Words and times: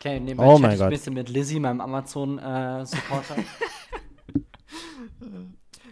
Okay, 0.00 0.18
nebenbei 0.18 0.46
Oh 0.46 0.58
mein 0.58 0.78
Gott. 0.78 0.86
ein 0.86 0.90
bisschen 0.90 1.12
mit 1.12 1.28
Lizzie, 1.28 1.60
meinem 1.60 1.82
Amazon-Supporter. 1.82 3.36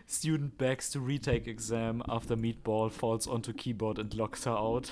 Student 0.09 0.57
begs 0.57 0.91
to 0.91 0.99
retake 1.01 1.47
exam 1.47 2.01
after 2.09 2.35
Meatball 2.35 2.89
falls 2.89 3.29
onto 3.29 3.53
keyboard 3.53 3.99
and 3.99 4.15
locks 4.15 4.47
her 4.47 4.57
out. 4.59 4.91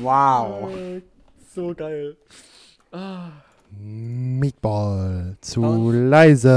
wow. 0.00 0.70
So 1.52 1.74
geil. 1.74 2.16
Meatball. 3.76 5.36
Zu 5.40 5.62
uns- 5.62 6.10
leise. 6.10 6.48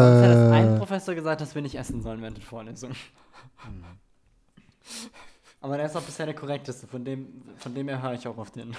hat 0.53 0.53
ein 0.53 0.77
Professor 0.77 1.15
gesagt, 1.15 1.41
dass 1.41 1.55
wir 1.55 1.63
nicht 1.63 1.73
essen 1.75 2.03
sollen 2.03 2.21
während 2.21 2.37
der 2.37 2.43
Vorlesung. 2.45 2.91
Aber 5.67 5.75
der 5.75 5.87
ist 5.87 5.97
auch 5.97 6.01
bisher 6.01 6.25
der 6.25 6.33
korrekteste, 6.33 6.87
von 6.87 7.03
dem, 7.03 7.43
von 7.57 7.75
dem 7.75 7.89
her 7.89 8.01
höre 8.01 8.13
ich 8.13 8.25
auch 8.25 8.37
auf 8.37 8.51
den. 8.51 8.73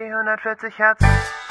Die 0.00 0.04
140 0.04 0.76
Hertz. 0.76 1.43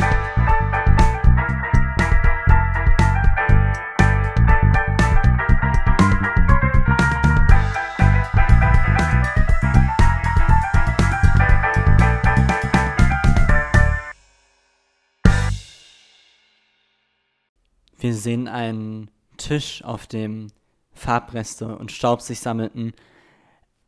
Wir 18.03 18.13
sehen 18.13 18.49
einen 18.49 19.09
Tisch, 19.37 19.81
auf 19.81 20.07
dem 20.07 20.47
Farbreste 20.91 21.77
und 21.77 21.89
Staub 21.89 22.19
sich 22.19 22.41
sammelten. 22.41 22.91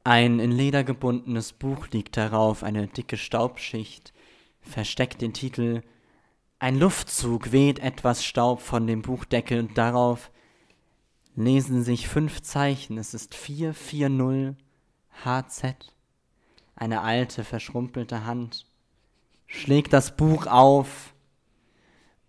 Ein 0.06 0.40
in 0.40 0.54
Leder 0.54 0.86
gebundenes 0.86 1.52
Buch 1.52 1.90
liegt 1.90 2.16
darauf, 2.16 2.64
eine 2.64 2.88
dicke 2.88 3.18
Staubschicht 3.18 4.14
versteckt 4.62 5.22
den 5.22 5.34
Titel. 5.34 5.82
Ein 6.60 6.80
Luftzug 6.80 7.52
weht 7.52 7.80
etwas 7.80 8.24
Staub 8.24 8.62
von 8.62 8.88
dem 8.88 9.02
Buchdeckel 9.02 9.60
und 9.60 9.78
darauf 9.78 10.32
lesen 11.36 11.84
sich 11.84 12.08
fünf 12.08 12.42
Zeichen. 12.42 12.98
Es 12.98 13.14
ist 13.14 13.36
440 13.36 14.56
HZ. 15.26 15.94
Eine 16.74 17.02
alte, 17.02 17.44
verschrumpelte 17.44 18.24
Hand 18.24 18.66
schlägt 19.46 19.92
das 19.92 20.16
Buch 20.16 20.48
auf 20.48 21.15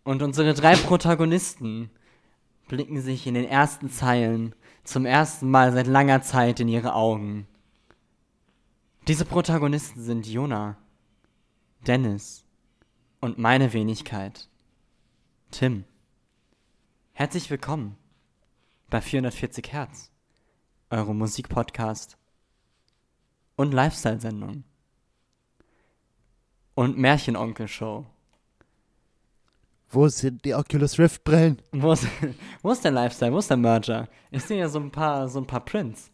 und 0.07 0.23
unsere 0.23 0.55
drei 0.55 0.77
Protagonisten 0.77 1.91
blicken 2.69 3.01
sich 3.01 3.27
in 3.27 3.35
den 3.35 3.45
ersten 3.45 3.91
Zeilen 3.91 4.55
zum 4.85 5.05
ersten 5.05 5.51
Mal 5.51 5.73
seit 5.73 5.89
langer 5.89 6.23
Zeit 6.23 6.61
in 6.61 6.69
ihre 6.69 6.95
Augen. 6.95 7.49
Diese 9.09 9.25
Protagonisten 9.25 10.01
sind 10.01 10.29
Jona, 10.29 10.77
Dennis 11.89 12.45
und 13.21 13.39
meine 13.39 13.73
Wenigkeit, 13.73 14.49
Tim. 15.51 15.85
Herzlich 17.13 17.51
willkommen 17.51 17.99
bei 18.89 19.01
440 19.01 19.73
Hertz, 19.73 20.13
eurem 20.89 21.19
Musikpodcast 21.19 22.17
und 23.57 23.75
Lifestyle-Sendung 23.75 24.63
und 26.77 26.97
Märchenonkel-Show. 26.97 28.07
Wo 29.97 30.09
sind 30.09 30.45
die 30.45 30.55
Oculus 30.55 30.99
Rift 30.99 31.25
Brillen? 31.25 31.57
Wo 31.73 31.93
ist, 31.93 32.07
wo 32.63 32.71
ist 32.71 32.85
der 32.85 32.91
Lifestyle? 32.91 33.33
Wo 33.33 33.39
ist 33.39 33.49
der 33.49 33.57
Merger? 33.57 34.09
Ich 34.31 34.43
sehe 34.43 34.59
ja 34.59 34.69
so 34.69 34.79
ein 34.79 34.91
paar, 34.91 35.27
so 35.27 35.39
ein 35.41 35.47
paar 35.47 35.65
Prints. 35.65 36.11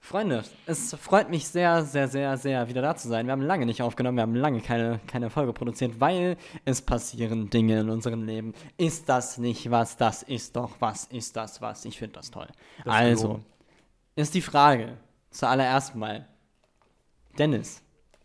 Freunde, 0.00 0.44
es 0.64 0.94
freut 0.94 1.28
mich 1.28 1.46
sehr, 1.46 1.84
sehr, 1.84 2.08
sehr, 2.08 2.38
sehr, 2.38 2.66
wieder 2.66 2.80
da 2.80 2.96
zu 2.96 3.08
sein. 3.08 3.26
Wir 3.26 3.32
haben 3.32 3.42
lange 3.42 3.66
nicht 3.66 3.82
aufgenommen, 3.82 4.16
wir 4.16 4.22
haben 4.22 4.34
lange 4.34 4.62
keine, 4.62 4.98
keine 5.06 5.28
Folge 5.28 5.52
produziert, 5.52 6.00
weil 6.00 6.38
es 6.64 6.80
passieren 6.80 7.50
Dinge 7.50 7.80
in 7.80 7.90
unserem 7.90 8.22
Leben. 8.22 8.54
Ist 8.78 9.10
das 9.10 9.36
nicht 9.36 9.70
was? 9.70 9.98
Das 9.98 10.22
ist 10.22 10.56
doch 10.56 10.70
was. 10.78 11.04
Ist 11.04 11.36
das 11.36 11.60
was? 11.60 11.84
Ich 11.84 11.98
finde 11.98 12.14
das 12.14 12.30
toll. 12.30 12.48
ist 12.78 12.86
also, 12.86 13.26
gelogen. 13.26 13.46
ist 14.16 14.34
die 14.34 14.40
Frage 14.40 14.96
zuallererst 15.28 15.96
mal, 15.96 16.26
Dennis, 17.38 17.82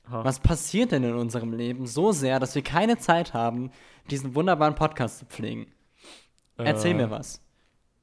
Ha. 0.09 0.23
was 0.23 0.39
passiert 0.39 0.91
denn 0.91 1.03
in 1.03 1.13
unserem 1.13 1.53
Leben 1.53 1.85
so 1.85 2.11
sehr, 2.11 2.39
dass 2.39 2.55
wir 2.55 2.63
keine 2.63 2.97
Zeit 2.97 3.33
haben, 3.33 3.71
diesen 4.11 4.35
wunderbaren 4.35 4.75
Podcast 4.75 5.19
zu 5.19 5.25
pflegen? 5.25 5.67
Erzähl 6.57 6.91
Äh, 6.91 6.95
mir 6.95 7.09
was. 7.09 7.41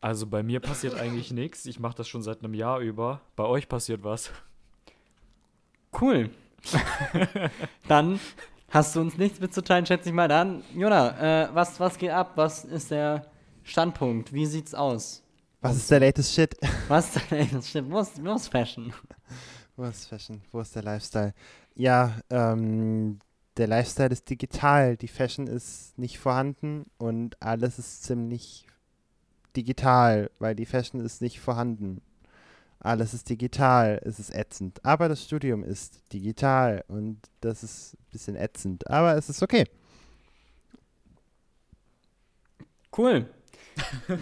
Also 0.00 0.27
bei 0.27 0.43
mir 0.43 0.61
passiert 0.61 0.94
eigentlich 0.94 1.33
nichts. 1.33 1.67
Ich 1.67 1.81
mache 1.81 1.97
das 1.97 2.09
schon 2.09 2.22
seit 2.22 2.43
einem 2.43 2.55
Jahr 2.55 2.81
über. 2.81 3.21
Bei 3.34 3.44
euch 3.44 3.69
passiert 3.69 4.05
was. 4.05 4.31
Cool. 6.00 6.31
Dann 7.89 8.21
hast 8.71 8.95
du 8.97 9.00
uns 9.00 9.16
nichts 9.19 9.41
mitzuteilen, 9.41 9.87
schätze 9.87 10.09
ich 10.09 10.15
mal. 10.15 10.28
Dann, 10.28 10.62
Jona, 10.75 11.45
äh, 11.45 11.49
was, 11.55 11.81
was 11.81 11.99
geht 11.99 12.11
ab? 12.11 12.33
Was 12.37 12.65
ist 12.65 12.91
der 12.91 13.27
Standpunkt? 13.62 14.33
Wie 14.33 14.47
sieht's 14.47 14.75
aus? 14.75 15.22
Was 15.61 15.77
ist 15.77 15.91
der 15.91 16.00
latest 16.00 16.34
Shit? 16.34 16.55
Was 16.89 17.16
ey, 17.33 17.49
das 17.50 17.71
stimmt. 17.71 17.91
Wo 17.91 17.99
ist, 17.99 18.22
wo 18.25 18.34
ist 18.34 18.49
Fashion? 18.49 18.93
Wo 19.75 19.84
ist 19.84 20.06
Fashion? 20.06 20.41
Wo 20.53 20.61
ist 20.61 20.77
der 20.77 20.83
Lifestyle? 20.83 21.34
Ja, 21.75 22.15
ähm, 22.31 23.19
der 23.56 23.67
Lifestyle 23.67 24.11
ist 24.11 24.28
digital. 24.28 24.97
Die 24.97 25.09
Fashion 25.09 25.47
ist 25.47 25.99
nicht 25.99 26.19
vorhanden 26.19 26.87
und 26.99 27.41
alles 27.43 27.78
ist 27.78 28.05
ziemlich 28.05 28.67
digital, 29.56 30.31
weil 30.39 30.55
die 30.55 30.67
Fashion 30.67 31.00
ist 31.00 31.22
nicht 31.22 31.41
vorhanden. 31.41 32.03
Alles 32.81 33.15
ist 33.15 33.31
digital, 33.31 34.00
es 34.05 34.19
ist 34.19 34.34
ätzend. 34.34 34.84
Aber 34.84 35.09
das 35.09 35.25
Studium 35.25 35.65
ist 35.65 36.00
digital 36.12 36.84
und 36.89 37.19
das 37.41 37.62
ist 37.65 37.95
ein 37.95 38.05
bisschen 38.12 38.37
ätzend. 38.37 38.89
Aber 38.91 39.16
es 39.16 39.28
ist 39.28 39.43
okay. 39.43 39.65
Cool. 42.97 43.27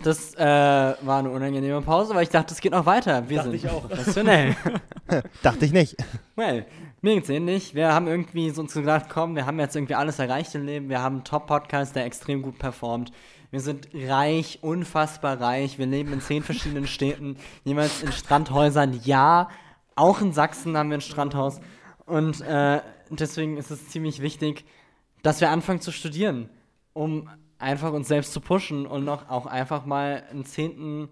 Das 0.02 0.34
äh, 0.34 0.38
war 0.40 1.18
eine 1.18 1.30
unangenehme 1.30 1.80
Pause, 1.82 2.14
weil 2.14 2.24
ich 2.24 2.28
dachte, 2.30 2.54
es 2.54 2.60
geht 2.60 2.72
noch 2.72 2.86
weiter. 2.86 3.28
Wir 3.28 3.38
Dachte 3.38 3.50
sind 3.50 3.64
ich 3.64 3.70
auch. 3.70 3.88
professionell. 3.88 4.56
Dachte 5.42 5.64
ich 5.64 5.72
nicht. 5.72 5.96
Well, 6.34 6.66
mir 7.04 7.16
geht's 7.16 7.28
ähnlich. 7.28 7.74
Wir 7.74 7.92
haben 7.92 8.06
irgendwie 8.06 8.48
so 8.48 8.62
uns 8.62 8.72
gedacht, 8.72 9.06
komm, 9.10 9.36
wir 9.36 9.44
haben 9.44 9.60
jetzt 9.60 9.76
irgendwie 9.76 9.94
alles 9.94 10.18
erreicht 10.18 10.54
im 10.54 10.64
Leben. 10.64 10.88
Wir 10.88 11.02
haben 11.02 11.16
einen 11.16 11.24
Top-Podcast, 11.24 11.94
der 11.94 12.06
extrem 12.06 12.40
gut 12.40 12.58
performt. 12.58 13.12
Wir 13.50 13.60
sind 13.60 13.88
reich, 13.92 14.60
unfassbar 14.62 15.38
reich. 15.38 15.78
Wir 15.78 15.84
leben 15.84 16.14
in 16.14 16.22
zehn 16.22 16.42
verschiedenen 16.42 16.86
Städten, 16.86 17.36
jeweils 17.62 18.02
in 18.02 18.10
Strandhäusern. 18.10 19.00
Ja, 19.04 19.50
auch 19.94 20.22
in 20.22 20.32
Sachsen 20.32 20.78
haben 20.78 20.88
wir 20.88 20.96
ein 20.96 21.02
Strandhaus. 21.02 21.60
Und 22.06 22.40
äh, 22.40 22.80
deswegen 23.10 23.58
ist 23.58 23.70
es 23.70 23.90
ziemlich 23.90 24.22
wichtig, 24.22 24.64
dass 25.22 25.42
wir 25.42 25.50
anfangen 25.50 25.82
zu 25.82 25.92
studieren, 25.92 26.48
um 26.94 27.28
einfach 27.58 27.92
uns 27.92 28.08
selbst 28.08 28.32
zu 28.32 28.40
pushen 28.40 28.86
und 28.86 29.04
noch 29.04 29.28
auch 29.28 29.44
einfach 29.44 29.84
mal 29.84 30.24
einen 30.30 30.46
zehnten 30.46 31.10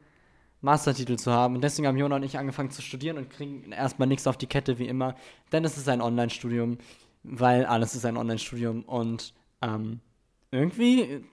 Mastertitel 0.63 1.17
zu 1.17 1.31
haben. 1.33 1.57
Und 1.57 1.61
deswegen 1.63 1.87
haben 1.87 1.99
Jona 1.99 2.17
und 2.17 2.23
ich 2.23 2.39
angefangen 2.39 2.71
zu 2.71 2.81
studieren 2.83 3.19
und 3.19 3.31
kriegen 3.31 3.73
erstmal 3.73 4.09
nichts 4.09 4.27
auf 4.27 4.39
die 4.39 4.47
Kette, 4.47 4.79
wie 4.79 4.89
immer. 4.89 5.15
Denn 5.53 5.65
es 5.65 5.77
ist 5.77 5.89
ein 5.89 6.01
Online-Studium, 6.01 6.79
weil 7.25 7.67
alles 7.67 7.95
ist 7.95 8.07
ein 8.07 8.17
Online-Studium. 8.17 8.85
Und 8.85 9.35
ähm, 9.61 10.01
irgendwie, 10.51 11.25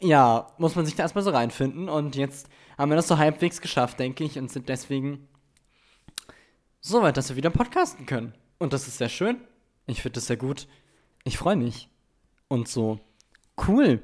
ja, 0.00 0.48
muss 0.58 0.76
man 0.76 0.84
sich 0.84 0.96
da 0.96 1.04
erstmal 1.04 1.24
so 1.24 1.30
reinfinden. 1.30 1.88
Und 1.88 2.16
jetzt 2.16 2.48
haben 2.76 2.90
wir 2.90 2.96
das 2.96 3.08
so 3.08 3.16
halbwegs 3.16 3.60
geschafft, 3.60 3.98
denke 4.00 4.24
ich, 4.24 4.38
und 4.38 4.50
sind 4.50 4.68
deswegen 4.68 5.28
so 6.80 7.02
weit, 7.02 7.16
dass 7.16 7.28
wir 7.28 7.36
wieder 7.36 7.50
podcasten 7.50 8.06
können. 8.06 8.34
Und 8.58 8.72
das 8.72 8.88
ist 8.88 8.98
sehr 8.98 9.08
schön. 9.08 9.40
Ich 9.86 10.02
finde 10.02 10.14
das 10.14 10.26
sehr 10.26 10.36
gut. 10.36 10.66
Ich 11.24 11.38
freue 11.38 11.56
mich. 11.56 11.88
Und 12.48 12.68
so. 12.68 12.98
Cool. 13.66 14.02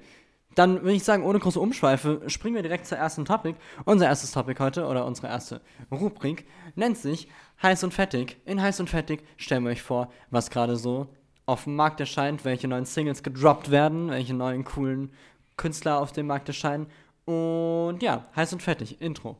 Dann 0.54 0.82
würde 0.82 0.92
ich 0.92 1.04
sagen, 1.04 1.24
ohne 1.24 1.38
große 1.38 1.58
Umschweife, 1.58 2.22
springen 2.28 2.54
wir 2.54 2.62
direkt 2.62 2.86
zur 2.86 2.98
ersten 2.98 3.24
Topic. 3.24 3.56
Unser 3.84 4.06
erstes 4.06 4.32
Topic 4.32 4.62
heute, 4.62 4.86
oder 4.86 5.04
unsere 5.04 5.26
erste 5.26 5.60
Rubrik, 5.90 6.46
nennt 6.76 6.96
sich 6.96 7.28
Heiß 7.62 7.84
und 7.84 7.92
Fettig. 7.92 8.40
In 8.44 8.62
Heiß 8.62 8.80
und 8.80 8.90
Fettig 8.90 9.24
stellen 9.36 9.64
wir 9.64 9.70
euch 9.70 9.82
vor, 9.82 10.12
was 10.30 10.50
gerade 10.50 10.76
so 10.76 11.08
auf 11.46 11.64
dem 11.64 11.76
Markt 11.76 12.00
erscheint, 12.00 12.44
welche 12.44 12.68
neuen 12.68 12.84
Singles 12.84 13.22
gedroppt 13.22 13.70
werden, 13.70 14.10
welche 14.10 14.34
neuen 14.34 14.64
coolen 14.64 15.12
Künstler 15.56 16.00
auf 16.00 16.12
dem 16.12 16.26
Markt 16.26 16.48
erscheinen. 16.48 16.86
Und 17.24 18.02
ja, 18.02 18.26
Heiß 18.36 18.52
und 18.52 18.62
Fettig, 18.62 19.00
Intro. 19.00 19.36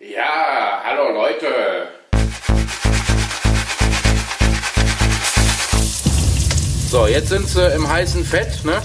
Ja, 0.00 0.82
hallo 0.84 1.12
Leute. 1.12 1.88
So, 6.88 7.06
jetzt 7.06 7.28
sind 7.28 7.46
sie 7.48 7.74
im 7.74 7.88
heißen 7.88 8.24
Fett, 8.24 8.64
ne? 8.64 8.80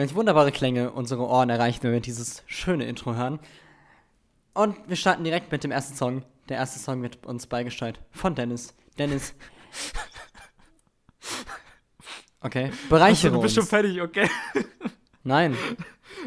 Welche 0.00 0.14
wunderbare 0.14 0.50
Klänge 0.50 0.92
unsere 0.92 1.28
Ohren 1.28 1.50
erreichen, 1.50 1.82
wenn 1.82 1.92
wir 1.92 2.00
dieses 2.00 2.42
schöne 2.46 2.84
Intro 2.86 3.16
hören. 3.16 3.38
Und 4.54 4.74
wir 4.88 4.96
starten 4.96 5.24
direkt 5.24 5.52
mit 5.52 5.62
dem 5.62 5.70
ersten 5.70 5.94
Song. 5.94 6.22
Der 6.48 6.56
erste 6.56 6.78
Song 6.78 7.02
wird 7.02 7.26
uns 7.26 7.46
beigesteuert 7.46 8.00
von 8.10 8.34
Dennis. 8.34 8.74
Dennis, 8.98 9.34
Okay. 12.40 12.68
Achso, 12.68 12.88
Bereichere 12.88 13.32
du 13.32 13.42
bist 13.42 13.54
schon 13.54 13.60
uns. 13.60 13.68
fertig, 13.68 14.00
okay. 14.00 14.26
Nein. 15.22 15.54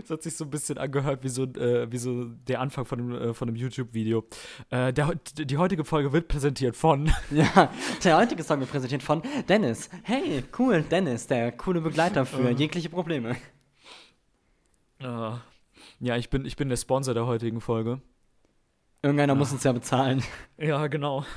Das 0.02 0.12
hat 0.12 0.22
sich 0.22 0.36
so 0.38 0.44
ein 0.44 0.52
bisschen 0.52 0.78
angehört 0.78 1.24
wie 1.24 1.30
so, 1.30 1.44
äh, 1.44 1.92
wie 1.92 1.98
so 1.98 2.26
der 2.26 2.62
Anfang 2.62 2.86
von 2.86 3.00
einem, 3.00 3.30
äh, 3.30 3.34
von 3.34 3.48
einem 3.48 3.56
YouTube-Video. 3.58 4.24
Äh, 4.70 4.94
der, 4.94 5.16
die 5.36 5.58
heutige 5.58 5.84
Folge 5.84 6.14
wird 6.14 6.28
präsentiert 6.28 6.76
von. 6.76 7.12
Ja, 7.32 7.72
der 8.04 8.18
heutige 8.18 8.44
Song 8.44 8.60
wird 8.60 8.70
präsentiert 8.70 9.02
von 9.02 9.24
Dennis. 9.50 9.90
Hey, 10.04 10.44
cool, 10.60 10.84
Dennis, 10.84 11.26
der 11.26 11.52
coole 11.54 11.82
Begleiter 11.82 12.24
für 12.28 12.50
Ähm. 12.52 12.58
jegliche 12.58 12.90
Probleme. 12.90 13.36
Äh, 15.04 15.38
ja, 16.00 16.18
ich 16.18 16.30
bin, 16.30 16.46
ich 16.46 16.56
bin 16.56 16.70
der 16.70 16.78
Sponsor 16.78 17.14
der 17.14 17.26
heutigen 17.26 17.62
Folge. 17.62 18.02
Irgendeiner 19.02 19.36
muss 19.36 19.52
uns 19.52 19.64
ja 19.64 19.72
bezahlen. 19.74 20.24
Ja, 20.58 20.88
genau. 20.88 21.26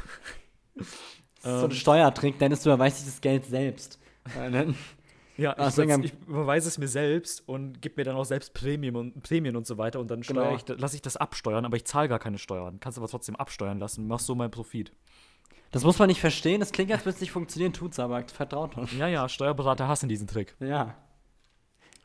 So 1.43 1.51
Ähm. 1.51 1.65
ein 1.67 1.71
Steuertrick, 1.71 2.39
Dennis, 2.41 2.63
du 2.63 2.71
erweist 2.71 2.99
dich 2.99 3.07
das 3.07 3.21
Geld 3.21 3.45
selbst. 3.45 3.99
Ja, 5.39 5.55
ich, 5.69 5.77
ich 5.79 6.15
überweise 6.27 6.67
es 6.67 6.79
mir 6.79 6.89
selbst 6.89 7.47
und 7.47 7.83
gebe 7.83 7.97
mir 8.01 8.05
dann 8.05 8.17
auch 8.17 8.25
selbst 8.25 8.55
Prämien 8.55 8.97
und, 8.97 9.23
Prämien 9.23 9.55
und 9.55 9.67
so 9.67 9.77
weiter 9.77 10.01
und 10.01 10.11
dann 10.11 10.23
Genau. 10.23 10.57
ich, 10.57 10.67
lasse 10.67 10.97
ich 10.97 11.03
das 11.03 11.19
absteuern, 11.19 11.67
aber 11.67 11.77
ich 11.77 11.85
zahle 11.85 12.09
gar 12.09 12.19
keine 12.19 12.39
Steuern. 12.39 12.81
Kannst 12.81 12.97
aber 12.97 13.07
trotzdem 13.07 13.37
absteuern 13.37 13.79
lassen, 13.79 14.07
machst 14.09 14.25
so 14.25 14.35
meinen 14.35 14.51
Profit. 14.51 14.93
Das 15.73 15.85
muss 15.85 15.99
man 15.99 16.09
nicht 16.09 16.21
verstehen, 16.23 16.61
das 16.61 16.73
klingt, 16.73 16.91
als 16.91 17.03
würde 17.05 17.17
es 17.17 17.21
nicht 17.21 17.33
funktionieren, 17.33 17.75
tut's 17.75 17.99
aber. 17.99 18.25
Vertraut 18.27 18.79
uns. 18.79 18.93
Ja, 18.97 19.09
ja, 19.09 19.29
Steuerberater 19.29 19.87
hassen 19.87 20.09
diesen 20.09 20.27
Trick. 20.27 20.57
Ja. 20.59 20.95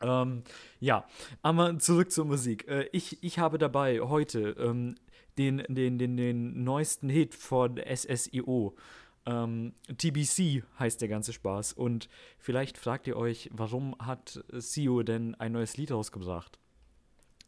Ähm, 0.02 0.42
ja, 0.80 1.06
aber 1.42 1.78
zurück 1.78 2.10
zur 2.10 2.24
Musik. 2.24 2.68
Äh, 2.68 2.88
ich, 2.92 3.22
ich 3.22 3.38
habe 3.38 3.58
dabei 3.58 4.00
heute 4.00 4.56
ähm, 4.58 4.96
den, 5.38 5.62
den, 5.68 5.98
den, 5.98 6.16
den 6.16 6.64
neuesten 6.64 7.08
Hit 7.08 7.34
von 7.34 7.78
SSIO. 7.78 8.74
Ähm, 9.24 9.74
TBC 9.96 10.64
heißt 10.78 11.00
der 11.00 11.08
ganze 11.08 11.32
Spaß. 11.32 11.72
Und 11.74 12.08
vielleicht 12.38 12.76
fragt 12.76 13.06
ihr 13.06 13.16
euch, 13.16 13.48
warum 13.52 13.96
hat 13.98 14.44
Sio 14.52 15.02
denn 15.02 15.34
ein 15.36 15.52
neues 15.52 15.76
Lied 15.76 15.92
rausgebracht? 15.92 16.58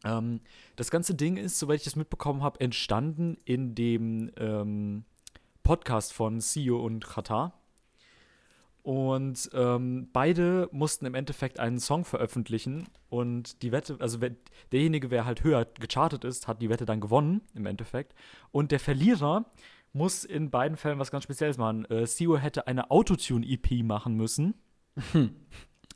Ähm, 0.03 0.39
das 0.75 0.91
ganze 0.91 1.15
Ding 1.15 1.37
ist, 1.37 1.59
soweit 1.59 1.79
ich 1.79 1.83
das 1.83 1.95
mitbekommen 1.95 2.43
habe, 2.43 2.59
entstanden 2.61 3.37
in 3.45 3.75
dem 3.75 4.31
ähm, 4.37 5.03
Podcast 5.63 6.13
von 6.13 6.39
Sio 6.39 6.83
und 6.83 7.05
Qatar. 7.05 7.53
Und 8.85 9.49
ähm, 9.53 10.09
beide 10.13 10.69
mussten 10.71 11.07
im 11.07 11.15
Endeffekt 11.15 11.59
einen 11.59 11.79
Song 11.79 12.05
veröffentlichen 12.05 12.87
und 13.09 13.63
die 13.63 13.71
Wette, 13.71 13.97
also 13.99 14.19
derjenige, 14.71 15.09
wer 15.09 15.25
halt 15.25 15.43
höher 15.43 15.65
gechartet 15.65 16.23
ist, 16.23 16.47
hat 16.47 16.61
die 16.61 16.69
Wette 16.69 16.85
dann 16.85 17.01
gewonnen 17.01 17.41
im 17.55 17.65
Endeffekt. 17.65 18.13
Und 18.51 18.71
der 18.71 18.79
Verlierer 18.79 19.49
muss 19.91 20.23
in 20.23 20.51
beiden 20.51 20.77
Fällen 20.77 20.99
was 20.99 21.09
ganz 21.09 21.23
Spezielles 21.23 21.57
machen. 21.57 21.85
Äh, 21.85 22.05
Sio 22.05 22.37
hätte 22.37 22.67
eine 22.67 22.91
Autotune-EP 22.91 23.83
machen 23.83 24.13
müssen. 24.17 24.53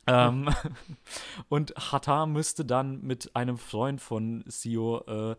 ähm, 0.08 0.48
und 1.48 1.72
Hatta 1.76 2.26
müsste 2.26 2.64
dann 2.64 3.02
mit 3.02 3.36
einem 3.36 3.56
Freund 3.56 4.00
von 4.00 4.42
Sio, 4.48 5.04
äh, 5.06 5.36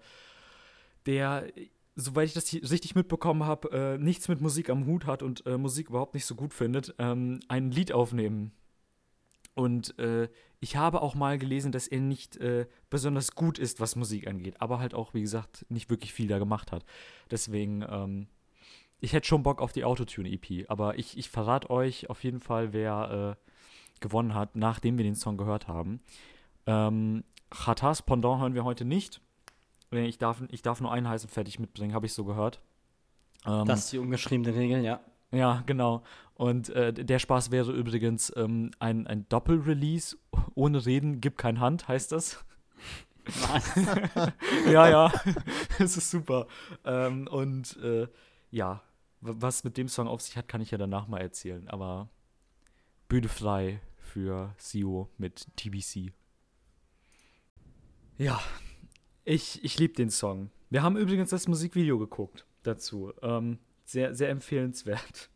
der 1.06 1.52
soweit 1.96 2.28
ich 2.28 2.34
das 2.34 2.54
richtig 2.54 2.96
mitbekommen 2.96 3.44
habe, 3.44 3.72
äh, 3.72 3.98
nichts 3.98 4.28
mit 4.28 4.42
Musik 4.42 4.70
am 4.70 4.86
Hut 4.86 5.06
hat 5.06 5.24
und 5.24 5.46
äh, 5.46 5.58
Musik 5.58 5.90
überhaupt 5.90 6.14
nicht 6.14 6.26
so 6.26 6.36
gut 6.36 6.54
findet, 6.54 6.96
ähm, 7.00 7.40
ein 7.48 7.72
Lied 7.72 7.92
aufnehmen. 7.92 8.52
Und 9.54 9.98
äh, 10.00 10.30
ich 10.60 10.78
habe 10.78 11.02
auch 11.02 11.14
mal 11.14 11.38
gelesen, 11.38 11.72
dass 11.72 11.88
er 11.88 12.00
nicht 12.00 12.38
äh, 12.38 12.68
besonders 12.90 13.36
gut 13.36 13.60
ist, 13.60 13.80
was 13.80 13.96
Musik 13.96 14.28
angeht, 14.28 14.62
aber 14.62 14.80
halt 14.80 14.94
auch, 14.94 15.14
wie 15.14 15.22
gesagt, 15.22 15.66
nicht 15.70 15.90
wirklich 15.90 16.14
viel 16.14 16.28
da 16.28 16.40
gemacht 16.40 16.72
hat. 16.72 16.86
Deswegen, 17.30 17.84
ähm, 17.90 18.28
ich 19.00 19.14
hätte 19.14 19.28
schon 19.28 19.44
Bock 19.44 19.62
auf 19.62 19.74
die 19.74 19.84
Autotune-EP, 19.84 20.70
aber 20.70 20.98
ich, 20.98 21.18
ich 21.18 21.30
verrate 21.30 21.70
euch 21.70 22.10
auf 22.10 22.24
jeden 22.24 22.40
Fall, 22.40 22.72
wer 22.72 23.38
äh, 23.38 23.52
gewonnen 24.00 24.34
hat, 24.34 24.56
nachdem 24.56 24.98
wir 24.98 25.04
den 25.04 25.16
Song 25.16 25.38
gehört 25.38 25.68
haben. 25.68 26.00
Ähm, 26.66 27.24
Khatas 27.50 28.02
Pendant 28.02 28.40
hören 28.40 28.54
wir 28.54 28.64
heute 28.64 28.86
nicht. 28.86 29.20
Nee, 29.92 30.06
Ich 30.08 30.18
darf, 30.18 30.42
ich 30.50 30.62
darf 30.62 30.80
nur 30.82 30.92
einen 30.92 31.08
heißen 31.08 31.30
fertig 31.30 31.60
mitbringen, 31.60 31.94
habe 31.94 32.06
ich 32.06 32.14
so 32.14 32.24
gehört. 32.24 32.62
Ähm, 33.46 33.66
Das 33.66 33.82
ist 33.82 33.92
die 33.94 33.98
ungeschriebene 34.00 34.56
Regel, 34.56 34.84
ja. 34.84 35.02
ja, 35.32 35.64
genau. 35.66 36.04
Und 36.36 36.70
äh, 36.70 36.94
der 36.94 37.20
Spaß 37.20 37.52
wäre 37.52 37.72
übrigens 37.72 38.32
ähm, 38.36 38.72
ein, 38.80 39.06
ein 39.06 39.28
Doppelrelease 39.30 40.18
ohne 40.56 40.86
Reden, 40.86 41.22
gibt 41.22 41.38
kein 41.38 41.60
Hand, 41.60 41.88
heißt 41.88 42.12
das. 42.12 42.44
Ja, 44.66 44.90
ja, 44.90 45.14
es 45.78 45.96
ist 45.98 46.10
super. 46.10 46.48
Ähm, 46.86 47.28
und 47.28 47.78
äh, 47.78 48.08
ja, 48.50 48.82
was 49.22 49.64
mit 49.64 49.78
dem 49.78 49.88
Song 49.88 50.08
auf 50.08 50.22
sich 50.22 50.38
hat, 50.38 50.48
kann 50.48 50.62
ich 50.62 50.72
ja 50.72 50.78
danach 50.80 51.08
mal 51.08 51.22
erzählen. 51.22 51.68
Aber 51.70 52.10
Bühne 53.08 53.28
frei 53.30 53.80
für 54.00 54.54
Sio 54.58 55.08
mit 55.20 55.46
TBC. 55.56 56.12
Ja, 58.18 58.40
ich, 59.26 59.64
ich 59.64 59.80
liebe 59.80 59.94
den 59.94 60.10
Song. 60.10 60.50
Wir 60.70 60.84
haben 60.84 60.98
übrigens 60.98 61.30
das 61.30 61.48
Musikvideo 61.48 62.00
geguckt 62.00 62.46
dazu. 62.64 63.14
Ähm, 63.22 63.60
sehr, 63.86 64.16
sehr 64.16 64.30
empfehlenswert. 64.30 65.30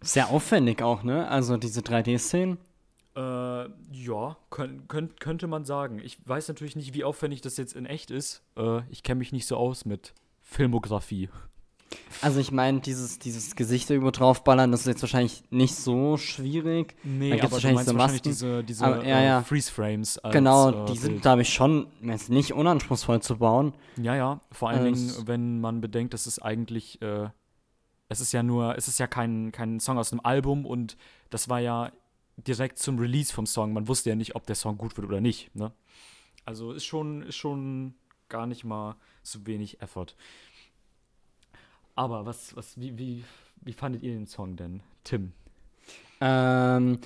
Sehr 0.00 0.30
aufwendig 0.30 0.82
auch, 0.82 1.02
ne? 1.02 1.28
Also 1.28 1.56
diese 1.56 1.80
3D-Szenen. 1.80 2.58
Äh, 3.16 3.20
ja, 3.20 4.36
könnt, 4.50 4.88
könnt, 4.88 5.20
könnte 5.20 5.46
man 5.46 5.64
sagen. 5.64 6.00
Ich 6.00 6.18
weiß 6.26 6.48
natürlich 6.48 6.76
nicht, 6.76 6.94
wie 6.94 7.04
aufwendig 7.04 7.40
das 7.40 7.56
jetzt 7.56 7.74
in 7.74 7.86
echt 7.86 8.10
ist. 8.10 8.42
Äh, 8.56 8.80
ich 8.90 9.02
kenne 9.02 9.20
mich 9.20 9.32
nicht 9.32 9.46
so 9.46 9.56
aus 9.56 9.84
mit 9.84 10.12
Filmografie. 10.40 11.28
Also 12.20 12.40
ich 12.40 12.50
meine, 12.52 12.80
dieses, 12.80 13.18
dieses 13.18 13.54
Gesicht 13.54 13.90
irgendwo 13.90 14.10
draufballern, 14.10 14.70
das 14.72 14.80
ist 14.80 14.86
jetzt 14.86 15.02
wahrscheinlich 15.02 15.42
nicht 15.50 15.74
so 15.74 16.16
schwierig. 16.16 16.94
Nee, 17.04 17.30
Da 17.30 17.36
gibt's 17.36 17.44
aber 17.44 17.48
du 17.48 17.52
wahrscheinlich 17.52 17.74
meinst 17.76 17.90
so 17.90 17.98
wahrscheinlich 17.98 18.22
diese, 18.22 18.64
diese 18.64 18.84
Aber, 18.84 19.04
ja, 19.06 19.18
äh, 19.20 19.26
ja. 19.26 19.42
Freeze-Frames. 19.42 20.20
genau, 20.32 20.84
äh, 20.84 20.92
die 20.92 20.96
sind, 20.98 21.22
glaube 21.22 21.42
ich, 21.42 21.52
schon 21.52 21.86
jetzt 22.02 22.30
nicht 22.30 22.52
unanspruchsvoll 22.54 23.20
zu 23.20 23.36
bauen. 23.38 23.74
Ja, 24.00 24.16
ja. 24.16 24.40
Vor 24.52 24.70
allen 24.70 24.86
Äh, 24.86 24.92
Dingen, 24.92 25.12
wenn 25.26 25.60
man 25.60 25.80
bedenkt, 25.80 26.14
dass 26.14 26.26
es 26.26 26.38
eigentlich, 26.40 27.00
äh, 27.02 27.28
es 28.08 28.20
ist 28.20 28.32
ja 28.32 28.42
nur, 28.42 28.76
es 28.78 28.88
ist 28.88 28.98
ja 28.98 29.06
kein, 29.06 29.52
kein 29.52 29.78
Song 29.80 29.98
aus 29.98 30.12
einem 30.12 30.20
Album 30.24 30.64
und 30.64 30.96
das 31.30 31.48
war 31.48 31.60
ja 31.60 31.92
direkt 32.36 32.78
zum 32.78 32.98
Release 32.98 33.32
vom 33.32 33.46
Song. 33.46 33.72
Man 33.72 33.86
wusste 33.86 34.08
ja 34.10 34.16
nicht, 34.16 34.34
ob 34.34 34.46
der 34.46 34.56
Song 34.56 34.78
gut 34.78 34.96
wird 34.96 35.06
oder 35.06 35.20
nicht. 35.20 35.54
Ne? 35.54 35.72
Also 36.44 36.72
ist 36.72 36.84
schon, 36.84 37.22
ist 37.22 37.36
schon 37.36 37.94
gar 38.28 38.46
nicht 38.46 38.64
mal 38.64 38.96
so 39.22 39.46
wenig 39.46 39.80
Effort. 39.82 40.06
Aber 41.94 42.26
was, 42.26 42.56
was, 42.56 42.78
wie, 42.80 42.98
wie, 42.98 43.24
wie 43.62 43.72
fandet 43.72 44.02
ihr 44.02 44.12
den 44.12 44.26
Song 44.26 44.56
denn, 44.56 44.82
Tim? 45.04 45.32
Ähm, 46.20 46.98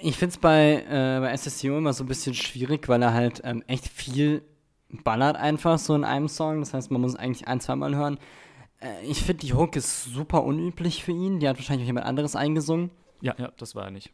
ich 0.00 0.16
finde 0.16 0.32
es 0.32 0.38
bei, 0.38 0.84
äh, 0.88 1.20
bei 1.20 1.36
SSCO 1.36 1.78
immer 1.78 1.92
so 1.92 2.04
ein 2.04 2.08
bisschen 2.08 2.34
schwierig, 2.34 2.88
weil 2.88 3.02
er 3.02 3.12
halt 3.12 3.40
ähm, 3.44 3.62
echt 3.66 3.88
viel 3.88 4.42
ballert 4.88 5.36
einfach 5.36 5.78
so 5.78 5.94
in 5.94 6.04
einem 6.04 6.28
Song. 6.28 6.60
Das 6.60 6.74
heißt, 6.74 6.90
man 6.90 7.00
muss 7.00 7.12
es 7.12 7.18
eigentlich 7.18 7.48
ein, 7.48 7.60
zweimal 7.60 7.94
hören. 7.94 8.18
Äh, 8.80 9.04
ich 9.04 9.22
finde, 9.22 9.46
die 9.46 9.54
Hook 9.54 9.76
ist 9.76 10.04
super 10.04 10.44
unüblich 10.44 11.04
für 11.04 11.12
ihn. 11.12 11.40
Die 11.40 11.48
hat 11.48 11.56
wahrscheinlich 11.56 11.84
auch 11.84 11.88
jemand 11.88 12.06
anderes 12.06 12.36
eingesungen. 12.36 12.90
Ja, 13.20 13.34
ja, 13.38 13.52
das 13.56 13.74
war 13.74 13.84
er 13.84 13.90
nicht. 13.90 14.12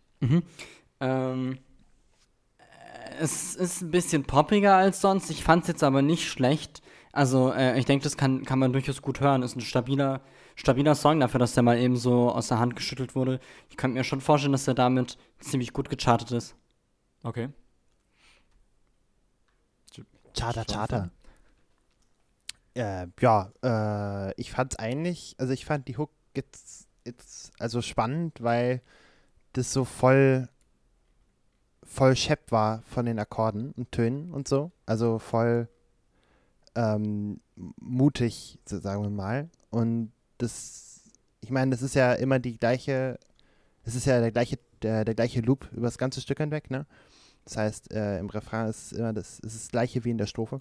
Ähm, 1.00 1.59
äh, 2.59 3.14
es 3.21 3.54
ist 3.57 3.83
ein 3.83 3.90
bisschen 3.90 4.25
poppiger 4.25 4.76
als 4.76 5.00
sonst. 5.00 5.31
Ich 5.31 5.43
fand 5.43 5.62
es 5.62 5.69
jetzt 5.69 5.83
aber 5.83 6.02
nicht 6.02 6.28
schlecht. 6.28 6.83
Also, 7.12 7.53
äh, 7.53 7.79
ich 7.79 7.85
denke, 7.85 8.05
das 8.05 8.17
kann, 8.17 8.45
kann 8.45 8.59
man 8.59 8.73
durchaus 8.73 9.03
gut 9.03 9.21
hören. 9.21 9.43
Ist 9.43 9.57
ein 9.57 9.61
stabiler, 9.61 10.21
stabiler 10.57 10.95
Song 10.95 11.21
dafür, 11.21 11.41
dass 11.41 11.55
der 11.55 11.62
mal 11.62 11.79
eben 11.79 11.97
so 11.97 12.31
aus 12.31 12.49
der 12.49 12.59
Hand 12.59 12.77
geschüttelt 12.77 13.15
wurde. 13.15 13.41
Ich 13.71 13.77
könnte 13.77 13.97
mir 13.97 14.05
schon 14.05 14.21
vorstellen, 14.21 14.53
dass 14.53 14.69
er 14.69 14.75
damit 14.75 15.19
ziemlich 15.41 15.73
gut 15.73 15.88
gechartet 15.88 16.31
ist. 16.33 16.55
Okay. 17.23 17.49
Charter, 20.38 20.65
Charter. 20.65 21.11
Äh, 22.75 23.09
ja, 23.21 23.50
äh, 23.65 24.35
ich 24.41 24.53
fand's 24.53 24.77
eigentlich, 24.77 25.35
also 25.38 25.53
ich 25.53 25.65
fand 25.65 25.88
die 25.88 25.97
Hook 25.97 26.11
jetzt, 26.37 26.88
jetzt 27.05 27.53
also 27.59 27.83
spannend, 27.83 28.41
weil 28.41 28.83
das 29.55 29.73
so 29.73 29.85
voll 29.85 30.49
voll 31.88 32.15
schepp 32.15 32.53
war 32.53 32.83
von 32.83 33.07
den 33.07 33.19
Akkorden 33.19 33.73
und 33.73 33.91
Tönen 33.91 34.33
und 34.33 34.47
so. 34.47 34.71
Also 34.87 35.19
voll 35.19 35.69
ähm, 36.78 37.40
mutig, 37.80 38.61
sagen 38.64 39.02
wir 39.02 39.11
mal. 39.11 39.50
Und 39.70 40.12
das, 40.38 41.02
ich 41.40 41.50
meine, 41.50 41.73
das 41.73 41.82
ist 41.82 41.97
ja 41.97 42.12
immer 42.12 42.38
die 42.38 42.56
gleiche, 42.56 43.18
es 43.85 43.97
ist 43.97 44.06
ja 44.06 44.20
der 44.20 44.30
gleiche, 44.30 44.61
der, 44.82 45.04
der 45.04 45.14
gleiche 45.16 45.40
Loop 45.40 45.68
über 45.73 45.87
das 45.88 45.99
ganze 45.99 46.20
Stück 46.20 46.38
hinweg, 46.38 46.70
ne? 46.70 46.87
Das 47.44 47.56
heißt, 47.56 47.92
äh, 47.92 48.18
im 48.18 48.30
Refrain 48.30 48.68
ist 48.68 48.92
immer 48.92 49.12
das, 49.12 49.40
ist 49.40 49.56
das 49.56 49.68
gleiche 49.68 50.04
wie 50.04 50.11
in 50.11 50.18
der 50.18 50.26
Strophe. 50.26 50.58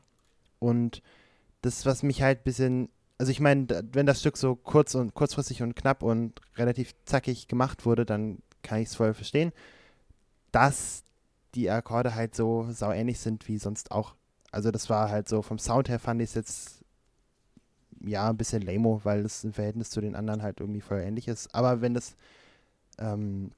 Und 0.57 1.03
das, 1.62 1.86
was 1.86 2.01
mich 2.01 2.24
halt 2.24 2.39
ein 2.39 2.43
bisschen, 2.43 2.89
also 3.19 3.31
ich 3.31 3.39
meine, 3.39 3.67
wenn 3.91 4.07
das 4.07 4.21
Stück 4.21 4.38
so 4.38 4.55
kurz 4.55 4.95
und 4.95 5.13
kurzfristig 5.13 5.62
und 5.62 5.75
knapp 5.75 6.01
und 6.01 6.41
relativ 6.55 6.95
zackig 7.05 7.47
gemacht 7.47 7.86
wurde, 7.86 8.05
dann 8.05 8.39
kann 8.63 8.79
ich 8.79 8.88
es 8.88 8.95
voll 8.95 9.13
verstehen, 9.13 9.51
dass 10.51 11.03
die 11.53 11.69
Akkorde 11.69 12.15
halt 12.15 12.36
so 12.36 12.67
sauähnlich 12.71 13.19
sind 13.19 13.47
wie 13.47 13.59
sonst 13.59 13.91
auch. 13.91 14.15
Also 14.58 14.72
das 14.72 14.90
war 14.90 15.10
halt 15.10 15.30
so, 15.30 15.44
vom 15.44 15.60
Sound 15.60 15.88
her 15.88 16.00
fand 16.00 16.20
ich 16.22 16.30
es 16.30 16.36
jetzt 16.36 16.86
ja 18.04 18.30
ein 18.30 18.38
bisschen 18.38 18.64
lame, 18.64 19.02
weil 19.04 19.24
es 19.24 19.44
im 19.44 19.54
Verhältnis 19.54 19.92
zu 19.92 20.02
den 20.02 20.16
anderen 20.16 20.42
halt 20.42 20.60
irgendwie 20.60 20.82
voll 20.82 21.00
ähnlich 21.00 21.28
ist. 21.28 21.54
Aber 21.54 21.82
wenn 21.82 21.94
das 21.94 22.16
ähm, 22.98 23.52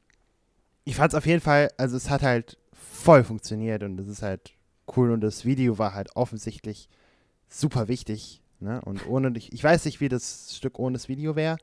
ich 0.84 0.96
fand 0.96 1.14
es 1.14 1.18
auf 1.18 1.26
jeden 1.26 1.42
Fall, 1.42 1.70
also 1.78 1.96
es 1.96 2.10
hat 2.10 2.24
halt 2.24 2.58
voll 2.74 3.24
funktioniert 3.24 3.84
und 3.84 4.00
es 4.00 4.08
ist 4.08 4.24
halt 4.24 4.54
cool 4.96 5.12
und 5.12 5.22
das 5.22 5.46
Video 5.46 5.78
war 5.78 5.94
halt 5.94 6.16
offensichtlich 6.16 6.90
super 7.48 7.88
wichtig. 7.88 8.42
Ne? 8.60 8.82
Und 8.82 9.08
ohne 9.08 9.32
dich, 9.32 9.54
ich 9.54 9.64
weiß 9.64 9.86
nicht, 9.86 10.02
wie 10.02 10.10
das 10.10 10.56
Stück 10.56 10.80
ohne 10.80 10.94
das 10.94 11.08
Video 11.08 11.36
wäre, 11.36 11.58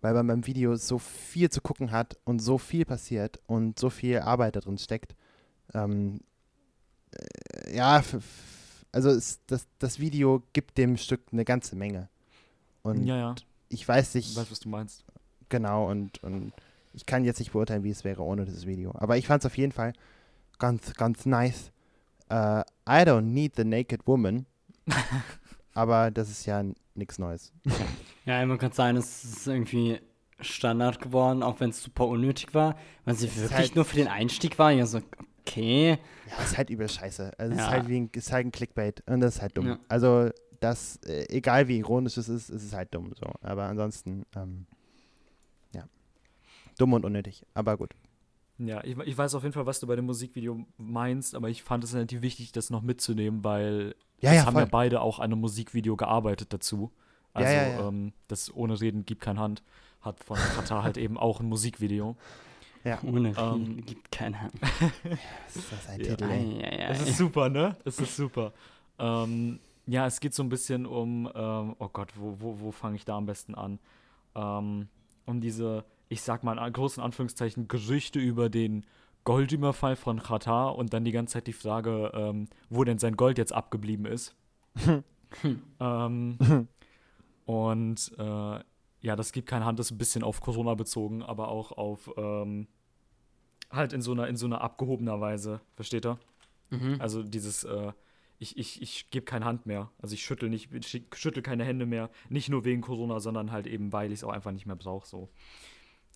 weil 0.00 0.14
man 0.14 0.26
beim 0.26 0.46
Video 0.46 0.76
so 0.76 0.98
viel 0.98 1.50
zu 1.50 1.60
gucken 1.60 1.92
hat 1.92 2.16
und 2.24 2.40
so 2.40 2.58
viel 2.58 2.84
passiert 2.84 3.38
und 3.46 3.78
so 3.78 3.90
viel 3.90 4.20
Arbeit 4.20 4.56
da 4.56 4.60
drin 4.60 4.78
steckt. 4.78 5.14
Ähm, 5.74 6.20
äh, 7.12 7.76
ja, 7.76 8.02
also 8.94 9.10
es, 9.10 9.40
das, 9.46 9.66
das 9.78 9.98
Video 9.98 10.42
gibt 10.52 10.78
dem 10.78 10.96
Stück 10.96 11.20
eine 11.32 11.44
ganze 11.44 11.76
Menge. 11.76 12.08
Und 12.82 13.04
ja, 13.04 13.16
ja. 13.16 13.34
ich 13.68 13.86
weiß 13.86 14.14
Ich 14.14 14.28
nicht, 14.28 14.36
weiß, 14.36 14.50
was 14.50 14.60
du 14.60 14.68
meinst. 14.68 15.04
genau, 15.48 15.88
und, 15.90 16.22
und 16.22 16.52
ich 16.92 17.06
kann 17.06 17.24
jetzt 17.24 17.38
nicht 17.38 17.52
beurteilen, 17.52 17.82
wie 17.84 17.90
es 17.90 18.04
wäre 18.04 18.22
ohne 18.22 18.44
dieses 18.44 18.66
Video. 18.66 18.92
Aber 18.96 19.16
ich 19.16 19.26
fand 19.26 19.42
es 19.42 19.46
auf 19.46 19.56
jeden 19.58 19.72
Fall 19.72 19.92
ganz, 20.58 20.94
ganz 20.94 21.26
nice. 21.26 21.72
Äh, 22.28 22.60
I 22.88 23.02
don't 23.04 23.22
need 23.22 23.56
the 23.56 23.64
naked 23.64 24.06
woman. 24.06 24.46
aber 25.74 26.10
das 26.10 26.30
ist 26.30 26.46
ja 26.46 26.62
nichts 26.94 27.18
Neues. 27.18 27.52
Ja, 28.26 28.42
immer 28.42 28.58
kann 28.58 28.72
sein, 28.72 28.96
es 28.96 29.24
ist 29.24 29.46
irgendwie 29.46 30.00
Standard 30.40 31.00
geworden, 31.00 31.42
auch 31.42 31.60
wenn 31.60 31.70
es 31.70 31.82
super 31.82 32.06
unnötig 32.06 32.54
war, 32.54 32.76
weil 33.04 33.14
sie 33.14 33.26
ist 33.26 33.36
wirklich 33.36 33.58
halt- 33.58 33.76
nur 33.76 33.84
für 33.84 33.96
den 33.96 34.08
Einstieg 34.08 34.58
war. 34.58 34.70
Ja, 34.70 34.86
so, 34.86 35.00
okay. 35.46 35.98
Ja, 36.30 36.42
ist 36.44 36.56
halt 36.56 36.70
übel 36.70 36.88
scheiße. 36.88 37.32
Also 37.38 37.52
es 37.52 37.58
Ja. 37.58 37.66
ist 37.66 37.70
halt 37.72 37.88
wie 37.88 38.00
ein, 38.00 38.10
ist 38.12 38.32
halt 38.32 38.46
ein 38.46 38.52
Clickbait 38.52 39.02
und 39.06 39.20
das 39.20 39.36
ist 39.36 39.42
halt 39.42 39.56
dumm. 39.56 39.66
Ja. 39.66 39.78
Also 39.88 40.30
das, 40.60 40.96
äh, 41.06 41.26
egal 41.28 41.68
wie 41.68 41.78
ironisch 41.78 42.16
es 42.16 42.28
ist, 42.28 42.48
ist 42.50 42.64
es 42.64 42.72
halt 42.72 42.94
dumm 42.94 43.12
so. 43.14 43.26
Aber 43.42 43.64
ansonsten, 43.64 44.24
ähm, 44.36 44.66
ja. 45.72 45.84
Dumm 46.78 46.92
und 46.94 47.04
unnötig. 47.04 47.44
Aber 47.54 47.76
gut. 47.76 47.90
Ja, 48.58 48.82
ich, 48.84 48.96
ich 48.98 49.18
weiß 49.18 49.34
auf 49.34 49.42
jeden 49.42 49.52
Fall, 49.52 49.66
was 49.66 49.80
du 49.80 49.86
bei 49.86 49.96
dem 49.96 50.06
Musikvideo 50.06 50.64
meinst, 50.78 51.34
aber 51.34 51.48
ich 51.50 51.62
fand 51.64 51.82
es 51.84 51.92
relativ 51.94 52.22
wichtig, 52.22 52.52
das 52.52 52.70
noch 52.70 52.82
mitzunehmen, 52.82 53.42
weil 53.42 53.94
Ja, 54.20 54.30
es 54.30 54.36
ja, 54.36 54.46
haben 54.46 54.52
voll. 54.52 54.62
ja 54.62 54.68
beide 54.70 55.00
auch 55.00 55.18
an 55.18 55.32
einem 55.32 55.40
Musikvideo 55.40 55.96
gearbeitet 55.96 56.52
dazu. 56.52 56.92
Also 57.32 57.52
Ja, 57.52 57.62
ja, 57.66 57.68
ja. 57.80 57.88
Ähm, 57.88 58.12
das 58.28 58.54
ohne 58.54 58.80
Reden 58.80 59.04
gibt 59.04 59.20
kein 59.22 59.38
Hand 59.40 59.62
hat 60.00 60.22
von 60.22 60.36
Katar 60.36 60.82
halt 60.84 60.96
eben 60.98 61.16
auch 61.18 61.40
ein 61.40 61.46
Musikvideo. 61.46 62.16
Ohne 63.06 63.28
Ähm. 63.30 63.34
Reden 63.36 63.86
gibt 63.86 64.10
kein 64.12 64.40
Hand. 64.40 64.52
Was 64.60 65.56
ist 65.56 65.72
das 65.72 65.88
ein 65.88 66.00
Ja. 66.00 66.06
Titel, 66.16 66.24
ey? 66.30 66.60
Es 66.90 67.08
ist 67.08 67.18
super, 67.18 67.48
ne? 67.48 67.76
Es 67.84 67.98
ist 67.98 68.16
super. 68.16 68.52
Ähm, 68.98 69.58
ja, 69.86 70.06
es 70.06 70.20
geht 70.20 70.34
so 70.34 70.42
ein 70.42 70.48
bisschen 70.48 70.86
um, 70.86 71.28
ähm, 71.34 71.76
oh 71.78 71.88
Gott, 71.92 72.12
wo, 72.16 72.36
wo, 72.38 72.60
wo 72.60 72.70
fange 72.70 72.96
ich 72.96 73.04
da 73.04 73.16
am 73.16 73.26
besten 73.26 73.54
an? 73.54 73.78
Ähm, 74.34 74.88
um 75.26 75.40
diese, 75.40 75.84
ich 76.08 76.22
sag 76.22 76.44
mal 76.44 76.58
in 76.58 76.72
großen 76.72 77.02
Anführungszeichen, 77.02 77.68
Gerüchte 77.68 78.18
über 78.18 78.48
den 78.48 78.84
Goldüberfall 79.24 79.96
von 79.96 80.22
Katar 80.22 80.76
und 80.76 80.92
dann 80.92 81.04
die 81.04 81.12
ganze 81.12 81.34
Zeit 81.34 81.46
die 81.46 81.52
Frage, 81.54 82.12
ähm, 82.14 82.48
wo 82.68 82.84
denn 82.84 82.98
sein 82.98 83.16
Gold 83.16 83.38
jetzt 83.38 83.52
abgeblieben 83.52 84.04
ist. 84.06 84.34
ähm, 85.80 86.38
und 87.46 88.12
äh, 88.18 88.58
ja, 89.04 89.16
das 89.16 89.32
gibt 89.32 89.48
keine 89.48 89.66
Hand, 89.66 89.78
das 89.78 89.86
ist 89.86 89.92
ein 89.92 89.98
bisschen 89.98 90.22
auf 90.22 90.40
Corona 90.40 90.74
bezogen, 90.74 91.22
aber 91.22 91.48
auch 91.48 91.72
auf 91.72 92.10
ähm, 92.16 92.66
halt 93.70 93.92
in 93.92 94.00
so 94.00 94.12
einer, 94.12 94.28
in 94.28 94.36
so 94.36 94.46
einer 94.46 94.62
abgehobener 94.62 95.20
Weise, 95.20 95.60
versteht 95.74 96.06
ihr? 96.06 96.18
Mhm. 96.70 96.96
Also 97.00 97.22
dieses, 97.22 97.64
äh, 97.64 97.92
ich, 98.38 98.56
ich, 98.56 98.80
ich 98.80 99.10
gebe 99.10 99.26
keine 99.26 99.44
Hand 99.44 99.66
mehr. 99.66 99.90
Also 99.98 100.14
ich 100.14 100.24
schüttel 100.24 100.48
nicht, 100.48 100.72
ich 100.72 101.04
schüttel 101.14 101.42
keine 101.42 101.64
Hände 101.64 101.84
mehr. 101.84 102.08
Nicht 102.30 102.48
nur 102.48 102.64
wegen 102.64 102.80
Corona, 102.80 103.20
sondern 103.20 103.52
halt 103.52 103.66
eben, 103.66 103.92
weil 103.92 104.10
ich 104.10 104.20
es 104.20 104.24
auch 104.24 104.32
einfach 104.32 104.52
nicht 104.52 104.64
mehr 104.64 104.76
brauche. 104.76 105.06
So. 105.06 105.28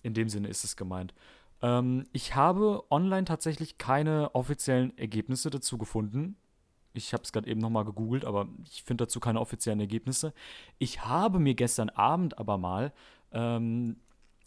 In 0.01 0.15
dem 0.15 0.27
Sinne 0.27 0.47
ist 0.47 0.63
es 0.63 0.75
gemeint. 0.75 1.13
Ähm, 1.61 2.05
ich 2.11 2.33
habe 2.33 2.83
online 2.89 3.25
tatsächlich 3.25 3.77
keine 3.77 4.33
offiziellen 4.33 4.97
Ergebnisse 4.97 5.51
dazu 5.51 5.77
gefunden. 5.77 6.37
Ich 7.07 7.13
habe 7.13 7.23
es 7.23 7.31
gerade 7.31 7.49
eben 7.49 7.59
nochmal 7.59 7.85
gegoogelt, 7.85 8.25
aber 8.25 8.47
ich 8.63 8.83
finde 8.83 9.05
dazu 9.05 9.19
keine 9.19 9.39
offiziellen 9.39 9.79
Ergebnisse. 9.79 10.33
Ich 10.77 11.05
habe 11.05 11.39
mir 11.39 11.55
gestern 11.55 11.89
Abend 11.89 12.37
aber 12.37 12.57
mal 12.57 12.93
ähm, 13.31 13.97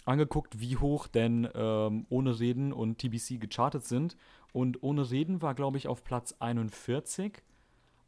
angeguckt, 0.05 0.61
wie 0.61 0.77
hoch 0.77 1.07
denn 1.07 1.49
ähm, 1.55 2.07
ohne 2.09 2.39
Reden 2.39 2.73
und 2.73 2.99
TBC 2.99 3.41
gechartet 3.41 3.85
sind. 3.85 4.17
Und 4.53 4.83
ohne 4.83 5.11
Reden 5.11 5.41
war, 5.43 5.55
glaube 5.55 5.79
ich, 5.79 5.89
auf 5.89 6.05
Platz 6.05 6.35
41 6.39 7.43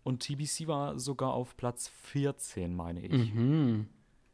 und 0.03 0.21
TBC 0.23 0.67
war 0.69 0.99
sogar 0.99 1.33
auf 1.33 1.57
Platz 1.57 1.89
14, 1.89 2.77
meine 2.77 3.01
ich. 3.01 3.35
Mhm. 3.35 3.89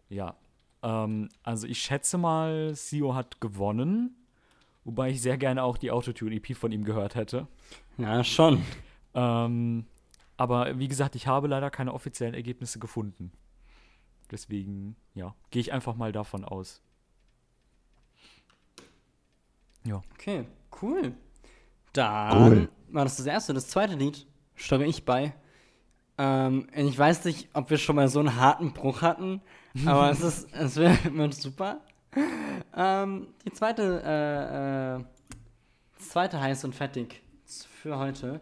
Ja. 0.08 0.36
Ähm, 0.82 1.28
also 1.44 1.66
ich 1.66 1.80
schätze 1.80 2.18
mal, 2.18 2.74
Sio 2.74 3.14
hat 3.14 3.40
gewonnen. 3.40 4.16
Wobei 4.84 5.10
ich 5.10 5.22
sehr 5.22 5.38
gerne 5.38 5.62
auch 5.62 5.76
die 5.76 5.90
Autotune-EP 5.90 6.56
von 6.56 6.72
ihm 6.72 6.84
gehört 6.84 7.14
hätte. 7.14 7.46
Ja, 7.98 8.24
schon. 8.24 8.62
Ähm, 9.14 9.84
aber 10.40 10.78
wie 10.78 10.88
gesagt, 10.88 11.16
ich 11.16 11.26
habe 11.26 11.48
leider 11.48 11.68
keine 11.68 11.92
offiziellen 11.92 12.32
Ergebnisse 12.32 12.78
gefunden. 12.78 13.30
Deswegen, 14.30 14.96
ja, 15.12 15.34
gehe 15.50 15.60
ich 15.60 15.70
einfach 15.70 15.96
mal 15.96 16.12
davon 16.12 16.46
aus. 16.46 16.80
Okay, 20.14 20.46
cool. 20.80 21.12
Dann 21.92 22.68
war 22.88 23.04
das 23.04 23.18
das 23.18 23.26
erste. 23.26 23.52
Das 23.52 23.68
zweite 23.68 23.96
Lied 23.96 24.26
steuere 24.54 24.86
ich 24.86 25.04
bei. 25.04 25.34
Ähm, 26.16 26.68
ich 26.74 26.98
weiß 26.98 27.26
nicht, 27.26 27.50
ob 27.52 27.68
wir 27.68 27.76
schon 27.76 27.96
mal 27.96 28.08
so 28.08 28.20
einen 28.20 28.36
harten 28.36 28.72
Bruch 28.72 29.02
hatten, 29.02 29.42
aber 29.84 30.10
es 30.10 30.22
ist, 30.22 30.54
es 30.54 30.76
wird, 30.76 31.34
super. 31.34 31.82
Ähm, 32.74 33.26
die 33.44 33.52
zweite, 33.52 34.02
äh, 34.02 35.00
äh, 35.00 35.04
das 35.98 36.08
zweite 36.08 36.40
heiß 36.40 36.64
und 36.64 36.74
fettig 36.74 37.22
für 37.82 37.98
heute 37.98 38.40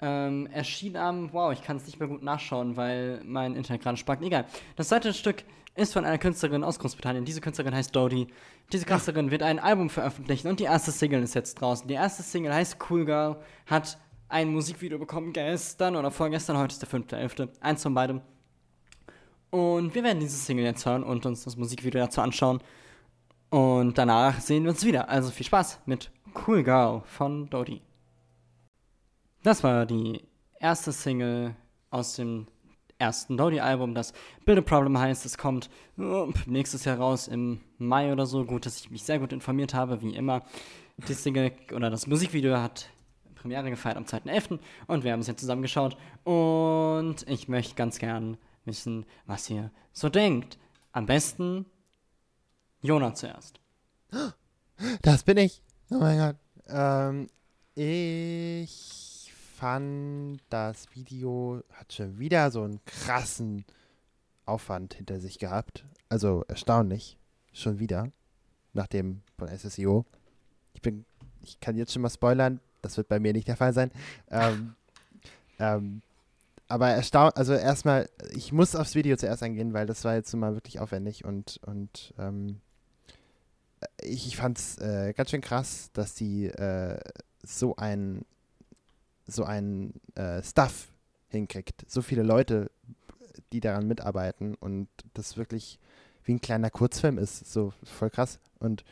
ähm, 0.00 0.46
erschien 0.52 0.96
am, 0.96 1.32
wow, 1.32 1.52
ich 1.52 1.62
kann 1.62 1.76
es 1.76 1.86
nicht 1.86 1.98
mehr 1.98 2.08
gut 2.08 2.22
nachschauen, 2.22 2.76
weil 2.76 3.20
mein 3.24 3.54
Internet 3.54 3.82
gerade 3.82 3.96
spackt. 3.96 4.22
Egal. 4.22 4.46
Das 4.76 4.88
zweite 4.88 5.12
Stück 5.12 5.44
ist 5.74 5.92
von 5.92 6.04
einer 6.04 6.18
Künstlerin 6.18 6.64
aus 6.64 6.78
Großbritannien. 6.78 7.24
Diese 7.24 7.40
Künstlerin 7.40 7.74
heißt 7.74 7.94
Dodie. 7.94 8.28
Diese 8.72 8.84
Künstlerin 8.84 9.30
wird 9.30 9.42
ein 9.42 9.58
Album 9.58 9.90
veröffentlichen 9.90 10.48
und 10.48 10.60
die 10.60 10.64
erste 10.64 10.90
Single 10.90 11.22
ist 11.22 11.34
jetzt 11.34 11.60
draußen. 11.60 11.86
Die 11.88 11.94
erste 11.94 12.22
Single 12.22 12.52
heißt 12.52 12.78
Cool 12.90 13.04
Girl, 13.04 13.36
hat 13.66 13.98
ein 14.28 14.48
Musikvideo 14.48 14.98
bekommen 14.98 15.32
gestern 15.32 15.96
oder 15.96 16.10
vorgestern, 16.10 16.58
heute 16.58 16.72
ist 16.72 16.82
der 16.82 16.88
5.11. 16.88 17.48
Eins 17.60 17.82
von 17.82 17.94
beidem. 17.94 18.20
Und 19.50 19.94
wir 19.94 20.04
werden 20.04 20.20
diese 20.20 20.36
Single 20.36 20.64
jetzt 20.64 20.84
hören 20.84 21.02
und 21.02 21.24
uns 21.24 21.44
das 21.44 21.56
Musikvideo 21.56 22.00
dazu 22.00 22.20
anschauen. 22.20 22.60
Und 23.50 23.96
danach 23.96 24.40
sehen 24.40 24.64
wir 24.64 24.70
uns 24.70 24.84
wieder. 24.84 25.08
Also 25.08 25.30
viel 25.30 25.46
Spaß 25.46 25.80
mit 25.86 26.10
Cool 26.46 26.62
Girl 26.62 27.02
von 27.06 27.48
Dodie. 27.48 27.80
Das 29.42 29.62
war 29.62 29.86
die 29.86 30.22
erste 30.60 30.92
Single 30.92 31.54
aus 31.90 32.16
dem 32.16 32.46
ersten 32.98 33.36
Dodie-Album, 33.36 33.94
das 33.94 34.12
Build 34.44 34.58
a 34.58 34.62
Problem 34.62 34.98
heißt. 34.98 35.24
Es 35.24 35.38
kommt 35.38 35.70
äh, 35.98 36.26
nächstes 36.46 36.84
Jahr 36.84 36.98
raus 36.98 37.28
im 37.28 37.60
Mai 37.78 38.12
oder 38.12 38.26
so. 38.26 38.44
Gut, 38.44 38.66
dass 38.66 38.80
ich 38.80 38.90
mich 38.90 39.04
sehr 39.04 39.20
gut 39.20 39.32
informiert 39.32 39.74
habe, 39.74 40.02
wie 40.02 40.14
immer. 40.14 40.42
Die 40.96 41.14
Single 41.14 41.52
oder 41.72 41.90
das 41.90 42.08
Musikvideo 42.08 42.56
hat 42.58 42.90
Premiere 43.36 43.70
gefeiert 43.70 43.96
am 43.96 44.02
2.11. 44.02 44.58
und 44.88 45.04
wir 45.04 45.12
haben 45.12 45.20
es 45.20 45.28
jetzt 45.28 45.40
zusammen 45.40 45.62
geschaut. 45.62 45.96
Und 46.24 47.24
ich 47.28 47.46
möchte 47.46 47.76
ganz 47.76 47.98
gern 48.00 48.36
wissen, 48.64 49.06
was 49.26 49.48
ihr 49.48 49.70
so 49.92 50.08
denkt. 50.08 50.58
Am 50.90 51.06
besten 51.06 51.66
Jona 52.80 53.14
zuerst. 53.14 53.60
Das 55.02 55.22
bin 55.22 55.36
ich. 55.36 55.62
Oh 55.90 55.98
mein 55.98 56.18
Gott. 56.18 56.36
Ähm, 56.68 57.28
ich 57.74 59.07
fand, 59.58 60.38
das 60.50 60.86
Video 60.94 61.62
hat 61.72 61.92
schon 61.92 62.18
wieder 62.18 62.50
so 62.52 62.62
einen 62.62 62.80
krassen 62.84 63.64
Aufwand 64.46 64.94
hinter 64.94 65.20
sich 65.20 65.38
gehabt. 65.38 65.84
Also 66.08 66.44
erstaunlich. 66.46 67.18
Schon 67.52 67.80
wieder. 67.80 68.10
Nach 68.72 68.86
dem 68.86 69.22
von 69.36 69.48
SSIO. 69.48 70.04
Ich 70.74 70.82
bin, 70.82 71.04
ich 71.42 71.58
kann 71.58 71.76
jetzt 71.76 71.92
schon 71.92 72.02
mal 72.02 72.10
spoilern. 72.10 72.60
Das 72.82 72.96
wird 72.96 73.08
bei 73.08 73.18
mir 73.18 73.32
nicht 73.32 73.48
der 73.48 73.56
Fall 73.56 73.72
sein. 73.72 73.90
Ähm, 74.30 74.74
ähm, 75.58 76.02
aber 76.68 76.90
erstaunt, 76.90 77.36
also 77.36 77.54
erstmal, 77.54 78.08
ich 78.30 78.52
muss 78.52 78.76
aufs 78.76 78.94
Video 78.94 79.16
zuerst 79.16 79.42
eingehen, 79.42 79.72
weil 79.72 79.86
das 79.86 80.04
war 80.04 80.14
jetzt 80.14 80.32
mal 80.36 80.54
wirklich 80.54 80.78
aufwendig 80.78 81.24
und, 81.24 81.58
und 81.66 82.14
ähm, 82.18 82.60
ich, 84.02 84.26
ich 84.26 84.36
fand 84.36 84.58
es 84.58 84.78
äh, 84.78 85.14
ganz 85.14 85.30
schön 85.30 85.40
krass, 85.40 85.90
dass 85.94 86.14
die 86.14 86.46
äh, 86.46 87.00
so 87.42 87.74
ein 87.76 88.24
so 89.28 89.44
ein 89.44 89.94
äh, 90.14 90.42
Stuff 90.42 90.88
hinkriegt. 91.28 91.84
So 91.86 92.02
viele 92.02 92.22
Leute, 92.22 92.70
die 93.52 93.60
daran 93.60 93.86
mitarbeiten 93.86 94.54
und 94.54 94.88
das 95.14 95.36
wirklich 95.36 95.78
wie 96.24 96.34
ein 96.34 96.40
kleiner 96.40 96.70
Kurzfilm 96.70 97.18
ist. 97.18 97.50
So 97.50 97.72
voll 97.84 98.10
krass. 98.10 98.40
Und 98.58 98.84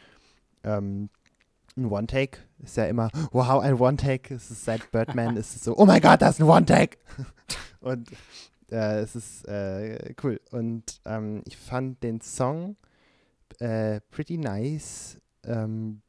ähm, 0.62 1.10
ein 1.76 1.86
One-Take 1.86 2.38
ist 2.62 2.76
ja 2.76 2.86
immer, 2.86 3.10
wow, 3.32 3.60
ein 3.60 3.74
One-Take. 3.74 4.34
Es 4.34 4.50
ist 4.50 4.64
seit 4.64 4.90
Birdman 4.92 5.36
ist 5.36 5.56
es 5.56 5.64
so, 5.64 5.76
oh 5.76 5.84
mein 5.84 6.00
Gott, 6.00 6.22
das 6.22 6.36
ist 6.36 6.40
ein 6.40 6.48
One-Take. 6.48 6.98
und 7.80 8.10
äh, 8.70 9.00
es 9.00 9.16
ist 9.16 9.46
äh, 9.48 10.14
cool. 10.22 10.40
Und 10.50 11.00
ähm, 11.04 11.42
ich 11.46 11.56
fand 11.56 12.02
den 12.02 12.20
Song 12.20 12.76
äh, 13.58 14.00
pretty 14.10 14.38
nice. 14.38 15.18
Ähm, 15.44 16.02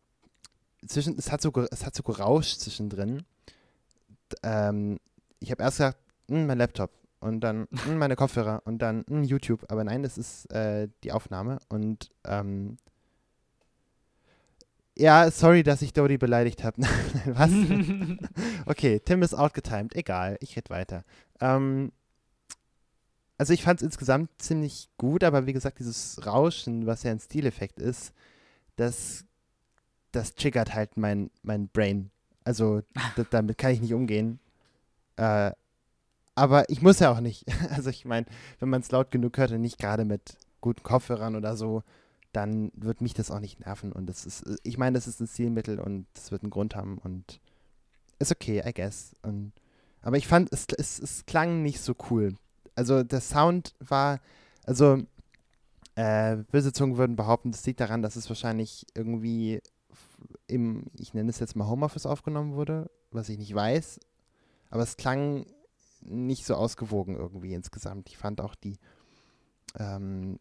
zwischen, 0.86 1.18
es 1.18 1.32
hat 1.32 1.42
so, 1.42 1.52
es 1.72 1.86
hat 1.86 1.96
so 1.96 2.04
gerauscht 2.04 2.60
zwischendrin. 2.60 3.24
Ähm, 4.44 5.00
ich 5.40 5.52
habe 5.52 5.64
erst 5.64 5.78
gesagt, 5.78 6.00
"Hm, 6.30 6.48
mein 6.48 6.58
Laptop 6.58 6.92
und 7.20 7.42
dann 7.42 7.68
"Hm, 7.86 7.98
meine 7.98 8.16
Kopfhörer 8.16 8.62
und 8.66 8.80
dann 8.80 9.06
"Hm, 9.08 9.24
YouTube, 9.24 9.66
aber 9.72 9.84
nein, 9.84 10.04
das 10.04 10.18
ist 10.18 10.52
äh, 10.52 10.88
die 11.04 11.12
Aufnahme 11.12 11.60
und 11.70 12.10
ähm, 12.26 12.78
ja, 15.00 15.30
sorry, 15.30 15.62
dass 15.62 15.84
ich 15.84 15.94
Dodi 15.94 16.18
beleidigt 16.18 16.64
habe. 16.64 16.82
Was? 17.26 17.52
okay, 18.66 19.00
Tim 19.00 19.22
ist 19.22 19.36
outgetimed. 19.36 19.96
Egal, 19.96 20.38
ich 20.42 20.56
rede 20.58 20.70
weiter. 20.72 21.04
Ähm, 21.40 21.92
also 23.38 23.54
ich 23.54 23.62
fand 23.64 23.80
es 23.82 23.86
insgesamt 23.86 24.30
ziemlich 24.40 24.90
gut, 24.98 25.24
aber 25.24 25.46
wie 25.46 25.54
gesagt, 25.54 25.80
dieses 25.80 26.26
Rauschen, 26.26 26.88
was 26.88 27.04
ja 27.04 27.12
ein 27.12 27.20
Stileffekt 27.20 27.80
ist, 27.80 28.12
das, 28.78 29.26
das 30.12 30.36
triggert 30.36 30.74
halt 30.74 30.98
mein, 30.98 31.32
mein 31.44 31.70
Brain. 31.70 32.12
Also 32.48 32.80
d- 33.18 33.26
damit 33.30 33.58
kann 33.58 33.72
ich 33.72 33.82
nicht 33.82 33.94
umgehen. 33.94 34.40
Äh, 35.18 35.52
aber 36.36 36.70
ich 36.70 36.82
muss 36.82 37.00
ja 37.00 37.12
auch 37.12 37.20
nicht. 37.20 37.46
Also 37.72 37.90
ich 37.90 38.06
meine, 38.06 38.26
wenn 38.60 38.70
man 38.70 38.82
es 38.82 38.92
laut 38.92 39.12
genug 39.12 39.38
hört 39.38 39.52
und 39.52 39.62
nicht 39.62 39.80
gerade 39.80 40.06
mit 40.06 40.38
guten 40.62 40.82
Kopfhörern 40.84 41.36
oder 41.36 41.58
so, 41.58 41.84
dann 42.32 42.72
wird 42.76 43.02
mich 43.02 43.14
das 43.14 43.32
auch 43.32 43.40
nicht 43.42 43.60
nerven. 43.66 43.92
Und 43.92 44.08
das 44.08 44.26
ist, 44.26 44.46
ich 44.64 44.78
meine, 44.78 44.96
das 44.98 45.08
ist 45.08 45.20
ein 45.20 45.28
Stilmittel 45.28 45.80
und 45.80 46.08
das 46.14 46.32
wird 46.32 46.44
einen 46.44 46.52
Grund 46.52 46.74
haben 46.76 47.00
und 47.00 47.42
ist 48.20 48.32
okay, 48.32 48.64
I 48.66 48.74
guess. 48.74 49.14
Und, 49.24 49.52
aber 50.02 50.18
ich 50.18 50.28
fand, 50.28 50.52
es, 50.54 50.68
es, 50.78 51.00
es 51.00 51.26
klang 51.26 51.64
nicht 51.64 51.82
so 51.82 51.96
cool. 52.10 52.36
Also 52.76 53.04
der 53.04 53.22
Sound 53.22 53.74
war, 53.80 54.20
also 54.66 55.04
äh, 55.96 56.38
böse 56.52 56.72
Zungen 56.72 56.98
würden 56.98 57.16
behaupten, 57.18 57.52
das 57.52 57.66
liegt 57.66 57.80
daran, 57.82 58.02
dass 58.02 58.16
es 58.16 58.30
wahrscheinlich 58.30 58.86
irgendwie 58.96 59.62
im, 60.48 60.86
ich 60.98 61.14
nenne 61.14 61.30
es 61.30 61.40
jetzt 61.40 61.56
mal 61.56 61.68
Homeoffice 61.68 62.06
aufgenommen 62.06 62.54
wurde, 62.54 62.90
was 63.12 63.30
ich 63.30 63.38
nicht 63.38 63.54
weiß. 63.54 64.00
Aber 64.70 64.84
es 64.84 64.98
klang 64.98 65.46
nicht 66.02 66.46
so 66.46 66.56
ausgewogen 66.56 67.16
irgendwie 67.16 67.54
insgesamt. 67.54 68.10
Ich 68.10 68.18
fand 68.18 68.42
auch 68.42 68.56
die, 68.56 68.78
ähm, 69.78 70.40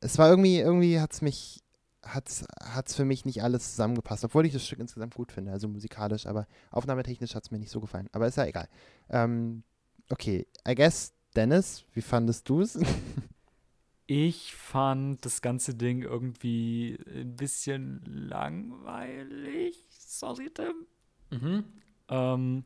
es 0.00 0.18
war 0.18 0.28
irgendwie, 0.28 0.58
irgendwie 0.58 1.00
hat 1.00 1.12
es 1.12 1.22
mich, 1.22 1.62
hat's, 2.02 2.44
hat's 2.60 2.94
für 2.94 3.04
mich 3.04 3.24
nicht 3.24 3.42
alles 3.42 3.70
zusammengepasst, 3.70 4.24
obwohl 4.24 4.46
ich 4.46 4.52
das 4.52 4.66
Stück 4.66 4.80
insgesamt 4.80 5.14
gut 5.14 5.32
finde, 5.32 5.52
also 5.52 5.68
musikalisch, 5.68 6.26
aber 6.26 6.46
aufnahmetechnisch 6.70 7.34
hat 7.34 7.44
es 7.44 7.50
mir 7.50 7.58
nicht 7.58 7.70
so 7.70 7.80
gefallen. 7.80 8.08
Aber 8.12 8.26
ist 8.26 8.36
ja 8.36 8.46
egal. 8.46 8.68
Ähm, 9.08 9.62
okay, 10.10 10.46
I 10.68 10.74
guess, 10.74 11.12
Dennis, 11.34 11.84
wie 11.92 12.02
fandest 12.02 12.48
du 12.48 12.60
es? 12.60 12.78
Ich 14.06 14.54
fand 14.54 15.24
das 15.24 15.40
ganze 15.40 15.74
Ding 15.74 16.02
irgendwie 16.02 16.98
ein 17.06 17.36
bisschen 17.36 18.02
langweilig. 18.04 19.78
Sorry, 19.90 20.50
Tim. 20.50 20.86
Mhm. 21.30 21.64
Ähm, 22.08 22.64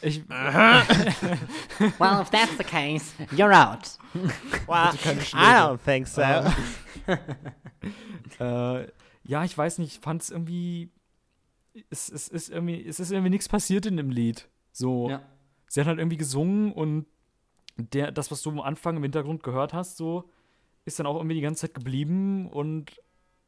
ich, 0.00 0.26
Well, 0.28 2.22
if 2.22 2.30
that's 2.30 2.56
the 2.56 2.64
case, 2.64 3.12
you're 3.32 3.52
out. 3.52 3.98
Wow, 4.66 4.94
I 5.34 5.52
don't 5.54 5.78
think 5.78 6.06
so. 6.06 6.22
äh, 8.40 8.88
ja, 9.24 9.44
ich 9.44 9.56
weiß 9.56 9.78
nicht, 9.78 9.96
ich 9.96 10.00
fand 10.00 10.22
es 10.22 10.30
irgendwie. 10.30 10.90
Es, 11.90 12.08
es, 12.08 12.28
ist 12.28 12.48
irgendwie. 12.48 12.86
es 12.86 12.98
ist 12.98 13.12
irgendwie 13.12 13.30
nichts 13.30 13.48
passiert 13.48 13.84
in 13.84 13.98
dem 13.98 14.10
Lied. 14.10 14.48
So. 14.72 15.10
Ja. 15.10 15.22
Sie 15.68 15.80
hat 15.80 15.86
halt 15.86 15.98
irgendwie 15.98 16.16
gesungen 16.16 16.72
und 16.72 17.06
der, 17.76 18.10
das, 18.10 18.30
was 18.30 18.40
du 18.42 18.50
am 18.50 18.60
Anfang 18.60 18.96
im 18.96 19.02
Hintergrund 19.02 19.42
gehört 19.42 19.74
hast, 19.74 19.96
so, 19.98 20.30
ist 20.86 20.98
dann 20.98 21.06
auch 21.06 21.16
irgendwie 21.16 21.34
die 21.34 21.42
ganze 21.42 21.62
Zeit 21.62 21.74
geblieben 21.74 22.48
und 22.48 23.02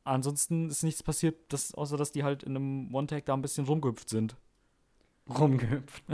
ansonsten 0.04 0.68
ist 0.68 0.82
nichts 0.82 1.02
passiert, 1.02 1.36
dass, 1.52 1.72
außer 1.72 1.96
dass 1.96 2.12
die 2.12 2.24
halt 2.24 2.42
in 2.42 2.56
einem 2.56 2.94
One-Tag 2.94 3.24
da 3.24 3.34
ein 3.34 3.42
bisschen 3.42 3.64
rumgehüpft 3.64 4.08
sind. 4.08 4.36
Rumgehüpft. 5.28 6.02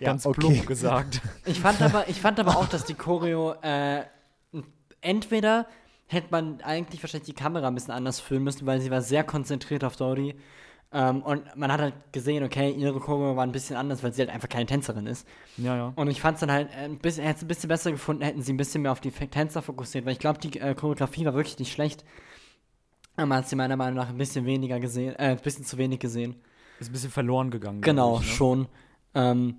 Ja, 0.00 0.10
Ganz 0.10 0.26
okay. 0.26 0.40
plump 0.40 0.66
gesagt. 0.66 1.20
Ich 1.44 1.60
fand 1.60 1.80
aber, 1.80 2.08
ich 2.08 2.20
fand 2.20 2.40
aber 2.40 2.56
auch, 2.56 2.68
dass 2.68 2.84
die 2.84 2.94
Choreo 2.94 3.52
äh, 3.62 4.04
entweder 5.00 5.66
hätte 6.06 6.28
man 6.30 6.60
eigentlich 6.60 7.02
wahrscheinlich 7.02 7.26
die 7.26 7.34
Kamera 7.34 7.68
ein 7.68 7.74
bisschen 7.74 7.92
anders 7.92 8.20
filmen 8.20 8.44
müssen, 8.44 8.66
weil 8.66 8.80
sie 8.80 8.90
war 8.90 9.02
sehr 9.02 9.24
konzentriert 9.24 9.84
auf 9.84 9.96
Dodi. 9.96 10.34
Ähm, 10.92 11.22
und 11.22 11.44
man 11.56 11.72
hat 11.72 11.80
halt 11.80 11.94
gesehen, 12.12 12.44
okay, 12.44 12.70
ihre 12.70 12.98
Choreo 13.00 13.36
war 13.36 13.44
ein 13.44 13.52
bisschen 13.52 13.76
anders, 13.76 14.02
weil 14.02 14.12
sie 14.12 14.22
halt 14.22 14.30
einfach 14.30 14.48
keine 14.48 14.66
Tänzerin 14.66 15.06
ist. 15.06 15.26
Ja, 15.56 15.76
ja. 15.76 15.92
Und 15.96 16.08
ich 16.08 16.20
fand 16.20 16.36
es 16.36 16.40
dann 16.40 16.52
halt 16.52 16.70
äh, 16.70 16.84
ein 16.84 16.98
bisschen, 16.98 17.24
hätte 17.24 17.38
es 17.38 17.44
ein 17.44 17.48
bisschen 17.48 17.68
besser 17.68 17.90
gefunden, 17.90 18.22
hätten 18.22 18.40
sie 18.40 18.52
ein 18.52 18.56
bisschen 18.56 18.82
mehr 18.82 18.92
auf 18.92 19.00
die 19.00 19.10
Tänzer 19.10 19.62
fokussiert, 19.62 20.04
weil 20.06 20.12
ich 20.12 20.18
glaube, 20.18 20.38
die 20.38 20.58
äh, 20.60 20.74
Choreografie 20.74 21.26
war 21.26 21.34
wirklich 21.34 21.58
nicht 21.58 21.72
schlecht. 21.72 22.04
Aber 23.16 23.26
man 23.26 23.38
hat 23.38 23.48
sie 23.48 23.56
meiner 23.56 23.76
Meinung 23.76 23.96
nach 23.96 24.10
ein 24.10 24.18
bisschen 24.18 24.46
weniger 24.46 24.78
gesehen, 24.78 25.14
äh, 25.16 25.30
ein 25.30 25.38
bisschen 25.38 25.64
zu 25.64 25.76
wenig 25.76 25.98
gesehen. 25.98 26.36
Ist 26.78 26.90
ein 26.90 26.92
bisschen 26.92 27.10
verloren 27.10 27.50
gegangen. 27.50 27.80
Genau, 27.80 28.20
ich, 28.20 28.26
ne? 28.26 28.32
schon. 28.32 28.68
Ähm, 29.14 29.56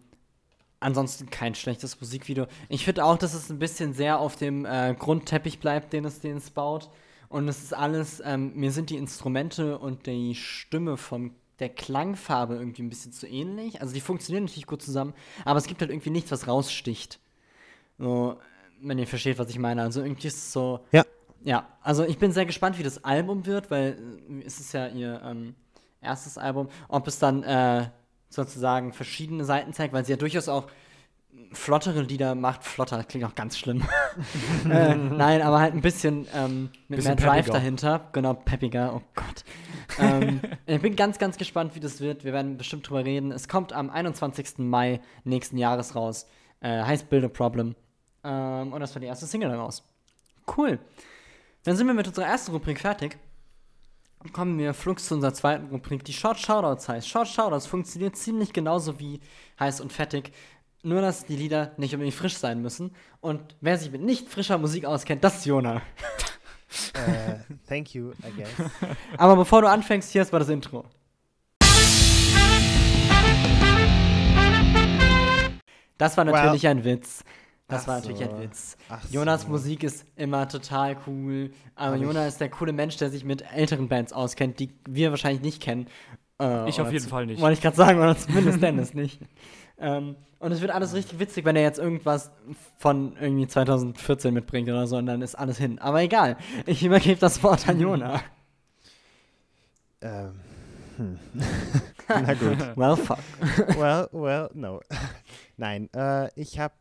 ansonsten 0.80 1.30
kein 1.30 1.56
schlechtes 1.56 2.00
Musikvideo. 2.00 2.48
Ich 2.70 2.86
finde 2.86 3.04
auch, 3.04 3.18
dass 3.18 3.34
es 3.34 3.50
ein 3.50 3.60
bisschen 3.60 3.94
sehr 3.94 4.20
auf 4.20 4.36
dem 4.36 4.66
äh, 4.66 4.96
Grundteppich 4.98 5.60
bleibt, 5.60 5.94
den 5.94 6.06
es, 6.06 6.20
den 6.20 6.38
es 6.38 6.52
baut. 6.52 6.90
Und 7.30 7.48
es 7.48 7.64
ist 7.64 7.74
alles, 7.74 8.22
ähm, 8.24 8.54
mir 8.56 8.72
sind 8.72 8.90
die 8.90 8.98
Instrumente 8.98 9.78
und 9.78 10.06
die 10.06 10.36
Stimme 10.36 10.98
von 10.98 11.32
der 11.60 11.70
Klangfarbe 11.70 12.56
irgendwie 12.56 12.84
ein 12.84 12.90
bisschen 12.90 13.12
zu 13.12 13.28
ähnlich. 13.28 13.82
Also 13.82 13.94
die 13.94 14.02
funktionieren 14.02 14.46
natürlich 14.46 14.68
gut 14.68 14.82
zusammen, 14.82 15.14
aber 15.44 15.58
es 15.58 15.66
gibt 15.66 15.82
halt 15.82 15.92
irgendwie 15.92 16.12
nichts, 16.12 16.32
was 16.32 16.48
raussticht. 16.48 17.20
So, 17.98 18.38
wenn 18.82 19.00
ihr 19.00 19.08
versteht, 19.08 19.40
was 19.40 19.50
ich 19.50 19.60
meine. 19.60 19.82
Also 19.82 20.02
irgendwie 20.02 20.28
ist 20.28 20.38
es 20.38 20.54
so. 20.54 20.82
Ja. 20.92 21.04
Ja, 21.44 21.68
also 21.82 22.04
ich 22.04 22.18
bin 22.18 22.32
sehr 22.32 22.46
gespannt, 22.48 22.80
wie 22.80 22.84
das 22.84 23.04
Album 23.04 23.46
wird, 23.46 23.70
weil 23.70 23.98
äh, 24.30 24.44
es 24.46 24.60
ist 24.60 24.74
ja 24.74 24.88
ihr 24.88 25.22
ähm, 25.24 25.56
erstes 26.02 26.38
Album, 26.38 26.68
ob 26.88 27.08
es 27.08 27.20
dann 27.20 27.44
äh, 27.44 27.90
sozusagen 28.30 28.92
verschiedene 28.92 29.46
Seiten 29.46 29.72
zeigt, 29.72 29.94
weil 29.94 30.04
sie 30.04 30.12
ja 30.12 30.18
durchaus 30.18 30.50
auch 30.50 30.68
flottere 31.52 32.02
Lieder 32.02 32.36
macht. 32.36 32.64
Flotter 32.64 33.04
klingt 33.04 33.26
auch 33.26 33.36
ganz 33.36 33.58
schlimm. 33.58 33.84
äh, 34.70 34.96
nein, 34.96 35.42
aber 35.42 35.60
halt 35.60 35.74
ein 35.74 35.82
bisschen 35.82 36.28
ähm, 36.34 36.70
mit 36.88 36.98
Bisschen 36.98 37.16
mehr 37.16 37.26
Drive 37.26 37.46
peppiger. 37.46 37.54
dahinter. 37.54 38.10
Genau, 38.14 38.34
peppiger, 38.34 38.94
oh 38.96 39.02
Gott. 39.16 39.44
ähm, 40.00 40.42
ich 40.66 40.82
bin 40.82 40.96
ganz, 40.96 41.20
ganz 41.20 41.38
gespannt, 41.38 41.76
wie 41.76 41.80
das 41.80 42.02
wird. 42.02 42.24
Wir 42.24 42.34
werden 42.34 42.58
bestimmt 42.58 42.90
drüber 42.90 43.06
reden. 43.06 43.32
Es 43.32 43.48
kommt 43.48 43.74
am 43.74 43.90
21. 43.90 44.60
Mai 44.60 45.02
nächsten 45.24 45.58
Jahres 45.58 45.96
raus. 45.96 46.28
Äh, 46.60 46.84
heißt 46.84 47.10
Build 47.10 47.26
a 47.26 47.30
Problem. 47.30 47.76
Ähm, 48.24 48.74
und 48.74 48.80
das 48.80 48.96
war 48.96 49.00
die 49.00 49.08
erste 49.08 49.26
Single 49.26 49.50
daraus. 49.50 49.84
Cool. 50.56 50.80
Dann 51.64 51.76
sind 51.76 51.88
wir 51.88 51.94
mit 51.94 52.08
unserer 52.08 52.26
ersten 52.26 52.52
Rubrik 52.52 52.80
fertig. 52.80 53.18
Kommen 54.34 54.58
wir 54.58 54.74
flugs 54.74 55.08
zu 55.08 55.16
unserer 55.16 55.34
zweiten 55.34 55.68
Rubrik, 55.68 56.04
die 56.04 56.14
Short 56.14 56.40
Shoutouts 56.40 56.90
heißt. 56.90 57.08
Short 57.08 57.28
Shoutouts 57.28 57.68
funktioniert 57.68 58.16
ziemlich 58.16 58.52
genauso 58.52 59.00
wie 59.00 59.20
heiß 59.60 59.80
und 59.80 59.94
fettig. 59.94 60.32
Nur, 60.88 61.02
dass 61.02 61.26
die 61.26 61.36
Lieder 61.36 61.74
nicht 61.76 61.94
unbedingt 61.94 62.16
frisch 62.16 62.38
sein 62.38 62.62
müssen. 62.62 62.92
Und 63.20 63.58
wer 63.60 63.78
sich 63.78 63.92
mit 63.92 64.02
nicht 64.02 64.30
frischer 64.30 64.58
Musik 64.58 64.86
auskennt, 64.86 65.22
das 65.22 65.40
ist 65.40 65.46
Jona. 65.46 65.82
äh, 66.94 67.40
thank 67.68 67.94
you, 67.94 68.12
I 68.26 68.32
guess. 68.38 68.50
Aber 69.18 69.36
bevor 69.36 69.62
du 69.64 69.70
anfängst, 69.70 70.10
hier 70.14 70.22
ist 70.22 70.32
mal 70.32 70.40
das 70.40 70.48
Intro. 70.48 70.86
Das 75.98 76.16
war 76.16 76.24
natürlich 76.24 76.66
ein 76.68 76.86
Witz. 76.86 77.26
Das 77.68 77.84
Ach 77.84 77.88
war 77.88 77.96
natürlich 77.96 78.20
so. 78.20 78.30
ein 78.30 78.40
Witz. 78.42 78.78
Ach 78.88 79.04
Jonas 79.12 79.42
so. 79.42 79.50
Musik 79.50 79.84
ist 79.84 80.06
immer 80.16 80.48
total 80.48 80.96
cool. 81.06 81.52
Aber 81.76 81.96
Hab 81.96 82.02
Jonas 82.02 82.28
ist 82.30 82.40
der 82.40 82.50
coole 82.50 82.72
Mensch, 82.72 82.96
der 82.96 83.10
sich 83.10 83.26
mit 83.26 83.44
älteren 83.54 83.90
Bands 83.90 84.14
auskennt, 84.14 84.58
die 84.62 84.70
wir 84.88 85.10
wahrscheinlich 85.12 85.42
nicht 85.42 85.62
kennen. 85.62 85.88
Äh, 86.42 86.70
Ich 86.70 86.80
auf 86.80 86.94
jeden 86.94 87.10
Fall 87.10 87.26
nicht. 87.26 87.42
Wollte 87.42 87.56
ich 87.56 87.62
gerade 87.62 87.76
sagen, 87.76 88.00
oder 88.00 88.18
zumindest 88.18 88.62
Dennis 88.64 88.94
nicht. 88.94 89.20
Ähm, 89.80 90.16
und 90.40 90.52
es 90.52 90.62
wird 90.62 90.72
alles 90.72 90.94
richtig 90.94 91.20
witzig, 91.20 91.46
wenn 91.46 91.56
er 91.56 91.64
jetzt 91.64 91.80
irgendwas 91.80 92.32
von 92.78 93.16
irgendwie 93.20 93.48
2014 93.48 94.34
mitbringt 94.34 94.70
oder 94.70 94.88
so, 94.88 94.98
und 94.98 95.06
dann 95.08 95.22
ist 95.22 95.36
alles 95.36 95.58
hin. 95.58 95.80
Aber 95.80 96.02
egal, 96.02 96.38
ich 96.66 96.84
übergebe 96.84 97.20
das 97.20 97.42
Wort 97.44 97.68
an 97.68 97.80
Jona. 97.80 98.22
Ähm, 100.02 100.40
hm. 100.98 101.20
Na 102.10 102.34
gut. 102.34 102.58
Well, 102.76 102.96
fuck. 102.96 103.20
well, 103.78 104.10
well, 104.12 104.50
no. 104.54 104.82
Nein, 105.58 105.90
äh, 105.94 106.30
ich 106.40 106.60
habe, 106.60 106.74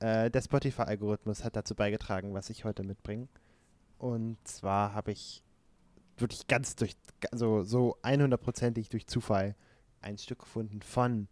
äh, 0.00 0.30
der 0.30 0.42
Spotify-Algorithmus 0.42 1.44
hat 1.44 1.56
dazu 1.56 1.74
beigetragen, 1.74 2.34
was 2.34 2.50
ich 2.50 2.64
heute 2.64 2.82
mitbringe. 2.84 3.28
Und 3.98 4.36
zwar 4.44 4.94
habe 4.94 5.12
ich 5.12 5.42
wirklich 6.16 6.46
ganz 6.46 6.76
durch, 6.76 6.96
also 7.32 7.64
so 7.64 7.96
100%ig 8.02 8.88
durch 8.88 9.06
Zufall 9.06 9.56
ein 10.00 10.18
Stück 10.18 10.40
gefunden 10.40 10.80
von 10.82 11.28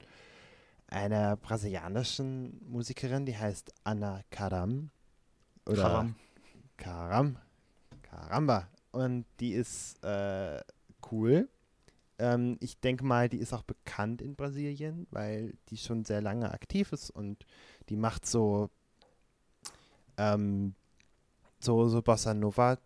einer 0.93 1.37
brasilianischen 1.37 2.61
Musikerin, 2.69 3.27
die 3.27 3.37
heißt 3.37 3.73
Ana 3.85 4.23
Karam. 4.31 4.91
Oder 5.67 5.83
Karam. 5.83 6.15
Karam. 6.77 7.39
Karamba. 8.03 8.69
Und 8.91 9.25
die 9.41 9.53
ist 9.53 10.03
äh, 10.05 10.61
cool. 11.11 11.49
Ähm, 12.19 12.59
ich 12.61 12.79
denke 12.79 13.05
mal, 13.05 13.29
die 13.29 13.39
ist 13.39 13.53
auch 13.53 13.63
bekannt 13.63 14.21
in 14.21 14.37
Brasilien, 14.37 15.07
weil 15.11 15.55
die 15.69 15.79
schon 15.79 16.05
sehr 16.05 16.21
lange 16.21 16.53
aktiv 16.53 16.93
ist 16.93 17.11
und 17.11 17.47
die 17.89 17.97
macht 17.97 18.27
so 18.27 18.71
ähm, 20.19 20.75
so, 21.59 21.89
so 21.89 22.03
Bossa 22.03 22.35
Nova 22.35 22.79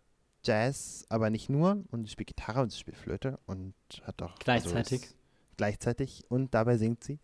Jazz, 0.43 1.05
aber 1.09 1.29
nicht 1.29 1.49
nur. 1.49 1.83
Und 1.91 2.05
sie 2.05 2.11
spielt 2.11 2.27
Gitarre 2.27 2.61
und 2.61 2.71
sie 2.71 2.79
spielt 2.79 2.97
Flöte 2.97 3.39
und 3.45 3.73
hat 4.03 4.21
auch. 4.21 4.35
Gleichzeitig. 4.39 5.01
Also 5.03 5.15
gleichzeitig 5.57 6.23
und 6.29 6.53
dabei 6.53 6.77
singt 6.77 7.03
sie. 7.03 7.19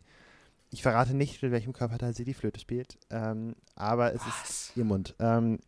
Ich 0.73 0.81
verrate 0.81 1.13
nicht, 1.13 1.43
mit 1.43 1.51
welchem 1.51 1.71
Körperteil 1.71 2.15
sie 2.15 2.25
die 2.25 2.33
Flöte 2.33 2.59
spielt, 2.59 2.97
ähm, 3.11 3.55
aber 3.75 4.11
es 4.15 4.21
ist 4.25 4.71
ihr 4.75 4.83
Mund. 4.83 5.13
Ähm, 5.19 5.59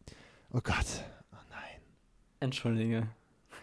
oh 0.51 0.61
Gott. 0.63 1.03
Oh 1.31 1.37
nein. 1.51 1.79
Entschuldige. 2.39 3.07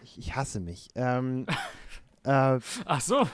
Ich, 0.03 0.17
ich 0.17 0.35
hasse 0.37 0.61
mich. 0.61 0.87
Ähm, 0.95 1.45
äh, 2.23 2.59
Ach 2.85 3.01
so. 3.01 3.27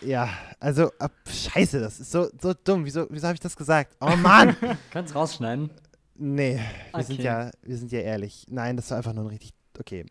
ja, 0.00 0.28
also, 0.60 0.92
äh, 1.00 1.08
scheiße, 1.28 1.80
das 1.80 1.98
ist 1.98 2.12
so, 2.12 2.28
so 2.40 2.54
dumm. 2.54 2.84
Wieso, 2.84 3.08
wieso 3.10 3.26
habe 3.26 3.34
ich 3.34 3.40
das 3.40 3.56
gesagt? 3.56 3.96
Oh 4.00 4.14
Mann! 4.14 4.56
Kannst 4.92 5.16
rausschneiden. 5.16 5.70
Nee, 6.14 6.60
wir 6.94 7.02
sind 7.02 7.16
Okay. 7.16 7.24
ja, 7.24 7.50
wir 7.62 7.76
sind 7.78 7.90
ja 7.90 7.98
ehrlich. 7.98 8.46
Nein, 8.48 8.76
das 8.76 8.90
war 8.92 8.98
einfach 8.98 9.12
nur 9.12 9.24
ein 9.24 9.30
richtig. 9.30 9.54
Okay. 9.76 10.06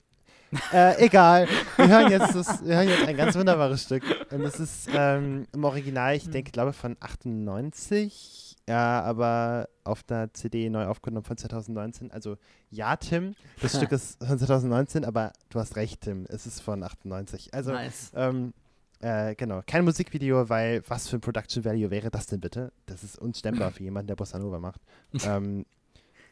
Äh, 0.74 1.06
egal. 1.06 1.48
Wir 1.78 1.88
hören, 1.88 2.12
jetzt 2.12 2.36
das, 2.36 2.66
wir 2.66 2.76
hören 2.76 2.90
jetzt 2.90 3.08
ein 3.08 3.18
ganz 3.18 3.36
wunderbares 3.36 3.84
Stück. 3.84 4.04
Und 4.32 4.42
es 4.42 4.60
ist 4.60 4.90
ähm, 4.94 5.48
im 5.54 5.64
Original, 5.64 6.16
ich 6.16 6.30
denke, 6.30 6.52
glaube 6.52 6.74
von 6.74 6.96
98. 7.00 8.56
Ja, 8.68 9.02
aber 9.02 9.70
auf 9.84 10.02
der 10.04 10.34
CD 10.34 10.70
neu 10.70 10.86
aufgenommen 10.86 11.26
von 11.26 11.38
2019. 11.38 12.12
Also 12.12 12.38
ja, 12.72 12.96
Tim, 12.96 13.36
das 13.62 13.78
Stück 13.78 13.92
ist 13.92 14.24
von 14.24 14.40
2019, 14.40 15.06
aber 15.06 15.34
du 15.50 15.60
hast 15.60 15.76
recht, 15.76 16.02
Tim. 16.02 16.26
Es 16.30 16.46
ist 16.48 16.62
von 16.62 16.84
98. 16.84 17.54
Also 17.54 17.72
nice. 17.72 18.12
ähm, 18.16 18.54
äh, 19.02 19.36
genau, 19.36 19.62
kein 19.68 19.86
Musikvideo, 19.86 20.50
weil 20.50 20.82
was 20.88 21.08
für 21.08 21.18
ein 21.18 21.22
Production 21.22 21.64
Value 21.64 21.92
wäre 21.92 22.10
das 22.10 22.26
denn 22.26 22.40
bitte? 22.40 22.72
Das 22.88 23.04
ist 23.04 23.20
unstemmbar 23.20 23.72
für 23.72 23.84
jemanden, 23.84 24.08
der 24.08 24.16
Bossa 24.16 24.40
Nova 24.40 24.58
macht. 24.58 24.82
ähm, 25.26 25.66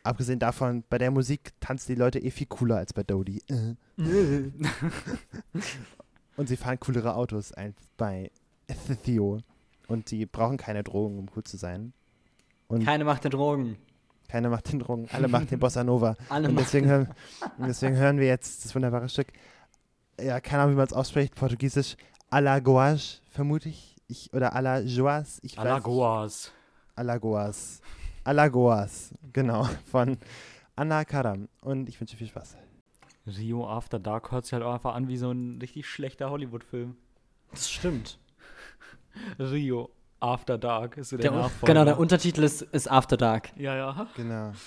abgesehen 0.03 0.39
davon, 0.39 0.83
bei 0.89 0.97
der 0.97 1.11
Musik 1.11 1.51
tanzen 1.59 1.93
die 1.93 1.99
Leute 1.99 2.19
eh 2.19 2.29
viel 2.31 2.47
cooler 2.47 2.77
als 2.77 2.93
bei 2.93 3.03
Dodie. 3.03 3.41
Und 6.35 6.47
sie 6.47 6.57
fahren 6.57 6.79
coolere 6.79 7.15
Autos 7.15 7.51
als 7.51 7.75
bei 7.97 8.31
Theo. 9.03 9.39
Und 9.87 10.09
sie 10.09 10.25
brauchen 10.25 10.57
keine 10.57 10.83
Drogen, 10.83 11.19
um 11.19 11.27
cool 11.35 11.43
zu 11.43 11.57
sein. 11.57 11.93
Und 12.67 12.83
Keine 12.85 13.03
Macht 13.05 13.23
der 13.23 13.31
Drogen. 13.31 13.77
keiner 14.27 14.49
macht 14.49 14.71
den 14.71 14.79
Drogen, 14.79 15.07
alle 15.11 15.27
machen 15.27 15.47
den 15.47 15.59
Bossa 15.59 15.83
Nova. 15.83 16.15
Alle 16.29 16.47
Und 16.47 16.55
machen. 16.55 16.63
deswegen 16.65 16.87
hören, 16.87 17.07
und 17.59 17.67
deswegen 17.67 17.95
hören 17.95 18.17
wir 18.17 18.25
jetzt 18.25 18.65
das 18.65 18.73
wunderbare 18.73 19.07
Stück. 19.09 19.27
Ja, 20.19 20.39
keine 20.39 20.63
Ahnung, 20.63 20.73
wie 20.73 20.77
man 20.77 20.87
es 20.87 20.93
ausspricht. 20.93 21.35
Portugiesisch. 21.35 21.97
Alagoas, 22.31 23.21
vermute 23.29 23.69
ich. 23.69 23.95
ich 24.07 24.33
oder 24.33 24.55
Alagoas. 24.55 25.39
Alagoas. 25.55 26.51
Alagoas. 26.95 27.81
Alagoas. 28.23 29.13
Genau. 29.33 29.63
Von 29.91 30.17
Anna 30.75 31.05
Karam. 31.05 31.47
Und 31.62 31.89
ich 31.89 31.99
wünsche 31.99 32.17
viel 32.17 32.27
Spaß. 32.27 32.57
Rio 33.25 33.67
After 33.69 33.99
Dark 33.99 34.31
hört 34.31 34.45
sich 34.45 34.53
halt 34.53 34.63
auch 34.63 34.73
einfach 34.73 34.95
an 34.95 35.07
wie 35.07 35.17
so 35.17 35.31
ein 35.31 35.59
richtig 35.62 35.88
schlechter 35.88 36.29
Hollywood-Film. 36.29 36.95
Das 37.51 37.69
stimmt. 37.71 38.17
Rio 39.39 39.89
After 40.19 40.57
Dark 40.57 40.97
ist 40.97 41.09
so 41.09 41.17
der, 41.17 41.31
Der, 41.31 41.39
Nachfolger. 41.39 41.73
genau, 41.73 41.86
der 41.86 41.99
Untertitel 41.99 42.43
ist, 42.43 42.62
ist 42.62 42.89
After 42.89 43.17
Dark. 43.17 43.51
Ja, 43.57 43.75
ja. 43.75 44.07
Genau. 44.15 44.51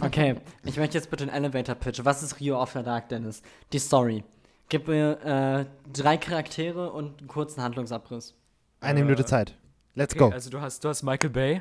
Okay, 0.00 0.36
ich 0.64 0.78
möchte 0.78 0.96
jetzt 0.96 1.10
bitte 1.10 1.24
einen 1.24 1.32
Elevator-Pitch. 1.44 2.00
Was 2.04 2.22
ist 2.22 2.40
Rio 2.40 2.58
After 2.58 2.82
Dark, 2.82 3.10
Dennis? 3.10 3.42
Die 3.74 3.78
Story. 3.78 4.24
Gib 4.70 4.88
mir 4.88 5.20
äh, 5.22 5.66
drei 5.92 6.16
Charaktere 6.16 6.90
und 6.90 7.18
einen 7.18 7.28
kurzen 7.28 7.62
Handlungsabriss. 7.62 8.34
Eine 8.80 9.00
Äh, 9.00 9.04
Minute 9.04 9.26
Zeit. 9.26 9.54
Let's 9.94 10.14
Okay, 10.14 10.24
go. 10.30 10.30
also 10.32 10.48
du 10.48 10.62
hast, 10.62 10.82
du 10.82 10.88
hast 10.88 11.02
Michael 11.02 11.28
Bay. 11.28 11.60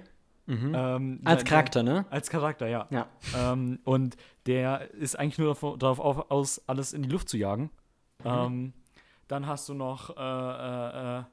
Mhm. 0.50 0.74
Ähm, 0.76 1.22
Als 1.26 1.44
der- 1.44 1.50
Charakter, 1.50 1.84
ne? 1.84 2.06
Als 2.10 2.30
Charakter, 2.30 2.68
ja. 2.68 2.88
Ja. 2.90 3.08
Ähm, 3.38 3.80
und 3.84 4.18
der 4.48 4.92
ist 4.96 5.18
eigentlich 5.18 5.38
nur 5.38 5.54
darauf, 5.54 5.78
darauf 5.78 6.00
auf, 6.00 6.32
aus, 6.32 6.62
alles 6.68 6.94
in 6.94 7.04
die 7.04 7.10
Luft 7.10 7.30
zu 7.30 7.38
jagen. 7.38 7.70
Mhm. 8.24 8.26
Ähm, 8.26 8.74
dann 9.28 9.46
hast 9.46 9.70
du 9.70 9.76
noch 9.76 10.18
äh, 10.18 10.20
äh, 10.20 11.20
äh, 11.20 11.24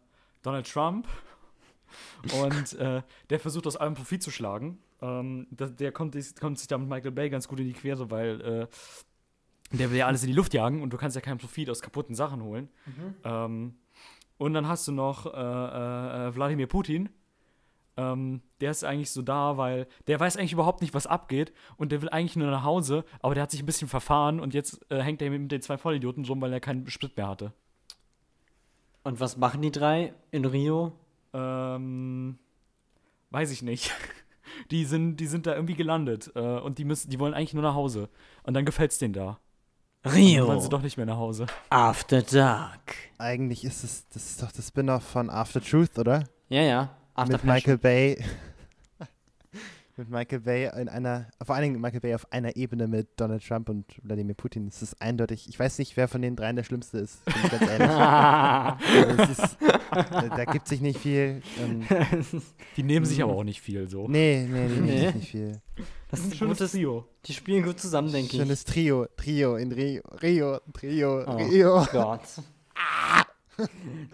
Donald 0.42 0.70
Trump. 0.70 1.08
Und 2.42 2.72
äh, 2.74 3.02
der 3.30 3.40
versucht 3.40 3.66
aus 3.66 3.76
allem 3.76 3.94
Profit 3.94 4.22
zu 4.22 4.30
schlagen. 4.30 4.78
Ähm, 5.00 5.46
der 5.50 5.68
der 5.68 5.92
kommt, 5.92 6.16
kommt 6.40 6.58
sich 6.58 6.68
da 6.68 6.76
mit 6.78 6.88
Michael 6.88 7.12
Bay 7.12 7.30
ganz 7.30 7.46
gut 7.48 7.60
in 7.60 7.66
die 7.66 7.72
Quere, 7.72 8.10
weil 8.10 8.40
äh, 8.40 8.66
der 9.76 9.90
will 9.90 9.96
ja 9.98 10.06
alles 10.06 10.22
in 10.24 10.28
die 10.28 10.34
Luft 10.34 10.52
jagen 10.52 10.82
und 10.82 10.90
du 10.92 10.96
kannst 10.96 11.14
ja 11.16 11.22
keinen 11.22 11.38
Profit 11.38 11.70
aus 11.70 11.80
kaputten 11.82 12.14
Sachen 12.14 12.42
holen. 12.42 12.68
Ähm, 13.24 13.76
und 14.36 14.52
dann 14.52 14.66
hast 14.68 14.86
du 14.88 14.92
noch 14.92 15.26
äh, 15.26 16.34
Wladimir 16.34 16.66
Putin. 16.66 17.08
Ähm, 17.96 18.42
der 18.60 18.70
ist 18.70 18.84
eigentlich 18.84 19.10
so 19.10 19.22
da, 19.22 19.56
weil 19.56 19.86
der 20.06 20.20
weiß 20.20 20.36
eigentlich 20.36 20.52
überhaupt 20.52 20.82
nicht, 20.82 20.92
was 20.92 21.06
abgeht 21.06 21.52
und 21.76 21.92
der 21.92 22.02
will 22.02 22.10
eigentlich 22.10 22.36
nur 22.36 22.50
nach 22.50 22.64
Hause, 22.64 23.04
aber 23.20 23.34
der 23.34 23.42
hat 23.42 23.50
sich 23.50 23.62
ein 23.62 23.66
bisschen 23.66 23.88
verfahren 23.88 24.38
und 24.40 24.54
jetzt 24.54 24.84
äh, 24.90 25.00
hängt 25.00 25.22
er 25.22 25.30
mit 25.30 25.50
den 25.50 25.62
zwei 25.62 25.78
Vollidioten 25.78 26.24
rum, 26.24 26.40
weil 26.40 26.52
er 26.52 26.60
keinen 26.60 26.88
Sprit 26.90 27.16
mehr 27.16 27.28
hatte. 27.28 27.52
Und 29.02 29.20
was 29.20 29.36
machen 29.36 29.62
die 29.62 29.70
drei 29.70 30.12
in 30.30 30.44
Rio? 30.44 30.92
Ähm, 31.32 32.38
weiß 33.30 33.50
ich 33.50 33.62
nicht. 33.62 33.92
Die 34.70 34.84
sind, 34.84 35.18
die 35.18 35.26
sind 35.26 35.46
da 35.46 35.54
irgendwie 35.54 35.74
gelandet 35.74 36.30
äh, 36.34 36.40
und 36.40 36.78
die 36.78 36.84
müssen, 36.84 37.10
die 37.10 37.18
wollen 37.18 37.34
eigentlich 37.34 37.52
nur 37.52 37.64
nach 37.64 37.74
Hause. 37.74 38.08
Und 38.42 38.54
dann 38.54 38.64
gefällt's 38.64 38.96
denen 38.96 39.12
da. 39.12 39.38
Dann 40.02 40.14
Rio 40.14 40.46
wollen 40.46 40.60
sie 40.60 40.68
doch 40.68 40.80
nicht 40.80 40.96
mehr 40.96 41.04
nach 41.04 41.18
Hause. 41.18 41.46
After 41.68 42.22
Dark. 42.22 42.94
Eigentlich 43.18 43.64
ist 43.64 43.84
es, 43.84 44.08
das 44.08 44.30
ist 44.30 44.42
doch 44.42 44.52
das 44.52 44.68
Spin-off 44.68 45.02
von 45.02 45.28
After 45.28 45.60
Truth, 45.60 45.98
oder? 45.98 46.24
Ja, 46.48 46.62
ja. 46.62 46.96
After 47.16 47.32
mit 47.32 47.44
Michael 47.44 47.78
Bay. 47.78 48.22
mit 49.96 50.10
Michael 50.10 50.40
Bay 50.40 50.70
in 50.78 50.88
einer, 50.90 51.26
vor 51.42 51.54
allen 51.54 51.62
Dingen 51.64 51.80
Michael 51.80 52.00
Bay 52.00 52.14
auf 52.14 52.30
einer 52.30 52.54
Ebene 52.56 52.86
mit 52.86 53.08
Donald 53.18 53.46
Trump 53.46 53.68
und 53.70 53.86
Wladimir 54.02 54.34
Putin. 54.34 54.66
Das 54.68 54.82
ist 54.82 55.00
eindeutig. 55.00 55.48
Ich 55.48 55.58
weiß 55.58 55.78
nicht, 55.78 55.96
wer 55.96 56.06
von 56.08 56.20
den 56.20 56.36
dreien 56.36 56.56
der 56.56 56.64
Schlimmste 56.64 56.98
ist. 56.98 57.24
Bin 57.24 57.34
ich 57.44 57.50
ganz 57.50 57.70
ehrlich. 57.70 57.90
Also 59.06 59.22
es 59.32 59.38
ist, 59.38 59.56
da, 59.90 60.28
da 60.28 60.44
gibt 60.44 60.68
sich 60.68 60.80
nicht 60.82 60.98
viel. 61.00 61.40
Ähm, 61.58 61.86
Die 62.76 62.82
nehmen 62.82 63.06
sich 63.06 63.22
aber 63.22 63.32
auch 63.32 63.44
nicht 63.44 63.62
viel 63.62 63.88
so. 63.88 64.06
nee, 64.08 64.46
nee, 64.50 64.66
nee, 64.68 64.80
nee, 64.80 65.00
Nee. 65.06 65.12
nicht 65.12 65.30
viel. 65.30 65.60
Das 66.10 66.20
ist 66.20 66.26
ein 66.26 66.34
Schönes 66.36 66.58
gutes, 66.58 66.72
Trio. 66.72 67.06
die 67.24 67.32
spielen 67.32 67.64
gut 67.64 67.80
zusammen, 67.80 68.12
denke 68.12 68.32
ich. 68.32 68.38
Schönes 68.40 68.64
Trio, 68.64 69.06
Trio 69.16 69.56
in 69.56 69.72
Rio, 69.72 70.02
Rio, 70.22 70.60
Trio, 70.74 71.24
Oh. 71.26 71.36
Rio. 71.36 71.86
Gott. 71.90 72.20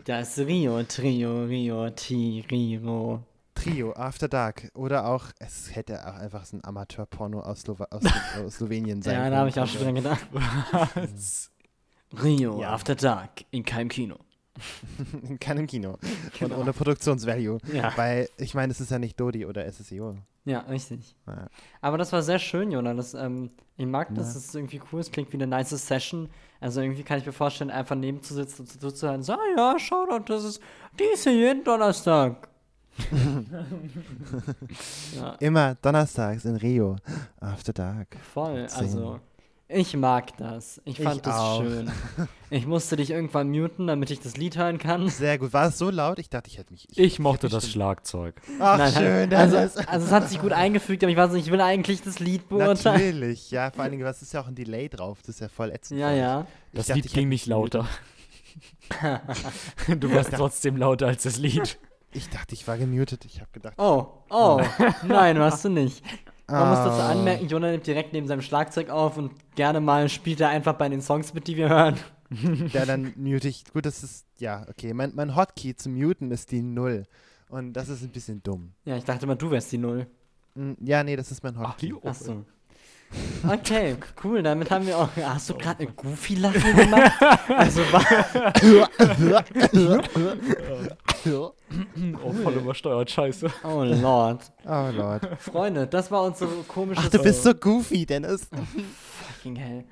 Das 0.05 0.39
Rio, 0.39 0.83
Trio, 0.85 1.45
Rio, 1.45 1.91
Ti, 1.91 2.45
Rio. 2.51 3.23
Trio, 3.55 3.93
After 3.93 4.29
Dark. 4.29 4.71
Oder 4.75 5.07
auch, 5.07 5.27
es 5.39 5.75
hätte 5.75 6.07
auch 6.07 6.15
einfach 6.15 6.45
so 6.45 6.57
ein 6.57 6.65
Amateur-Porno 6.65 7.41
aus, 7.41 7.61
Slowa 7.63 7.87
aus, 7.91 8.03
aus 8.45 8.55
Slowenien 8.55 9.03
sein 9.03 9.15
Ja, 9.15 9.21
können. 9.21 9.33
da 9.33 9.39
habe 9.39 9.49
ich 9.51 9.61
auch 9.61 9.67
schon 9.67 9.83
dran 9.83 9.95
gedacht. 9.95 10.27
Rio, 12.23 12.61
Ja. 12.61 12.71
After 12.73 12.95
Dark, 12.95 13.45
in 13.51 13.65
keinem 13.65 13.89
Kino. 13.89 14.17
In 15.29 15.39
keinem 15.41 15.67
Kino. 15.67 15.99
Genau. 16.39 16.55
Und 16.57 16.61
ohne 16.63 16.73
Produktionsvalue. 16.73 17.59
Ja. 17.73 17.93
Weil, 17.97 18.29
ich 18.37 18.55
meine, 18.55 18.73
es 18.73 18.81
ist 18.81 18.91
ja 18.91 18.99
nicht 18.99 19.19
Dodi 19.19 19.47
oder 19.47 19.71
SSIO. 19.71 20.17
Ja, 20.45 20.61
richtig. 20.61 21.15
Ja. 21.27 21.47
Aber 21.81 21.99
das 21.99 22.13
war 22.13 22.23
sehr 22.23 22.39
schön, 22.39 22.71
Jona. 22.73 22.95
Das, 22.95 23.15
ähm, 23.15 23.51
ich 23.77 23.87
mag 23.87 24.09
das, 24.15 24.29
Ja. 24.29 24.35
das 24.35 24.45
ist 24.47 24.55
irgendwie 24.55 24.81
cool. 24.93 25.01
Es 25.01 25.11
klingt 25.11 25.33
wie 25.33 25.37
eine 25.37 25.47
nice 25.47 25.71
Session. 25.71 26.29
Also 26.61 26.81
irgendwie 26.81 27.03
kann 27.05 27.19
ich 27.19 27.27
mir 27.27 27.33
vorstellen, 27.33 27.71
einfach 27.71 27.95
neben 27.97 28.23
zu 28.23 28.35
sitzen 28.35 28.63
und 28.63 28.81
zuzuhören. 28.81 29.23
So, 29.23 29.33
ah 29.35 29.39
ja, 29.57 29.77
schau 29.79 30.05
doch, 30.07 30.25
das 30.25 30.45
ist 30.45 30.61
diese 30.99 31.31
jeden 31.31 31.65
Donnerstag. 31.65 32.49
ja, 35.17 35.33
Immer 35.41 35.77
donnerstags 35.77 36.45
in 36.45 36.57
Rio. 36.57 36.97
After 37.41 37.73
Dark. 37.73 38.17
voll. 38.35 38.67
Also, 38.75 39.21
ich 39.75 39.97
mag 39.97 40.37
das. 40.37 40.81
Ich 40.85 40.99
Ich 40.99 41.05
fand 41.05 41.27
das 41.27 41.37
auch. 41.37 41.63
schön. 41.63 41.91
Ich 42.51 42.67
musste 42.67 42.97
dich 42.97 43.11
irgendwann 43.11 43.49
muten, 43.49 43.87
damit 43.87 44.11
ich 44.11 44.21
das 44.21 44.37
Lied 44.37 44.59
hören 44.59 44.77
kann. 44.77 45.09
Sehr 45.09 45.39
gut. 45.39 45.55
War 45.55 45.69
es 45.69 45.79
so 45.79 45.89
laut? 45.89 46.19
Ich 46.19 46.29
dachte, 46.29 46.51
ich 46.51 46.59
hätte 46.59 46.71
mich. 46.71 46.87
Ich 46.99 47.19
mochte 47.19 47.47
hätte 47.47 47.57
mich 47.57 47.65
das 47.65 47.73
Schlagzeug. 47.73 48.43
Ach, 48.61 48.77
Nein, 48.77 48.93
schön. 48.93 49.35
also, 49.35 49.57
das 49.57 49.79
also, 49.79 50.07
es 50.07 50.13
hat 50.13 50.29
sich 50.29 50.39
gut 50.39 50.53
eingefügt, 50.53 51.03
aber 51.03 51.11
ich 51.11 51.17
weiß 51.17 51.33
nicht, 51.33 51.47
ich 51.47 51.51
will 51.51 51.63
eigentlich 51.63 52.03
das 52.03 52.19
Lied 52.19 52.51
beurteilen. 52.51 52.75
Natürlich. 53.19 53.51
Ja, 53.51 53.71
vor 53.71 53.85
allen 53.85 53.93
Dingen, 53.93 54.05
was 54.05 54.21
ist 54.21 54.35
ja 54.35 54.43
auch 54.43 54.49
ein 54.49 54.55
Delay 54.55 54.91
drauf. 54.91 55.21
Das 55.23 55.37
ist 55.37 55.41
ja 55.41 55.49
voll 55.49 55.71
ätzend. 55.71 55.99
Ja, 55.99 56.11
ja. 56.13 56.47
Das 56.75 56.89
dachte, 56.89 56.99
Lied 56.99 57.07
ich 57.07 57.15
ging 57.15 57.31
nicht 57.31 57.47
lauter. 57.47 57.89
du 59.89 60.13
warst 60.13 60.33
trotzdem 60.35 60.77
lauter 60.77 61.07
als 61.07 61.23
das 61.23 61.39
Lied. 61.39 61.79
Ich 62.13 62.29
dachte, 62.29 62.55
ich 62.55 62.69
war 62.69 62.77
gemutet. 62.77 63.25
Ich 63.25 63.41
habe 63.41 63.51
gedacht. 63.53 63.75
Oh, 63.79 64.09
oh, 64.29 64.61
nein, 65.07 65.39
warst 65.39 65.65
du 65.65 65.71
nicht. 65.71 66.05
Man 66.53 66.69
muss 66.69 66.79
dazu 66.79 67.01
ah, 67.01 67.11
anmerken, 67.11 67.49
Jonah 67.49 67.71
nimmt 67.71 67.87
direkt 67.87 68.13
neben 68.13 68.27
seinem 68.27 68.43
Schlagzeug 68.43 68.91
auf 68.91 69.17
und 69.17 69.33
gerne 69.55 69.81
mal 69.81 70.09
spielt 70.09 70.41
er 70.41 70.49
einfach 70.51 70.75
bei 70.75 70.89
den 70.89 71.01
Songs 71.03 71.35
mit, 71.35 71.47
die 71.47 71.57
wir 71.57 71.69
hören. 71.69 71.97
Ja, 72.73 72.87
dann 72.87 73.13
mute 73.17 73.47
ich. 73.49 73.65
Gut, 73.75 73.85
das 73.85 74.03
ist. 74.03 74.25
Ja, 74.39 74.65
okay. 74.71 74.95
Mein, 74.95 75.13
mein 75.15 75.37
Hotkey 75.37 75.77
zum 75.77 75.95
Muten 75.99 76.31
ist 76.31 76.51
die 76.51 76.63
Null. 76.63 77.05
Und 77.51 77.75
das 77.75 77.91
ist 77.91 78.03
ein 78.03 78.09
bisschen 78.09 78.43
dumm. 78.43 78.73
Ja, 78.87 78.97
ich 78.97 79.05
dachte 79.05 79.27
mal, 79.27 79.35
du 79.35 79.51
wärst 79.51 79.71
die 79.71 79.77
Null. 79.77 80.07
Mm, 80.55 80.73
Ja, 80.81 81.05
nee, 81.05 81.15
das 81.15 81.31
ist 81.31 81.43
mein 81.45 81.55
Ach, 81.59 81.73
Hotkey. 81.73 81.89
jo. 81.91 82.01
Achso. 82.03 82.47
Okay, 83.47 83.97
cool, 84.25 84.43
damit 84.43 84.71
haben 84.71 84.87
wir 84.87 84.97
auch. 84.97 85.11
Hast 85.23 85.51
du 85.51 85.55
gerade 85.59 85.81
eine 85.81 85.93
Goofy-Lache 85.93 86.73
gemacht? 86.73 87.13
Also 87.49 87.83
war. 87.93 88.03
Oh, 91.25 92.33
voll 92.33 92.55
übersteuert, 92.55 93.11
scheiße. 93.11 93.51
Oh 93.65 93.83
Lord. 93.85 94.53
Oh 94.67 94.89
Lord. 94.93 95.27
Freunde, 95.41 95.87
das 95.87 96.11
war 96.11 96.23
unsere 96.25 96.51
komische. 96.69 97.01
Ach, 97.05 97.09
du 97.09 97.23
bist 97.23 97.43
so 97.43 97.55
goofy, 97.55 98.05
Dennis. 98.07 98.49
Fucking 99.29 99.57
hell. 99.57 99.85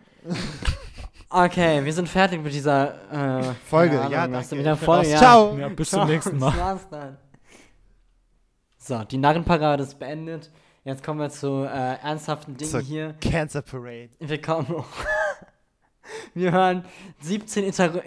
Okay, 1.28 1.84
wir 1.84 1.92
sind 1.92 2.08
fertig 2.08 2.42
mit 2.42 2.52
dieser 2.52 3.40
äh, 3.40 3.54
Folge, 3.68 3.94
ja, 3.94 4.24
Ahnung, 4.24 4.36
was 4.36 4.48
danke. 4.48 4.56
mit 4.56 4.66
der 4.66 4.72
Ich 4.74 4.78
bin 4.80 4.86
Folge. 4.86 5.10
Ja. 5.10 5.18
Ciao. 5.18 5.56
Ja, 5.56 5.68
bis 5.68 5.90
Ciao, 5.90 6.00
zum 6.00 6.10
nächsten 6.10 6.40
das 6.40 6.54
Mal. 6.54 6.60
war's 6.60 6.88
dann. 6.90 7.16
So, 8.78 9.04
die 9.04 9.18
Narrenparade 9.18 9.82
ist 9.84 9.98
beendet. 9.98 10.50
Jetzt 10.82 11.04
kommen 11.04 11.20
wir 11.20 11.30
zu 11.30 11.64
äh, 11.64 11.96
ernsthaften 12.02 12.56
Dingen 12.56 12.70
Zur 12.70 12.80
hier. 12.80 13.14
Cancer 13.20 13.62
Parade. 13.62 14.08
Wir 14.18 14.40
kommen. 14.40 14.66
Wir 16.34 16.52
hören 16.52 16.84
17 17.20 17.64
Iter 17.64 18.02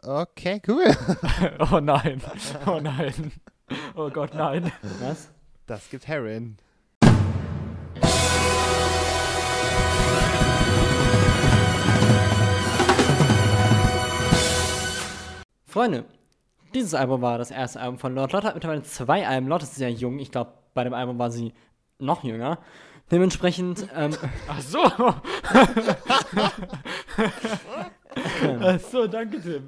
Okay, 0.04 0.62
cool. 0.67 0.86
Oh 1.72 1.80
nein. 1.80 2.22
Oh 2.65 2.80
nein. 2.82 3.32
Oh 3.96 4.10
Gott, 4.10 4.34
nein. 4.34 4.72
Was? 5.00 5.30
Das 5.65 5.89
gibt 5.89 6.08
Heroin. 6.08 6.58
Freunde, 15.65 16.06
dieses 16.74 16.93
Album 16.93 17.22
war 17.22 17.38
das 17.38 17.50
erste 17.50 17.80
Album 17.80 17.98
von 17.98 18.13
Lord. 18.13 18.34
Lord 18.34 18.43
hat 18.43 18.56
mittlerweile 18.56 18.84
zwei 18.84 19.26
Alben. 19.28 19.48
Lord 19.48 19.63
ist 19.63 19.76
sehr 19.76 19.91
jung. 19.91 20.19
Ich 20.19 20.32
glaube, 20.32 20.52
bei 20.74 20.84
dem 20.84 20.93
Album 20.93 21.17
war 21.17 21.32
sie 21.32 21.54
noch 21.98 22.24
jünger. 22.24 22.60
Dementsprechend, 23.11 23.87
ähm, 23.95 24.15
Ach 24.47 24.61
so. 24.61 24.83
Ach 28.61 28.79
so, 28.91 29.07
danke, 29.07 29.41
Tim. 29.41 29.63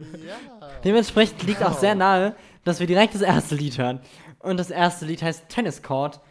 dementsprechend 0.83 1.43
liegt 1.43 1.63
auch 1.63 1.77
sehr 1.77 1.95
nahe, 1.95 2.35
dass 2.63 2.79
wir 2.79 2.87
direkt 2.87 3.13
das 3.13 3.21
erste 3.21 3.55
Lied 3.55 3.77
hören. 3.77 3.99
Und 4.39 4.57
das 4.57 4.69
erste 4.69 5.05
Lied 5.05 5.21
heißt 5.21 5.49
Tennis 5.49 5.81
Court. 5.81 6.21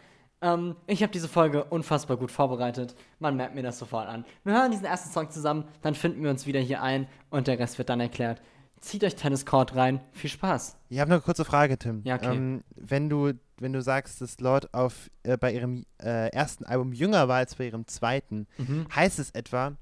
Ähm, 0.41 0.75
ich 0.87 1.01
habe 1.01 1.11
diese 1.11 1.27
Folge 1.27 1.63
unfassbar 1.65 2.17
gut 2.17 2.31
vorbereitet. 2.31 2.95
Man 3.19 3.35
merkt 3.35 3.55
mir 3.55 3.63
das 3.63 3.79
sofort 3.79 4.07
an. 4.07 4.25
Wir 4.43 4.53
hören 4.53 4.71
diesen 4.71 4.85
ersten 4.85 5.11
Song 5.11 5.29
zusammen, 5.29 5.65
dann 5.81 5.95
finden 5.95 6.23
wir 6.23 6.29
uns 6.29 6.45
wieder 6.45 6.59
hier 6.59 6.81
ein 6.81 7.07
und 7.29 7.47
der 7.47 7.59
Rest 7.59 7.77
wird 7.77 7.89
dann 7.89 7.99
erklärt. 7.99 8.41
Zieht 8.79 9.03
euch 9.03 9.15
Tennis 9.15 9.45
Court 9.45 9.75
rein. 9.75 10.01
Viel 10.11 10.29
Spaß. 10.29 10.77
Ich 10.89 10.99
habe 10.99 11.09
noch 11.09 11.15
eine 11.15 11.23
kurze 11.23 11.45
Frage, 11.45 11.77
Tim. 11.77 12.01
Ja, 12.03 12.15
okay. 12.15 12.35
Ähm, 12.35 12.63
wenn, 12.75 13.09
du, 13.09 13.33
wenn 13.57 13.73
du 13.73 13.81
sagst, 13.81 14.21
dass 14.21 14.39
Lord 14.39 14.73
auf, 14.73 15.09
äh, 15.23 15.37
bei 15.37 15.53
ihrem 15.53 15.85
äh, 16.01 16.29
ersten 16.31 16.65
Album 16.65 16.93
jünger 16.93 17.27
war 17.27 17.37
als 17.37 17.55
bei 17.55 17.65
ihrem 17.67 17.87
zweiten, 17.87 18.47
Mhm. 18.57 18.87
heißt 18.93 19.19
es 19.19 19.31
etwa, 19.31 19.73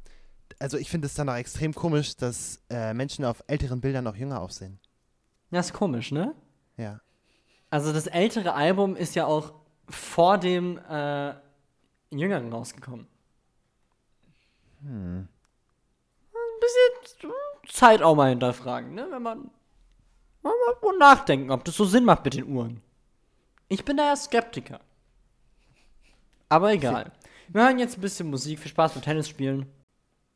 also 0.60 0.78
ich 0.78 0.90
finde 0.90 1.08
es 1.08 1.14
dann 1.16 1.30
auch 1.30 1.36
extrem 1.36 1.74
komisch, 1.74 2.16
dass 2.16 2.62
äh, 2.70 2.94
Menschen 2.94 3.26
auf 3.26 3.44
älteren 3.48 3.82
Bildern 3.82 4.04
noch 4.04 4.16
jünger 4.16 4.42
aussehen. 4.42 4.80
Das 5.52 5.68
ist 5.68 5.74
komisch, 5.74 6.12
ne? 6.12 6.34
Ja. 6.78 7.00
Also 7.70 7.92
das 7.94 8.08
ältere 8.08 8.54
Album 8.54 8.96
ist 8.96 9.16
ja 9.16 9.26
auch 9.26 9.54
vor 9.90 10.38
dem 10.38 10.78
äh, 10.90 11.34
jüngeren 12.12 12.52
rausgekommen. 12.54 13.08
Hm. 14.82 15.28
Ein 16.34 16.60
bisschen 16.60 17.32
Zeit 17.70 18.02
auch 18.02 18.16
mal 18.16 18.30
hinterfragen, 18.30 18.94
ne? 18.94 19.08
Wenn 19.10 19.22
man 19.22 19.50
mal 20.44 20.52
nachdenken, 21.00 21.52
ob 21.52 21.64
das 21.66 21.76
so 21.76 21.86
Sinn 21.86 22.06
macht 22.06 22.24
mit 22.26 22.34
den 22.36 22.48
Uhren. 22.48 22.82
Ich 23.74 23.84
bin 23.84 23.98
da 23.98 24.06
ja 24.06 24.16
Skeptiker. 24.16 24.80
Aber 26.48 26.72
egal. 26.74 27.12
Wir 27.48 27.64
hören 27.64 27.80
jetzt 27.80 27.98
ein 27.98 28.02
bisschen 28.02 28.30
Musik. 28.30 28.60
Viel 28.60 28.70
Spaß 28.70 28.94
beim 28.94 29.02
Tennis 29.02 29.28
spielen. 29.28 29.66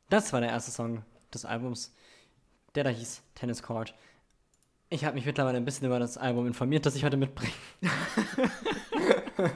Das 0.10 0.34
war 0.34 0.42
der 0.42 0.50
erste 0.50 0.72
Song 0.72 1.04
des 1.32 1.46
Albums. 1.46 1.94
Der 2.74 2.84
da 2.84 2.90
hieß 2.90 3.22
Tennis 3.36 3.62
Court. 3.62 3.94
Ich 4.90 5.06
habe 5.06 5.14
mich 5.14 5.28
mittlerweile 5.28 5.58
ein 5.58 5.66
bisschen 5.66 5.86
über 5.86 6.00
das 6.00 6.18
Album 6.18 6.48
informiert, 6.48 6.88
das 6.88 6.96
ich 6.96 7.06
heute 7.06 7.18
mitbringe. 7.18 7.54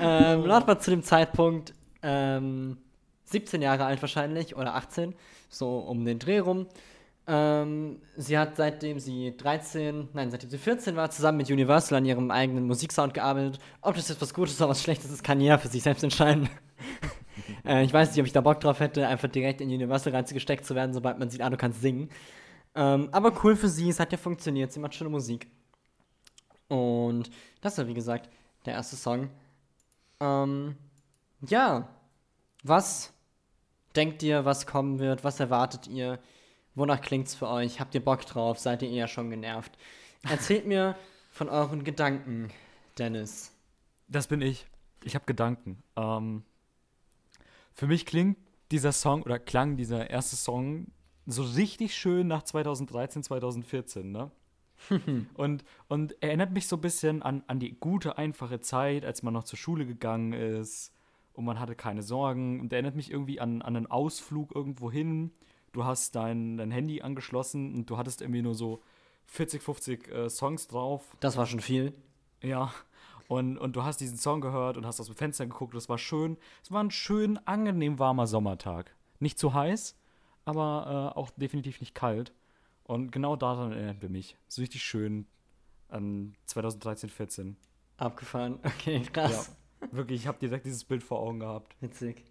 ähm, 0.00 0.44
Lord 0.44 0.68
war 0.68 0.78
zu 0.78 0.92
dem 0.92 1.02
Zeitpunkt 1.02 1.74
ähm, 2.02 2.78
17 3.24 3.60
Jahre 3.60 3.86
alt 3.86 4.00
wahrscheinlich 4.02 4.54
oder 4.54 4.76
18, 4.76 5.16
so 5.48 5.80
um 5.80 6.04
den 6.04 6.20
Dreh 6.20 6.38
rum. 6.38 6.68
Ähm, 7.30 8.00
sie 8.16 8.38
hat 8.38 8.56
seitdem 8.56 8.98
sie 8.98 9.36
13, 9.36 10.08
nein, 10.14 10.30
seitdem 10.30 10.48
sie 10.48 10.56
14 10.56 10.96
war, 10.96 11.10
zusammen 11.10 11.36
mit 11.36 11.50
Universal 11.50 11.98
an 11.98 12.06
ihrem 12.06 12.30
eigenen 12.30 12.66
Musiksound 12.66 13.12
gearbeitet. 13.12 13.58
Ob 13.82 13.96
das 13.96 14.08
jetzt 14.08 14.22
was 14.22 14.32
Gutes 14.32 14.58
oder 14.58 14.70
was 14.70 14.82
Schlechtes 14.82 15.10
ist, 15.10 15.22
kann 15.22 15.38
jeder 15.38 15.58
für 15.58 15.68
sich 15.68 15.82
selbst 15.82 16.02
entscheiden. 16.02 16.48
äh, 17.66 17.84
ich 17.84 17.92
weiß 17.92 18.10
nicht, 18.10 18.20
ob 18.20 18.26
ich 18.26 18.32
da 18.32 18.40
Bock 18.40 18.60
drauf 18.60 18.80
hätte, 18.80 19.06
einfach 19.06 19.28
direkt 19.28 19.60
in 19.60 19.68
Universal 19.68 20.14
reingesteckt 20.14 20.64
zu 20.64 20.74
werden, 20.74 20.94
sobald 20.94 21.18
man 21.18 21.28
sieht, 21.28 21.42
ah, 21.42 21.50
du 21.50 21.58
kannst 21.58 21.82
singen. 21.82 22.08
Ähm, 22.74 23.10
aber 23.12 23.34
cool 23.44 23.56
für 23.56 23.68
sie, 23.68 23.90
es 23.90 24.00
hat 24.00 24.10
ja 24.10 24.16
funktioniert, 24.16 24.72
sie 24.72 24.80
macht 24.80 24.94
schöne 24.94 25.10
Musik. 25.10 25.48
Und 26.68 27.28
das 27.60 27.76
war, 27.76 27.86
wie 27.88 27.94
gesagt, 27.94 28.30
der 28.64 28.72
erste 28.72 28.96
Song. 28.96 29.28
Ähm, 30.20 30.76
ja, 31.46 31.88
was 32.62 33.12
denkt 33.96 34.22
ihr, 34.22 34.46
was 34.46 34.66
kommen 34.66 34.98
wird? 34.98 35.24
Was 35.24 35.40
erwartet 35.40 35.88
ihr? 35.88 36.18
Wonach 36.78 37.00
klingt's 37.00 37.34
für 37.34 37.48
euch? 37.48 37.80
Habt 37.80 37.94
ihr 37.96 38.04
Bock 38.04 38.24
drauf? 38.24 38.60
Seid 38.60 38.82
ihr 38.82 38.90
eher 38.90 39.08
schon 39.08 39.30
genervt? 39.30 39.76
Erzählt 40.22 40.64
mir 40.64 40.96
von 41.32 41.48
euren 41.48 41.82
Gedanken, 41.82 42.50
Dennis. 42.98 43.52
Das 44.06 44.28
bin 44.28 44.40
ich. 44.40 44.64
Ich 45.02 45.16
habe 45.16 45.24
Gedanken. 45.26 45.82
Ähm, 45.96 46.44
für 47.74 47.88
mich 47.88 48.06
klingt 48.06 48.38
dieser 48.70 48.92
Song 48.92 49.22
oder 49.22 49.40
klang 49.40 49.76
dieser 49.76 50.08
erste 50.08 50.36
Song 50.36 50.86
so 51.26 51.42
richtig 51.42 51.96
schön 51.96 52.28
nach 52.28 52.44
2013, 52.44 53.24
2014, 53.24 54.12
ne? 54.12 54.30
und, 55.34 55.64
und 55.88 56.22
erinnert 56.22 56.52
mich 56.52 56.68
so 56.68 56.76
ein 56.76 56.80
bisschen 56.80 57.22
an, 57.22 57.42
an 57.48 57.58
die 57.58 57.78
gute, 57.78 58.18
einfache 58.18 58.60
Zeit, 58.60 59.04
als 59.04 59.24
man 59.24 59.34
noch 59.34 59.42
zur 59.42 59.58
Schule 59.58 59.84
gegangen 59.84 60.32
ist 60.32 60.92
und 61.32 61.44
man 61.44 61.58
hatte 61.58 61.74
keine 61.74 62.02
Sorgen. 62.02 62.60
Und 62.60 62.72
erinnert 62.72 62.94
mich 62.94 63.10
irgendwie 63.10 63.40
an, 63.40 63.62
an 63.62 63.76
einen 63.76 63.86
Ausflug 63.88 64.54
irgendwo 64.54 64.92
hin. 64.92 65.32
Du 65.72 65.84
hast 65.84 66.14
dein, 66.14 66.56
dein 66.56 66.70
Handy 66.70 67.02
angeschlossen 67.02 67.74
und 67.74 67.90
du 67.90 67.96
hattest 67.96 68.22
irgendwie 68.22 68.42
nur 68.42 68.54
so 68.54 68.82
40, 69.26 69.62
50 69.62 70.08
äh, 70.08 70.30
Songs 70.30 70.68
drauf. 70.68 71.16
Das 71.20 71.36
war 71.36 71.46
schon 71.46 71.60
viel. 71.60 71.92
Ja. 72.42 72.72
Und, 73.28 73.58
und 73.58 73.76
du 73.76 73.84
hast 73.84 74.00
diesen 74.00 74.16
Song 74.16 74.40
gehört 74.40 74.76
und 74.76 74.86
hast 74.86 75.00
aus 75.00 75.06
dem 75.06 75.14
Fenster 75.14 75.46
geguckt. 75.46 75.74
Das 75.74 75.88
war 75.88 75.98
schön. 75.98 76.38
Es 76.62 76.72
war 76.72 76.82
ein 76.82 76.90
schön, 76.90 77.38
angenehm 77.46 77.98
warmer 77.98 78.26
Sommertag. 78.26 78.94
Nicht 79.20 79.38
zu 79.38 79.52
heiß, 79.52 79.96
aber 80.46 81.12
äh, 81.14 81.18
auch 81.18 81.30
definitiv 81.36 81.80
nicht 81.80 81.94
kalt. 81.94 82.32
Und 82.84 83.12
genau 83.12 83.36
daran 83.36 83.72
erinnert 83.72 84.00
wir 84.00 84.08
mich. 84.08 84.36
So 84.48 84.62
richtig 84.62 84.82
schön 84.82 85.26
an 85.88 86.34
2013, 86.46 87.10
14. 87.10 87.56
Abgefahren. 87.98 88.58
Okay, 88.64 89.02
krass. 89.12 89.54
Wirklich, 89.92 90.22
ich 90.22 90.26
habe 90.26 90.38
direkt 90.38 90.64
dieses 90.64 90.84
Bild 90.84 91.02
vor 91.02 91.20
Augen 91.20 91.40
gehabt. 91.40 91.76
Witzig. 91.80 92.24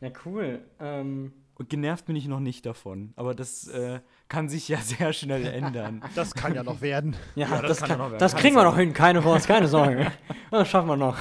Ja, 0.00 0.10
cool. 0.24 0.62
Ähm, 0.78 1.32
Und 1.58 1.70
genervt 1.70 2.04
bin 2.04 2.16
ich 2.16 2.28
noch 2.28 2.40
nicht 2.40 2.66
davon. 2.66 3.12
Aber 3.16 3.34
das 3.34 3.66
äh, 3.68 4.00
kann 4.28 4.48
sich 4.48 4.68
ja 4.68 4.78
sehr 4.82 5.12
schnell 5.12 5.46
ändern. 5.46 6.02
Das 6.14 6.34
kann 6.34 6.54
ja 6.54 6.62
noch 6.62 6.80
werden. 6.80 7.16
ja, 7.34 7.48
Ja, 7.48 7.62
das, 7.62 7.78
das 7.78 7.78
kann 7.80 7.88
kann, 7.88 7.98
ja 7.98 8.04
noch 8.04 8.10
werden. 8.10 8.20
das 8.20 8.36
kriegen 8.36 8.54
wir 8.56 8.64
noch 8.64 8.76
hin, 8.76 8.92
keine 8.92 9.22
Chance, 9.22 9.46
keine 9.48 9.68
Sorge. 9.68 10.12
Das 10.50 10.68
schaffen 10.68 10.88
wir 10.88 10.96
noch. 10.96 11.18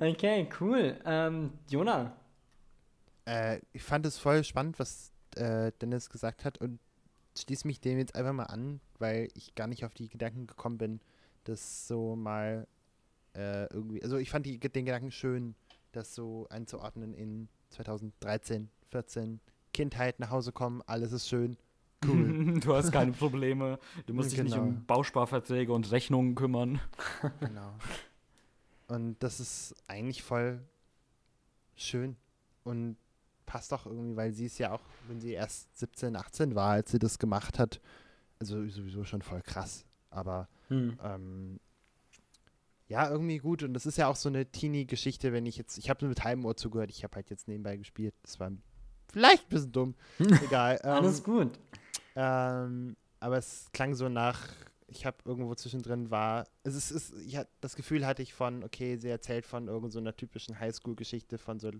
Okay, 0.00 0.48
cool. 0.60 0.98
Ähm, 1.04 1.52
Jona, 1.68 2.12
Äh, 3.26 3.60
ich 3.72 3.82
fand 3.82 4.06
es 4.06 4.16
voll 4.18 4.42
spannend, 4.42 4.78
was 4.78 5.12
äh, 5.36 5.70
Dennis 5.80 6.08
gesagt 6.08 6.44
hat 6.46 6.58
und 6.58 6.78
schließe 7.38 7.66
mich 7.66 7.80
dem 7.80 7.98
jetzt 7.98 8.14
einfach 8.14 8.32
mal 8.32 8.44
an, 8.44 8.80
weil 8.98 9.28
ich 9.34 9.54
gar 9.54 9.66
nicht 9.66 9.84
auf 9.84 9.92
die 9.94 10.08
Gedanken 10.08 10.46
gekommen 10.46 10.78
bin, 10.78 11.00
das 11.44 11.86
so 11.86 12.16
mal 12.16 12.66
äh, 13.34 13.66
irgendwie, 13.72 14.02
also 14.02 14.16
ich 14.16 14.30
fand 14.30 14.46
die, 14.46 14.58
den 14.58 14.86
Gedanken 14.86 15.10
schön, 15.10 15.54
das 15.92 16.14
so 16.14 16.46
einzuordnen 16.50 17.14
in 17.14 17.48
2013, 17.70 18.70
14 18.90 19.40
Kindheit 19.72 20.18
nach 20.20 20.30
Hause 20.30 20.52
kommen, 20.52 20.82
alles 20.86 21.12
ist 21.12 21.28
schön. 21.28 21.56
du 22.02 22.74
hast 22.74 22.92
keine 22.92 23.12
Probleme. 23.12 23.78
Du 24.06 24.14
musst 24.14 24.30
dich 24.32 24.42
nicht 24.42 24.52
Genau. 24.54 24.66
um 24.66 24.84
Bausparverträge 24.86 25.72
und 25.72 25.90
Rechnungen 25.90 26.34
kümmern. 26.34 26.80
Genau. 27.40 27.74
Und 28.88 29.22
das 29.22 29.38
ist 29.40 29.74
eigentlich 29.86 30.22
voll 30.22 30.62
schön 31.76 32.16
und 32.64 32.96
passt 33.44 33.72
auch 33.74 33.84
irgendwie, 33.86 34.16
weil 34.16 34.32
sie 34.32 34.46
ist 34.46 34.58
ja 34.58 34.72
auch, 34.72 34.80
wenn 35.08 35.20
sie 35.20 35.32
erst 35.32 35.76
17, 35.78 36.16
18 36.16 36.54
war, 36.54 36.70
als 36.70 36.90
sie 36.90 36.98
das 36.98 37.18
gemacht 37.18 37.58
hat, 37.58 37.80
also 38.38 38.66
sowieso 38.68 39.04
schon 39.04 39.20
voll 39.22 39.42
krass. 39.42 39.84
Aber 40.10 40.48
Hm. 40.68 40.98
ähm, 41.02 41.60
ja, 42.88 43.10
irgendwie 43.10 43.38
gut. 43.38 43.62
Und 43.62 43.74
das 43.74 43.84
ist 43.84 43.98
ja 43.98 44.06
auch 44.08 44.16
so 44.16 44.28
eine 44.30 44.46
Teenie-Geschichte, 44.46 45.32
wenn 45.34 45.44
ich 45.44 45.56
jetzt, 45.58 45.76
ich 45.76 45.90
habe 45.90 46.00
nur 46.04 46.08
mit 46.08 46.24
halbem 46.24 46.44
Ohr 46.46 46.56
zugehört, 46.56 46.90
ich 46.90 47.04
habe 47.04 47.14
halt 47.16 47.28
jetzt 47.30 47.46
nebenbei 47.48 47.76
gespielt. 47.76 48.14
Das 48.22 48.40
war 48.40 48.50
vielleicht 49.12 49.44
ein 49.44 49.48
bisschen 49.48 49.72
dumm. 49.72 49.94
Egal. 50.18 50.78
Ähm, 50.84 50.90
Alles 50.90 51.22
gut. 51.22 51.58
ähm, 52.16 52.96
aber 53.20 53.38
es 53.38 53.66
klang 53.72 53.94
so 53.94 54.08
nach, 54.08 54.48
ich 54.86 55.04
habe 55.06 55.16
irgendwo 55.24 55.54
zwischendrin 55.54 56.10
war, 56.10 56.46
es 56.62 56.74
ist, 56.74 56.90
es, 56.90 57.12
ich 57.24 57.36
hat, 57.36 57.48
das 57.60 57.76
Gefühl 57.76 58.06
hatte 58.06 58.22
ich 58.22 58.32
von, 58.34 58.62
okay, 58.64 58.96
sie 58.96 59.08
erzählt 59.08 59.44
von 59.46 59.66
irgendeiner 59.68 59.90
so 59.92 59.98
einer 59.98 60.16
typischen 60.16 60.58
Highschool-Geschichte 60.58 61.38
von 61.38 61.58
so 61.58 61.70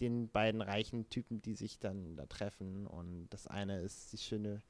den 0.00 0.30
beiden 0.30 0.62
reichen 0.62 1.08
Typen, 1.10 1.42
die 1.42 1.54
sich 1.54 1.78
dann 1.78 2.16
da 2.16 2.24
treffen 2.26 2.86
und 2.86 3.28
das 3.28 3.46
eine 3.46 3.80
ist 3.80 4.12
die 4.14 4.18
schöne, 4.18 4.62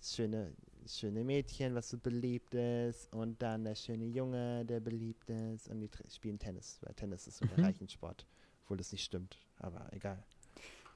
schöne, 0.00 0.54
schöne 0.86 1.22
Mädchen, 1.22 1.74
was 1.74 1.90
so 1.90 1.98
beliebt 1.98 2.54
ist 2.54 3.12
und 3.12 3.42
dann 3.42 3.64
der 3.64 3.74
schöne 3.74 4.06
Junge, 4.06 4.64
der 4.64 4.80
beliebt 4.80 5.28
ist 5.28 5.68
und 5.68 5.80
die 5.80 5.90
spielen 6.10 6.38
Tennis, 6.38 6.78
weil 6.82 6.94
Tennis 6.94 7.26
ist 7.26 7.36
so 7.38 7.46
der 7.46 7.58
Mhm. 7.58 7.64
reichen 7.64 7.88
Sport, 7.90 8.24
obwohl 8.62 8.78
das 8.78 8.90
nicht 8.92 9.04
stimmt, 9.04 9.38
aber 9.58 9.86
egal. 9.92 10.24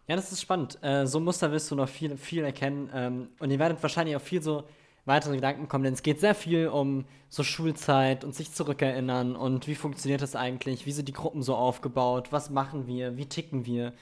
Ja, 0.07 0.17
das 0.17 0.31
ist 0.33 0.41
spannend. 0.43 0.79
Äh, 0.83 1.07
so 1.07 1.19
Muster 1.21 1.51
wirst 1.51 1.71
du 1.71 1.75
noch 1.77 1.89
viel, 1.89 2.17
viel 2.17 2.45
erkennen. 2.45 2.91
Ähm, 2.95 3.29
und 3.39 3.51
ihr 3.51 3.59
werdet 3.59 3.83
wahrscheinlich 3.83 4.15
auch 4.17 4.21
viel 4.21 4.43
so 4.43 4.65
weitere 5.07 5.35
Gedanken 5.37 5.69
kommen, 5.69 5.85
denn 5.85 5.95
es 5.95 6.03
geht 6.03 6.21
sehr 6.21 6.35
viel 6.35 6.69
um 6.69 7.05
so 7.29 7.43
Schulzeit 7.43 8.25
und 8.25 8.35
sich 8.35 8.53
zurückerinnern 8.53 9.37
und 9.37 9.67
wie 9.67 9.75
funktioniert 9.75 10.23
das 10.23 10.35
eigentlich, 10.35 10.87
wie 10.87 10.93
sind 10.93 11.09
die 11.09 11.13
Gruppen 11.13 11.43
so 11.43 11.55
aufgebaut, 11.57 12.29
was 12.33 12.49
machen 12.49 12.87
wir, 12.87 13.19
wie 13.19 13.27
ticken 13.27 13.67
wir, 13.67 13.93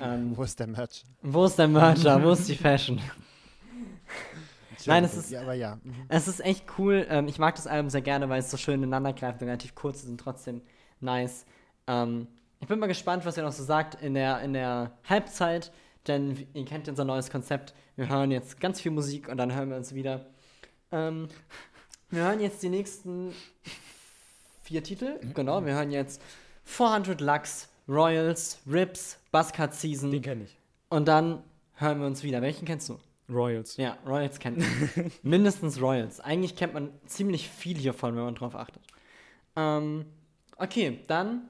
ähm, 0.00 0.36
Wo 0.36 0.42
ist 0.42 0.58
der 0.58 0.66
Merch? 0.66 1.04
wo 1.22 1.44
ist 1.44 1.58
der 1.60 1.68
Merger, 1.68 2.20
wo 2.24 2.30
ist 2.30 2.48
die 2.48 2.56
Fashion. 2.56 3.00
Nein, 4.86 5.04
es 5.04 5.14
ist- 5.16 5.30
Ja, 5.30 5.42
aber 5.42 5.54
ja. 5.54 5.78
mhm. 5.84 5.94
Es 6.08 6.26
ist 6.26 6.40
echt 6.44 6.64
cool. 6.78 7.06
Ähm, 7.08 7.28
ich 7.28 7.38
mag 7.38 7.54
das 7.54 7.66
Album 7.68 7.88
sehr 7.90 8.00
gerne, 8.02 8.28
weil 8.28 8.40
es 8.40 8.50
so 8.50 8.56
schön 8.56 8.82
ineinander 8.82 9.12
greift 9.12 9.40
und 9.42 9.46
relativ 9.48 9.74
kurz 9.76 10.02
ist 10.02 10.08
und 10.08 10.18
trotzdem 10.18 10.60
nice. 11.00 11.46
Ähm, 11.86 12.26
ich 12.62 12.68
bin 12.68 12.78
mal 12.78 12.86
gespannt, 12.86 13.26
was 13.26 13.36
ihr 13.36 13.42
noch 13.42 13.52
so 13.52 13.64
sagt 13.64 14.00
in 14.00 14.14
der, 14.14 14.40
in 14.40 14.52
der 14.52 14.92
Halbzeit, 15.08 15.72
denn 16.06 16.46
ihr 16.54 16.64
kennt 16.64 16.88
unser 16.88 17.04
neues 17.04 17.28
Konzept. 17.28 17.74
Wir 17.96 18.08
hören 18.08 18.30
jetzt 18.30 18.60
ganz 18.60 18.80
viel 18.80 18.92
Musik 18.92 19.28
und 19.28 19.36
dann 19.36 19.52
hören 19.52 19.68
wir 19.68 19.76
uns 19.76 19.94
wieder. 19.94 20.26
Ähm, 20.92 21.28
wir 22.10 22.22
hören 22.22 22.38
jetzt 22.38 22.62
die 22.62 22.68
nächsten 22.68 23.34
vier 24.62 24.82
Titel. 24.84 25.18
Genau, 25.34 25.64
wir 25.66 25.74
hören 25.74 25.90
jetzt 25.90 26.22
400 26.64 27.20
Lux, 27.20 27.68
Royals, 27.88 28.60
Rips, 28.70 29.18
Buzzcut 29.32 29.74
Season 29.74 30.22
kenne 30.22 30.44
ich. 30.44 30.56
und 30.88 31.08
dann 31.08 31.42
hören 31.74 31.98
wir 31.98 32.06
uns 32.06 32.22
wieder. 32.22 32.42
Welchen 32.42 32.64
kennst 32.64 32.88
du? 32.88 32.98
Royals. 33.28 33.76
Ja, 33.76 33.98
Royals 34.06 34.38
kennt 34.38 34.58
man. 34.58 35.10
Mindestens 35.24 35.80
Royals. 35.80 36.20
Eigentlich 36.20 36.54
kennt 36.54 36.74
man 36.74 36.90
ziemlich 37.06 37.48
viel 37.48 37.76
hiervon, 37.76 38.14
wenn 38.14 38.22
man 38.22 38.34
drauf 38.36 38.54
achtet. 38.54 38.82
Ähm, 39.56 40.06
okay, 40.58 41.00
dann 41.08 41.48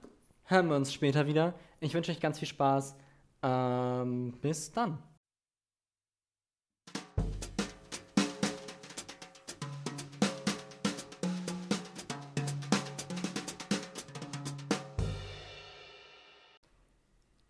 hören 0.53 0.69
wir 0.69 0.77
uns 0.77 0.93
später 0.93 1.27
wieder. 1.27 1.55
Ich 1.81 1.95
wünsche 1.95 2.13
euch 2.13 2.21
ganz 2.21 2.39
viel 2.39 2.47
Spaß. 2.47 2.95
Ähm, 3.43 4.35
bis 4.41 4.71
dann. 4.71 4.99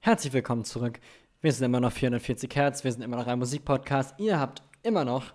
Herzlich 0.00 0.32
willkommen 0.32 0.64
zurück. 0.64 1.00
Wir 1.40 1.52
sind 1.52 1.64
immer 1.64 1.80
noch 1.80 1.92
440 1.92 2.54
Hertz, 2.54 2.84
wir 2.84 2.92
sind 2.92 3.02
immer 3.02 3.16
noch 3.16 3.26
ein 3.26 3.38
Musikpodcast. 3.38 4.14
Ihr 4.20 4.38
habt 4.38 4.62
immer 4.82 5.04
noch 5.04 5.34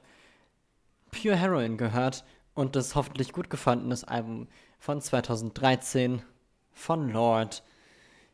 Pure 1.11 1.35
Heroin 1.35 1.77
gehört 1.77 2.23
und 2.53 2.77
das 2.77 2.95
hoffentlich 2.95 3.33
gut 3.33 3.49
gefundenes 3.49 4.05
Album 4.05 4.47
von 4.79 5.01
2013 5.01 6.21
von 6.77 7.11
Lord. 7.11 7.63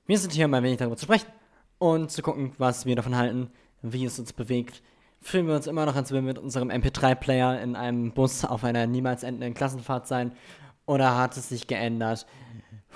Wir 0.06 0.20
sind 0.20 0.34
hier, 0.34 0.46
um 0.46 0.54
ein 0.54 0.64
wenig 0.64 0.78
darüber 0.78 0.98
zu 0.98 1.06
sprechen 1.06 1.32
und 1.80 2.12
zu 2.12 2.22
gucken, 2.22 2.54
was 2.58 2.86
wir 2.86 2.96
davon 2.96 3.16
halten, 3.16 3.50
wie 3.82 4.06
es 4.06 4.20
uns 4.20 4.34
bewegt. 4.34 4.84
Fühlen 5.22 5.48
wir 5.48 5.56
uns 5.56 5.68
immer 5.68 5.86
noch, 5.86 5.96
als 5.96 6.12
würden 6.12 6.26
wir 6.26 6.34
mit 6.34 6.44
unserem 6.44 6.70
MP3-Player 6.70 7.62
in 7.62 7.76
einem 7.76 8.12
Bus 8.12 8.44
auf 8.44 8.66
einer 8.66 8.86
niemals 8.86 9.24
endenden 9.24 9.54
Klassenfahrt 9.54 10.08
sein? 10.08 10.34
Oder 10.86 11.18
hat 11.18 11.38
es 11.38 11.50
sich 11.50 11.68
geändert? 11.68 12.26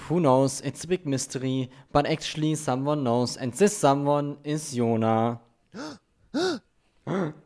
Who 0.09 0.17
knows? 0.19 0.59
It's 0.61 0.83
a 0.83 0.87
big 0.87 1.05
mystery, 1.05 1.69
but 1.93 2.05
actually 2.05 2.55
someone 2.55 3.01
knows, 3.01 3.37
and 3.37 3.57
this 3.57 3.79
someone 3.79 4.37
is 4.43 4.73
Jonah. 4.73 5.39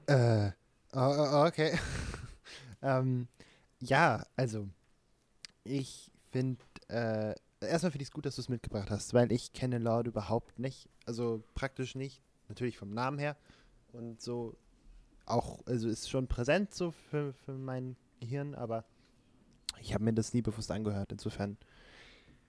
Äh, 0.07 0.49
oh, 0.93 0.99
oh, 0.99 1.45
okay. 1.45 1.77
ähm, 2.81 3.27
ja, 3.79 4.25
also, 4.35 4.67
ich 5.63 6.11
finde, 6.31 6.59
äh, 6.87 7.35
erstmal 7.61 7.91
finde 7.91 8.03
ich 8.03 8.09
es 8.09 8.13
gut, 8.13 8.25
dass 8.25 8.35
du 8.35 8.41
es 8.41 8.49
mitgebracht 8.49 8.89
hast, 8.89 9.13
weil 9.13 9.31
ich 9.31 9.53
kenne 9.53 9.77
Lord 9.77 10.07
überhaupt 10.07 10.59
nicht. 10.59 10.89
Also 11.05 11.43
praktisch 11.53 11.95
nicht. 11.95 12.21
Natürlich 12.49 12.77
vom 12.77 12.93
Namen 12.93 13.19
her. 13.19 13.37
Und 13.93 14.21
so 14.21 14.55
auch, 15.25 15.65
also 15.65 15.87
ist 15.87 16.09
schon 16.09 16.27
präsent 16.27 16.73
so 16.73 16.91
für, 16.91 17.33
für 17.33 17.53
mein 17.53 17.95
Gehirn, 18.19 18.55
aber 18.55 18.85
ich 19.81 19.93
habe 19.93 20.03
mir 20.03 20.13
das 20.13 20.33
nie 20.33 20.41
bewusst 20.41 20.71
angehört. 20.71 21.11
Insofern, 21.11 21.57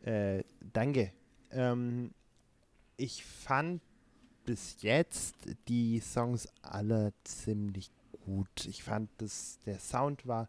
äh, 0.03 0.43
danke. 0.73 1.13
Ähm, 1.51 2.13
ich 2.97 3.25
fand 3.25 3.81
bis 4.45 4.83
jetzt 4.83 5.37
die 5.69 6.01
Songs 6.01 6.49
alle 6.63 7.13
ziemlich 7.25 7.91
gut. 8.25 8.67
Ich 8.67 8.83
fand, 8.83 9.11
dass 9.19 9.59
der 9.67 9.79
Sound 9.79 10.27
war 10.27 10.49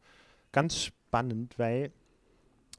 ganz 0.52 0.78
spannend, 0.78 1.58
weil 1.60 1.92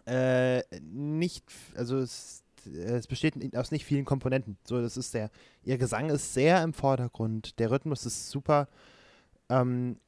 äh, 0.07 0.63
nicht, 0.81 1.45
also 1.77 1.99
es, 1.99 2.43
es 2.67 3.07
besteht 3.07 3.57
aus 3.57 3.71
nicht 3.71 3.85
vielen 3.85 4.05
Komponenten. 4.05 4.57
So, 4.65 4.81
das 4.81 4.97
ist 4.97 5.15
der, 5.15 5.31
ihr 5.65 5.79
Gesang 5.79 6.11
ist 6.11 6.35
sehr 6.35 6.63
im 6.63 6.73
Vordergrund, 6.73 7.59
der 7.59 7.71
Rhythmus 7.71 8.07
ist 8.07 8.31
super, 8.31 8.69
ähm, 9.49 9.99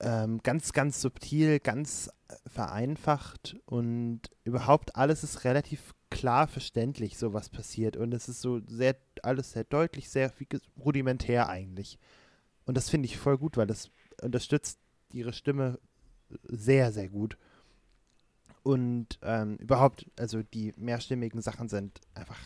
ähm, 0.00 0.40
ganz, 0.42 0.72
ganz 0.72 1.00
subtil, 1.00 1.58
ganz 1.58 2.10
vereinfacht 2.46 3.56
und 3.64 4.20
überhaupt 4.44 4.96
alles 4.96 5.24
ist 5.24 5.44
relativ 5.44 5.94
klar 6.10 6.46
verständlich, 6.46 7.18
so 7.18 7.32
was 7.32 7.48
passiert. 7.48 7.96
Und 7.96 8.12
es 8.14 8.28
ist 8.28 8.40
so 8.40 8.60
sehr, 8.66 8.96
alles 9.22 9.52
sehr 9.52 9.64
deutlich, 9.64 10.08
sehr 10.08 10.32
rudimentär 10.78 11.48
eigentlich. 11.48 11.98
Und 12.64 12.76
das 12.76 12.90
finde 12.90 13.06
ich 13.06 13.16
voll 13.16 13.38
gut, 13.38 13.56
weil 13.56 13.66
das 13.66 13.90
unterstützt 14.22 14.78
ihre 15.12 15.32
Stimme 15.32 15.78
sehr, 16.44 16.92
sehr 16.92 17.08
gut. 17.08 17.38
Und 18.68 19.18
ähm, 19.22 19.56
überhaupt, 19.56 20.04
also 20.18 20.42
die 20.42 20.74
mehrstimmigen 20.76 21.40
Sachen 21.40 21.70
sind 21.70 22.02
einfach 22.12 22.38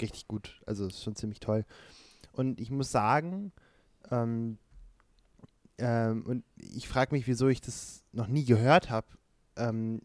richtig 0.00 0.28
gut. 0.28 0.62
Also 0.64 0.86
ist 0.86 1.02
schon 1.02 1.16
ziemlich 1.16 1.40
toll. 1.40 1.64
Und 2.30 2.60
ich 2.60 2.70
muss 2.70 2.92
sagen, 2.92 3.50
ähm, 4.12 4.58
ähm, 5.76 6.24
und 6.24 6.44
ich 6.54 6.86
frage 6.86 7.12
mich, 7.12 7.26
wieso 7.26 7.48
ich 7.48 7.60
das 7.60 8.04
noch 8.12 8.28
nie 8.28 8.44
gehört 8.44 8.90
habe. 8.90 9.08
Ähm, 9.56 10.02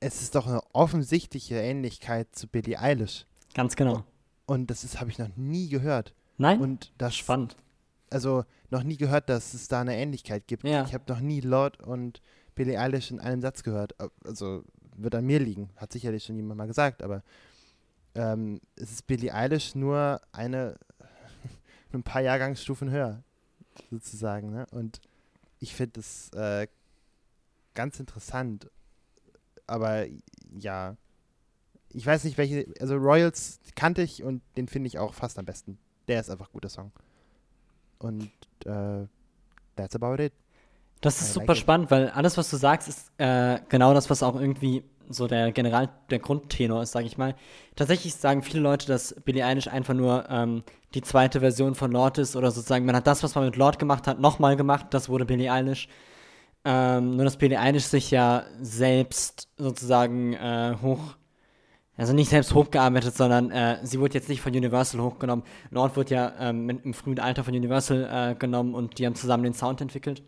es 0.00 0.22
ist 0.22 0.34
doch 0.34 0.48
eine 0.48 0.60
offensichtliche 0.72 1.54
Ähnlichkeit 1.54 2.34
zu 2.34 2.48
Billie 2.48 2.80
Eilish. 2.80 3.26
Ganz 3.54 3.76
genau. 3.76 4.02
Und 4.44 4.70
das 4.72 4.82
ist 4.82 4.98
habe 4.98 5.10
ich 5.10 5.20
noch 5.20 5.36
nie 5.36 5.68
gehört. 5.68 6.16
Nein? 6.36 6.60
Und 6.60 6.92
das 6.98 7.14
Spannend. 7.14 7.56
also 8.10 8.42
noch 8.70 8.82
nie 8.82 8.96
gehört, 8.96 9.28
dass 9.28 9.54
es 9.54 9.68
da 9.68 9.82
eine 9.82 9.96
Ähnlichkeit 9.96 10.48
gibt. 10.48 10.64
Ja. 10.64 10.82
Ich 10.82 10.94
habe 10.94 11.04
noch 11.06 11.20
nie 11.20 11.40
Lord 11.40 11.80
und 11.80 12.20
Billie 12.54 12.78
Eilish 12.78 13.10
in 13.10 13.20
einem 13.20 13.40
Satz 13.40 13.62
gehört. 13.62 13.98
Ab- 14.00 14.12
Also 14.24 14.64
wird 14.96 15.14
an 15.14 15.26
mir 15.26 15.40
liegen, 15.40 15.70
hat 15.76 15.92
sicherlich 15.92 16.24
schon 16.24 16.36
jemand 16.36 16.58
mal 16.58 16.66
gesagt, 16.66 17.02
aber 17.02 17.22
ähm, 18.14 18.60
es 18.76 18.92
ist 18.92 19.06
Billie 19.06 19.32
Eilish 19.34 19.74
nur 19.74 20.20
eine 20.32 20.76
ein 21.92 22.02
paar 22.02 22.22
Jahrgangsstufen 22.22 22.90
höher, 22.90 23.22
sozusagen. 23.90 24.50
Ne? 24.50 24.66
Und 24.70 25.00
ich 25.60 25.74
finde 25.74 26.00
das 26.00 26.30
äh, 26.32 26.66
ganz 27.74 27.98
interessant. 28.00 28.70
Aber 29.66 30.06
ja, 30.58 30.96
ich 31.90 32.04
weiß 32.06 32.24
nicht, 32.24 32.36
welche, 32.38 32.66
also 32.80 32.96
Royals 32.96 33.58
kannte 33.74 34.02
ich 34.02 34.22
und 34.22 34.42
den 34.56 34.68
finde 34.68 34.88
ich 34.88 34.98
auch 34.98 35.14
fast 35.14 35.38
am 35.38 35.44
besten. 35.44 35.78
Der 36.08 36.20
ist 36.20 36.30
einfach 36.30 36.48
ein 36.48 36.52
guter 36.52 36.68
Song. 36.68 36.92
Und 37.98 38.30
äh, 38.66 39.06
that's 39.76 39.96
about 39.96 40.22
it. 40.22 40.32
Das 41.04 41.20
ist 41.20 41.30
I 41.30 41.32
super 41.34 41.54
spannend, 41.54 41.90
weil 41.90 42.08
alles, 42.08 42.38
was 42.38 42.48
du 42.48 42.56
sagst, 42.56 42.88
ist 42.88 43.12
äh, 43.18 43.58
genau 43.68 43.92
das, 43.92 44.08
was 44.08 44.22
auch 44.22 44.40
irgendwie 44.40 44.84
so 45.10 45.26
der 45.26 45.52
General, 45.52 45.90
der 46.08 46.18
Grundtenor 46.18 46.82
ist, 46.82 46.92
sage 46.92 47.04
ich 47.04 47.18
mal. 47.18 47.34
Tatsächlich 47.76 48.14
sagen 48.14 48.42
viele 48.42 48.60
Leute, 48.60 48.86
dass 48.86 49.14
Billie 49.22 49.44
Eilish 49.44 49.68
einfach 49.68 49.92
nur 49.92 50.24
ähm, 50.30 50.62
die 50.94 51.02
zweite 51.02 51.40
Version 51.40 51.74
von 51.74 51.92
Lord 51.92 52.16
ist 52.16 52.36
oder 52.36 52.50
sozusagen, 52.50 52.86
man 52.86 52.96
hat 52.96 53.06
das, 53.06 53.22
was 53.22 53.34
man 53.34 53.44
mit 53.44 53.56
Lord 53.56 53.78
gemacht 53.78 54.06
hat, 54.06 54.18
nochmal 54.18 54.56
gemacht, 54.56 54.86
das 54.92 55.10
wurde 55.10 55.26
Billie 55.26 55.52
Eilish. 55.52 55.88
Ähm, 56.64 57.16
nur, 57.16 57.24
dass 57.24 57.36
Billie 57.36 57.60
Eilish 57.60 57.84
sich 57.84 58.10
ja 58.10 58.44
selbst 58.62 59.50
sozusagen 59.58 60.32
äh, 60.32 60.74
hoch, 60.80 61.16
also 61.98 62.14
nicht 62.14 62.30
selbst 62.30 62.54
hochgearbeitet, 62.54 63.14
sondern 63.14 63.50
äh, 63.50 63.76
sie 63.82 64.00
wurde 64.00 64.14
jetzt 64.14 64.30
nicht 64.30 64.40
von 64.40 64.56
Universal 64.56 65.02
hochgenommen. 65.02 65.44
Lord 65.70 65.98
wurde 65.98 66.14
ja 66.14 66.32
ähm, 66.40 66.70
im 66.70 66.94
frühen 66.94 67.18
Alter 67.18 67.44
von 67.44 67.54
Universal 67.54 68.08
äh, 68.10 68.34
genommen 68.36 68.74
und 68.74 68.98
die 68.98 69.04
haben 69.04 69.14
zusammen 69.14 69.44
den 69.44 69.52
Sound 69.52 69.82
entwickelt. 69.82 70.22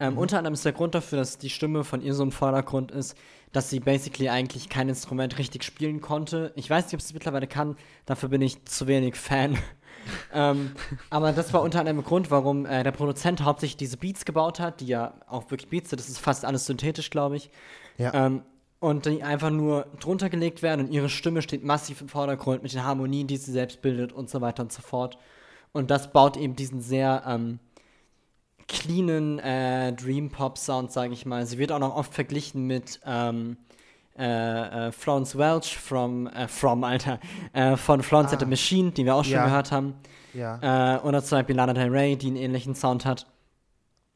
Ähm, 0.00 0.16
Unter 0.16 0.38
anderem 0.38 0.54
ist 0.54 0.64
der 0.64 0.72
Grund 0.72 0.94
dafür, 0.94 1.18
dass 1.18 1.36
die 1.36 1.50
Stimme 1.50 1.84
von 1.84 2.00
ihr 2.00 2.14
so 2.14 2.22
im 2.22 2.32
Vordergrund 2.32 2.90
ist, 2.90 3.16
dass 3.52 3.68
sie 3.68 3.80
basically 3.80 4.30
eigentlich 4.30 4.70
kein 4.70 4.88
Instrument 4.88 5.38
richtig 5.38 5.62
spielen 5.62 6.00
konnte. 6.00 6.52
Ich 6.56 6.70
weiß 6.70 6.86
nicht, 6.86 6.94
ob 6.94 7.00
sie 7.02 7.08
es 7.08 7.14
mittlerweile 7.14 7.46
kann, 7.46 7.76
dafür 8.06 8.30
bin 8.30 8.40
ich 8.40 8.64
zu 8.64 8.86
wenig 8.86 9.16
Fan. 9.16 9.58
ähm, 10.32 10.72
aber 11.10 11.32
das 11.32 11.52
war 11.52 11.60
unter 11.60 11.80
anderem 11.80 11.98
der 11.98 12.06
Grund, 12.06 12.30
warum 12.30 12.64
äh, 12.64 12.82
der 12.82 12.92
Produzent 12.92 13.44
hauptsächlich 13.44 13.76
diese 13.76 13.98
Beats 13.98 14.24
gebaut 14.24 14.58
hat, 14.58 14.80
die 14.80 14.86
ja 14.86 15.14
auch 15.26 15.50
wirklich 15.50 15.68
Beats 15.68 15.90
sind. 15.90 16.00
Das 16.00 16.08
ist 16.08 16.18
fast 16.18 16.46
alles 16.46 16.64
synthetisch, 16.64 17.10
glaube 17.10 17.36
ich. 17.36 17.50
Ja. 17.98 18.14
Ähm, 18.14 18.42
und 18.78 19.04
die 19.04 19.22
einfach 19.22 19.50
nur 19.50 19.86
drunter 20.00 20.30
gelegt 20.30 20.62
werden 20.62 20.86
und 20.86 20.92
ihre 20.92 21.10
Stimme 21.10 21.42
steht 21.42 21.62
massiv 21.62 22.00
im 22.00 22.08
Vordergrund 22.08 22.62
mit 22.62 22.72
den 22.72 22.82
Harmonien, 22.82 23.26
die 23.26 23.36
sie 23.36 23.52
selbst 23.52 23.82
bildet 23.82 24.14
und 24.14 24.30
so 24.30 24.40
weiter 24.40 24.62
und 24.62 24.72
so 24.72 24.80
fort. 24.80 25.18
Und 25.72 25.90
das 25.90 26.10
baut 26.12 26.38
eben 26.38 26.56
diesen 26.56 26.80
sehr 26.80 27.22
ähm, 27.26 27.58
cleanen 28.70 29.38
äh, 29.40 29.92
Dream 29.92 30.30
Pop 30.30 30.56
Sound, 30.56 30.90
sage 30.92 31.12
ich 31.12 31.26
mal. 31.26 31.44
Sie 31.44 31.58
wird 31.58 31.72
auch 31.72 31.78
noch 31.78 31.94
oft 31.94 32.14
verglichen 32.14 32.66
mit 32.66 33.00
ähm, 33.04 33.56
äh, 34.18 34.88
äh, 34.88 34.92
Florence 34.92 35.36
Welch 35.36 35.76
from, 35.76 36.26
äh, 36.28 36.48
from, 36.48 36.84
Alter, 36.84 37.18
äh, 37.52 37.76
von 37.76 38.02
Florence 38.02 38.32
and 38.32 38.40
the 38.40 38.46
Machine, 38.46 38.92
die 38.92 39.04
wir 39.04 39.14
auch 39.14 39.24
schon 39.24 39.34
Ja. 39.34 39.44
gehört 39.44 39.72
haben. 39.72 39.94
Ja. 40.34 40.96
Äh, 40.96 41.00
oder 41.00 41.22
zum 41.22 41.38
Beispiel 41.38 41.56
Lana 41.56 41.72
Del 41.74 41.90
Rey, 41.90 42.16
die 42.16 42.28
einen 42.28 42.36
ähnlichen 42.36 42.74
Sound 42.74 43.04
hat. 43.04 43.26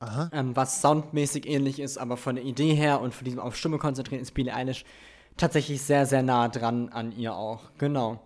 Aha. 0.00 0.30
Ähm, 0.32 0.54
was 0.54 0.80
soundmäßig 0.82 1.46
ähnlich 1.48 1.80
ist, 1.80 1.98
aber 1.98 2.16
von 2.16 2.36
der 2.36 2.44
Idee 2.44 2.74
her 2.74 3.00
und 3.00 3.14
von 3.14 3.24
diesem 3.24 3.40
auf 3.40 3.56
Stimme 3.56 3.78
konzentrieren 3.78 4.20
ist 4.22 4.32
Billie 4.34 4.54
Eilish 4.54 4.84
tatsächlich 5.36 5.82
sehr, 5.82 6.06
sehr 6.06 6.22
nah 6.22 6.48
dran 6.48 6.90
an 6.90 7.12
ihr 7.16 7.34
auch. 7.34 7.62
Genau. 7.78 8.20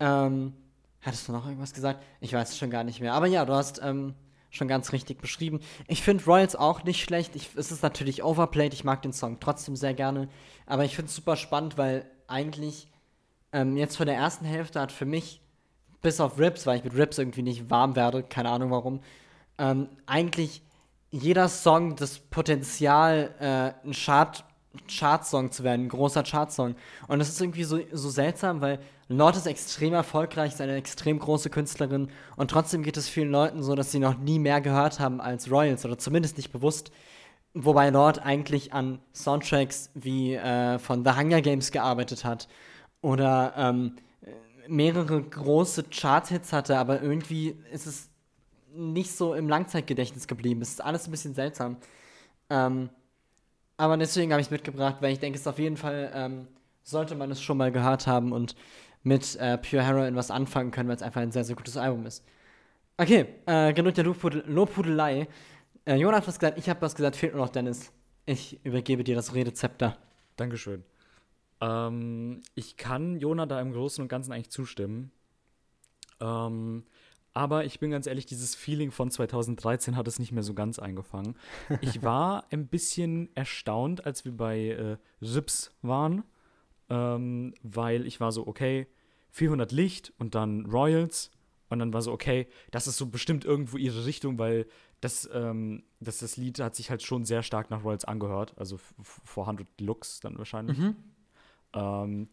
Ähm, 0.00 0.52
hattest 1.00 1.28
du 1.28 1.32
noch 1.32 1.46
irgendwas 1.46 1.74
gesagt? 1.74 2.02
Ich 2.20 2.32
weiß 2.32 2.50
es 2.50 2.58
schon 2.58 2.70
gar 2.70 2.84
nicht 2.84 3.00
mehr. 3.00 3.14
Aber 3.14 3.26
ja, 3.26 3.44
du 3.44 3.52
hast 3.54 3.80
ähm, 3.82 4.14
schon 4.56 4.68
ganz 4.68 4.92
richtig 4.92 5.20
beschrieben. 5.20 5.60
Ich 5.86 6.02
finde 6.02 6.24
Royals 6.24 6.56
auch 6.56 6.84
nicht 6.84 7.02
schlecht. 7.02 7.36
Ich, 7.36 7.50
es 7.56 7.70
ist 7.70 7.82
natürlich 7.82 8.24
overplayed. 8.24 8.74
Ich 8.74 8.84
mag 8.84 9.02
den 9.02 9.12
Song 9.12 9.38
trotzdem 9.40 9.76
sehr 9.76 9.94
gerne. 9.94 10.28
Aber 10.66 10.84
ich 10.84 10.96
finde 10.96 11.08
es 11.08 11.14
super 11.14 11.36
spannend, 11.36 11.78
weil 11.78 12.04
eigentlich 12.26 12.88
ähm, 13.52 13.76
jetzt 13.76 13.96
von 13.96 14.06
der 14.06 14.16
ersten 14.16 14.44
Hälfte 14.44 14.80
hat 14.80 14.92
für 14.92 15.04
mich, 15.04 15.40
bis 16.02 16.20
auf 16.20 16.38
Rips, 16.38 16.66
weil 16.66 16.78
ich 16.78 16.84
mit 16.84 16.94
Rips 16.94 17.18
irgendwie 17.18 17.42
nicht 17.42 17.70
warm 17.70 17.96
werde, 17.96 18.22
keine 18.22 18.50
Ahnung 18.50 18.70
warum, 18.70 19.00
ähm, 19.58 19.88
eigentlich 20.06 20.62
jeder 21.10 21.48
Song 21.48 21.96
das 21.96 22.18
Potenzial, 22.18 23.34
äh, 23.40 23.86
ein 23.86 23.92
Chart, 23.92 24.44
Chartsong 24.88 25.50
zu 25.50 25.64
werden, 25.64 25.86
ein 25.86 25.88
großer 25.88 26.22
Chartsong. 26.22 26.74
Und 27.08 27.18
das 27.18 27.28
ist 27.28 27.40
irgendwie 27.40 27.64
so, 27.64 27.78
so 27.92 28.10
seltsam, 28.10 28.60
weil 28.60 28.78
Lord 29.08 29.36
ist 29.36 29.46
extrem 29.46 29.94
erfolgreich, 29.94 30.52
ist 30.52 30.60
eine 30.60 30.76
extrem 30.76 31.18
große 31.18 31.50
Künstlerin 31.50 32.08
und 32.36 32.50
trotzdem 32.50 32.82
geht 32.82 32.96
es 32.96 33.08
vielen 33.08 33.30
Leuten 33.30 33.62
so, 33.62 33.74
dass 33.74 33.92
sie 33.92 33.98
noch 33.98 34.18
nie 34.18 34.38
mehr 34.38 34.60
gehört 34.60 34.98
haben 34.98 35.20
als 35.20 35.50
Royals 35.50 35.84
oder 35.84 35.98
zumindest 35.98 36.36
nicht 36.36 36.52
bewusst. 36.52 36.90
Wobei 37.54 37.90
Lord 37.90 38.18
eigentlich 38.18 38.72
an 38.72 38.98
Soundtracks 39.14 39.90
wie 39.94 40.34
äh, 40.34 40.78
von 40.78 41.04
The 41.04 41.12
Hunger 41.12 41.40
Games 41.40 41.70
gearbeitet 41.70 42.24
hat 42.24 42.48
oder 43.00 43.54
ähm, 43.56 43.96
mehrere 44.68 45.22
große 45.22 45.84
Chart-Hits 45.84 46.52
hatte, 46.52 46.76
aber 46.76 47.00
irgendwie 47.00 47.56
ist 47.72 47.86
es 47.86 48.10
nicht 48.74 49.16
so 49.16 49.34
im 49.34 49.48
Langzeitgedächtnis 49.48 50.26
geblieben. 50.26 50.60
Es 50.60 50.70
ist 50.70 50.84
alles 50.84 51.06
ein 51.06 51.10
bisschen 51.10 51.34
seltsam. 51.34 51.78
Ähm, 52.50 52.90
aber 53.76 53.96
deswegen 53.96 54.32
habe 54.32 54.40
ich 54.40 54.48
es 54.48 54.50
mitgebracht, 54.50 54.96
weil 55.00 55.12
ich 55.12 55.18
denke, 55.18 55.36
es 55.36 55.42
ist 55.42 55.46
auf 55.46 55.58
jeden 55.58 55.76
Fall, 55.76 56.10
ähm, 56.14 56.46
sollte 56.82 57.14
man 57.14 57.30
es 57.30 57.42
schon 57.42 57.58
mal 57.58 57.72
gehört 57.72 58.06
haben 58.06 58.32
und 58.32 58.54
mit 59.02 59.36
äh, 59.36 59.58
Pure 59.58 59.84
Heroin 59.84 60.16
was 60.16 60.30
anfangen 60.30 60.70
können, 60.70 60.88
weil 60.88 60.96
es 60.96 61.02
einfach 61.02 61.20
ein 61.20 61.32
sehr, 61.32 61.44
sehr 61.44 61.56
gutes 61.56 61.76
Album 61.76 62.06
ist. 62.06 62.24
Okay, 62.98 63.26
äh, 63.46 63.72
genug 63.72 63.94
der 63.94 64.04
Lobhudel 64.04 64.44
Lobhudelei. 64.46 65.28
Äh, 65.84 65.96
Jonas 65.96 66.18
hat 66.18 66.28
was 66.28 66.38
gesagt, 66.38 66.58
ich 66.58 66.68
habe 66.68 66.80
was 66.82 66.94
gesagt, 66.94 67.16
fehlt 67.16 67.34
nur 67.34 67.44
noch 67.44 67.52
Dennis. 67.52 67.92
Ich 68.24 68.64
übergebe 68.64 69.04
dir 69.04 69.14
das 69.14 69.34
Redezepter. 69.34 69.98
Dankeschön. 70.36 70.82
Ähm, 71.60 72.42
ich 72.54 72.76
kann 72.76 73.20
Jona 73.20 73.46
da 73.46 73.60
im 73.60 73.72
Großen 73.72 74.02
und 74.02 74.08
Ganzen 74.08 74.32
eigentlich 74.32 74.50
zustimmen. 74.50 75.12
Ähm, 76.20 76.84
aber 77.36 77.66
ich 77.66 77.78
bin 77.80 77.90
ganz 77.90 78.06
ehrlich, 78.06 78.24
dieses 78.24 78.54
Feeling 78.54 78.90
von 78.90 79.10
2013 79.10 79.94
hat 79.94 80.08
es 80.08 80.18
nicht 80.18 80.32
mehr 80.32 80.42
so 80.42 80.54
ganz 80.54 80.78
eingefangen. 80.78 81.36
Ich 81.82 82.02
war 82.02 82.46
ein 82.50 82.66
bisschen 82.66 83.28
erstaunt, 83.36 84.06
als 84.06 84.24
wir 84.24 84.32
bei 84.34 84.68
äh, 84.68 84.96
Rips 85.20 85.76
waren, 85.82 86.24
ähm, 86.88 87.52
weil 87.62 88.06
ich 88.06 88.20
war 88.20 88.32
so, 88.32 88.46
okay, 88.46 88.86
400 89.32 89.70
Licht 89.70 90.14
und 90.16 90.34
dann 90.34 90.64
Royals 90.64 91.30
und 91.68 91.78
dann 91.78 91.92
war 91.92 92.00
so, 92.00 92.10
okay, 92.10 92.46
das 92.70 92.86
ist 92.86 92.96
so 92.96 93.04
bestimmt 93.04 93.44
irgendwo 93.44 93.76
ihre 93.76 94.06
Richtung, 94.06 94.38
weil 94.38 94.66
das, 95.02 95.28
ähm, 95.30 95.82
das, 96.00 96.16
das 96.18 96.38
Lied 96.38 96.58
hat 96.60 96.74
sich 96.74 96.88
halt 96.88 97.02
schon 97.02 97.26
sehr 97.26 97.42
stark 97.42 97.68
nach 97.68 97.84
Royals 97.84 98.06
angehört, 98.06 98.54
also 98.56 98.78
400 99.26 99.66
Looks 99.82 100.20
dann 100.20 100.38
wahrscheinlich. 100.38 100.78
Ähm, 101.74 102.30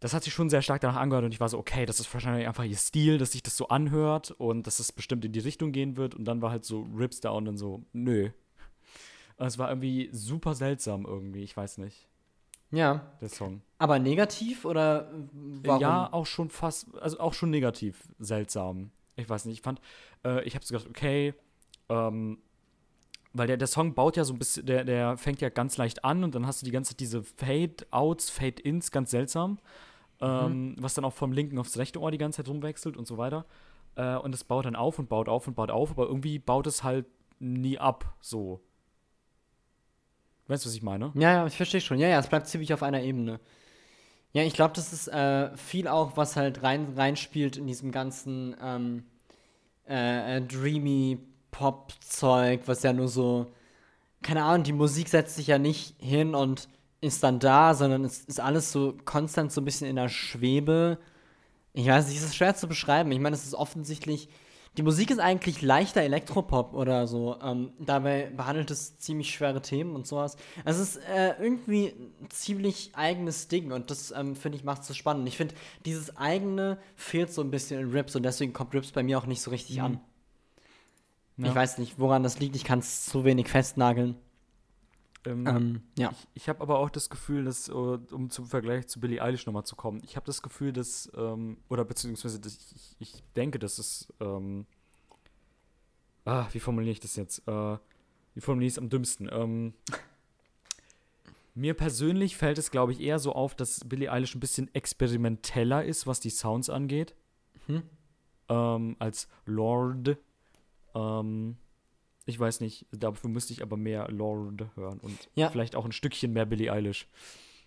das 0.00 0.14
hat 0.14 0.24
sich 0.24 0.32
schon 0.32 0.50
sehr 0.50 0.62
stark 0.62 0.80
danach 0.80 0.96
angehört 1.00 1.24
und 1.26 1.32
ich 1.32 1.40
war 1.40 1.48
so, 1.48 1.58
okay, 1.58 1.86
das 1.86 2.00
ist 2.00 2.12
wahrscheinlich 2.12 2.46
einfach 2.46 2.64
ihr 2.64 2.76
Stil, 2.76 3.18
dass 3.18 3.32
sich 3.32 3.42
das 3.42 3.56
so 3.56 3.68
anhört 3.68 4.30
und 4.32 4.66
dass 4.66 4.78
es 4.80 4.92
bestimmt 4.92 5.24
in 5.24 5.32
die 5.32 5.40
Richtung 5.40 5.72
gehen 5.72 5.96
wird 5.96 6.14
und 6.14 6.24
dann 6.24 6.40
war 6.42 6.50
halt 6.50 6.64
so 6.64 6.82
Rips 6.96 7.20
da 7.20 7.30
und 7.30 7.44
dann 7.44 7.56
so, 7.56 7.82
nö. 7.92 8.30
Und 9.36 9.46
es 9.46 9.58
war 9.58 9.68
irgendwie 9.68 10.08
super 10.12 10.54
seltsam 10.54 11.04
irgendwie, 11.06 11.42
ich 11.42 11.56
weiß 11.56 11.78
nicht, 11.78 12.06
Ja, 12.70 13.10
der 13.20 13.28
Song. 13.28 13.62
aber 13.78 13.98
negativ 13.98 14.64
oder 14.64 15.10
warum? 15.32 15.80
Ja, 15.80 16.12
auch 16.12 16.26
schon 16.26 16.50
fast, 16.50 16.94
also 17.00 17.20
auch 17.20 17.34
schon 17.34 17.50
negativ 17.50 18.08
seltsam. 18.18 18.90
Ich 19.16 19.28
weiß 19.28 19.44
nicht, 19.46 19.58
ich 19.58 19.62
fand, 19.62 19.80
äh, 20.24 20.42
ich 20.44 20.54
habe 20.54 20.64
so 20.64 20.74
gedacht, 20.74 20.88
okay, 20.90 21.34
ähm, 21.90 22.38
weil 23.32 23.46
der, 23.46 23.56
der 23.56 23.66
Song 23.68 23.94
baut 23.94 24.16
ja 24.16 24.24
so 24.24 24.32
ein 24.32 24.38
bisschen, 24.38 24.66
der, 24.66 24.84
der 24.84 25.16
fängt 25.16 25.40
ja 25.40 25.50
ganz 25.50 25.76
leicht 25.76 26.04
an 26.04 26.24
und 26.24 26.34
dann 26.34 26.46
hast 26.46 26.62
du 26.62 26.64
die 26.66 26.72
ganze 26.72 26.90
Zeit 26.92 27.00
diese 27.00 27.22
Fade-Outs, 27.22 28.30
Fade-Ins, 28.30 28.90
ganz 28.90 29.10
seltsam, 29.10 29.58
ähm, 30.20 30.76
was 30.78 30.94
dann 30.94 31.04
auch 31.04 31.12
vom 31.12 31.32
linken 31.32 31.58
aufs 31.58 31.78
rechte 31.78 32.00
Ohr 32.00 32.10
die 32.10 32.18
ganze 32.18 32.38
Zeit 32.38 32.48
rumwechselt 32.48 32.96
und 32.96 33.06
so 33.06 33.18
weiter. 33.18 33.46
Äh, 33.96 34.16
und 34.16 34.34
es 34.34 34.44
baut 34.44 34.66
dann 34.66 34.76
auf 34.76 34.98
und 34.98 35.08
baut 35.08 35.28
auf 35.28 35.46
und 35.48 35.54
baut 35.54 35.70
auf, 35.70 35.90
aber 35.90 36.06
irgendwie 36.06 36.38
baut 36.38 36.66
es 36.66 36.82
halt 36.84 37.06
nie 37.38 37.78
ab, 37.78 38.14
so. 38.20 38.60
Weißt 40.46 40.64
du, 40.64 40.68
was 40.68 40.74
ich 40.74 40.82
meine? 40.82 41.12
Ja, 41.14 41.32
ja, 41.32 41.46
ich 41.46 41.56
verstehe 41.56 41.80
schon. 41.80 41.98
Ja, 41.98 42.08
ja, 42.08 42.18
es 42.18 42.26
bleibt 42.26 42.48
ziemlich 42.48 42.74
auf 42.74 42.82
einer 42.82 43.02
Ebene. 43.02 43.40
Ja, 44.32 44.42
ich 44.42 44.52
glaube, 44.52 44.74
das 44.74 44.92
ist 44.92 45.08
äh, 45.08 45.56
viel 45.56 45.88
auch, 45.88 46.16
was 46.16 46.36
halt 46.36 46.62
rein, 46.62 46.92
reinspielt 46.96 47.56
in 47.56 47.66
diesem 47.66 47.90
ganzen 47.90 48.56
ähm, 48.62 49.04
äh, 49.88 50.36
äh, 50.36 50.40
dreamy 50.40 51.18
Pop-Zeug, 51.50 52.62
was 52.66 52.82
ja 52.82 52.92
nur 52.92 53.08
so, 53.08 53.50
keine 54.22 54.44
Ahnung, 54.44 54.62
die 54.64 54.72
Musik 54.72 55.08
setzt 55.08 55.36
sich 55.36 55.48
ja 55.48 55.58
nicht 55.58 55.96
hin 55.98 56.34
und 56.34 56.68
ist 57.00 57.22
dann 57.22 57.38
da, 57.38 57.74
sondern 57.74 58.04
es 58.04 58.20
ist 58.24 58.40
alles 58.40 58.72
so 58.72 58.96
konstant 59.04 59.52
so 59.52 59.60
ein 59.60 59.64
bisschen 59.64 59.88
in 59.88 59.96
der 59.96 60.08
Schwebe. 60.08 60.98
Ich 61.72 61.86
weiß 61.86 62.08
nicht, 62.08 62.18
es 62.18 62.24
ist 62.24 62.36
schwer 62.36 62.54
zu 62.54 62.68
beschreiben. 62.68 63.10
Ich 63.12 63.20
meine, 63.20 63.34
es 63.34 63.44
ist 63.44 63.54
offensichtlich. 63.54 64.28
Die 64.76 64.82
Musik 64.82 65.10
ist 65.10 65.18
eigentlich 65.18 65.62
leichter 65.62 66.02
Elektropop 66.02 66.74
oder 66.74 67.06
so. 67.08 67.36
Ähm, 67.42 67.72
dabei 67.78 68.30
behandelt 68.36 68.70
es 68.70 68.98
ziemlich 68.98 69.30
schwere 69.30 69.62
Themen 69.62 69.96
und 69.96 70.06
sowas. 70.06 70.36
Es 70.64 70.78
ist 70.78 70.96
äh, 70.96 71.34
irgendwie 71.40 71.88
ein 71.88 72.30
ziemlich 72.30 72.90
eigenes 72.94 73.48
Ding 73.48 73.72
und 73.72 73.90
das, 73.90 74.12
ähm, 74.12 74.36
finde 74.36 74.58
ich, 74.58 74.64
macht 74.64 74.82
es 74.82 74.88
so 74.88 74.94
spannend. 74.94 75.26
Ich 75.26 75.36
finde, 75.36 75.54
dieses 75.84 76.16
eigene 76.16 76.78
fehlt 76.94 77.32
so 77.32 77.42
ein 77.42 77.50
bisschen 77.50 77.80
in 77.80 77.90
Rips 77.90 78.14
und 78.14 78.22
deswegen 78.22 78.52
kommt 78.52 78.74
Rips 78.74 78.92
bei 78.92 79.02
mir 79.02 79.18
auch 79.18 79.26
nicht 79.26 79.42
so 79.42 79.50
richtig 79.50 79.82
an. 79.82 80.00
Ja. 81.36 81.48
Ich 81.48 81.54
weiß 81.54 81.78
nicht, 81.78 81.98
woran 81.98 82.22
das 82.22 82.38
liegt. 82.38 82.54
Ich 82.54 82.64
kann 82.64 82.78
es 82.80 83.06
zu 83.06 83.24
wenig 83.24 83.48
festnageln. 83.48 84.16
Ähm, 85.26 85.46
Ähm, 85.46 85.82
ja. 85.98 86.10
Ich, 86.12 86.28
ich 86.34 86.48
habe 86.48 86.60
aber 86.62 86.78
auch 86.78 86.88
das 86.90 87.10
Gefühl, 87.10 87.44
dass, 87.44 87.68
äh, 87.68 87.72
um 87.72 88.30
zum 88.30 88.46
Vergleich 88.46 88.86
zu 88.88 89.00
Billie 89.00 89.22
Eilish 89.22 89.44
nochmal 89.46 89.64
zu 89.64 89.76
kommen, 89.76 90.00
ich 90.04 90.16
habe 90.16 90.26
das 90.26 90.40
Gefühl, 90.42 90.72
dass, 90.72 91.10
ähm, 91.14 91.58
oder 91.68 91.84
beziehungsweise 91.84 92.40
dass 92.40 92.54
ich, 92.74 92.96
ich 92.98 93.22
denke, 93.36 93.58
dass 93.58 93.78
es, 93.78 94.12
ähm, 94.20 94.66
ah, 96.24 96.46
wie 96.52 96.60
formuliere 96.60 96.92
ich 96.92 97.00
das 97.00 97.16
jetzt? 97.16 97.46
Äh, 97.46 97.76
wie 98.34 98.40
formuliere 98.40 98.68
ich 98.68 98.74
es 98.74 98.78
am 98.78 98.88
dümmsten? 98.88 99.28
Ähm, 99.30 99.74
mir 101.54 101.74
persönlich 101.74 102.36
fällt 102.36 102.58
es, 102.58 102.70
glaube 102.70 102.92
ich, 102.92 103.00
eher 103.00 103.18
so 103.18 103.32
auf, 103.32 103.54
dass 103.54 103.80
Billie 103.80 104.10
Eilish 104.10 104.34
ein 104.34 104.40
bisschen 104.40 104.72
experimenteller 104.74 105.84
ist, 105.84 106.06
was 106.06 106.20
die 106.20 106.30
Sounds 106.30 106.70
angeht, 106.70 107.14
Mhm. 107.66 107.82
ähm, 108.48 108.96
als 108.98 109.28
Lord. 109.46 110.16
Ähm, 110.94 111.56
Ich 112.26 112.38
weiß 112.38 112.60
nicht, 112.60 112.86
dafür 112.92 113.30
müsste 113.30 113.52
ich 113.52 113.62
aber 113.62 113.76
mehr 113.76 114.08
Lord 114.10 114.64
hören 114.76 115.00
und 115.00 115.28
Ja. 115.34 115.48
vielleicht 115.50 115.74
auch 115.74 115.84
ein 115.84 115.92
Stückchen 115.92 116.32
mehr 116.32 116.46
Billie 116.46 116.72
Eilish. 116.72 117.06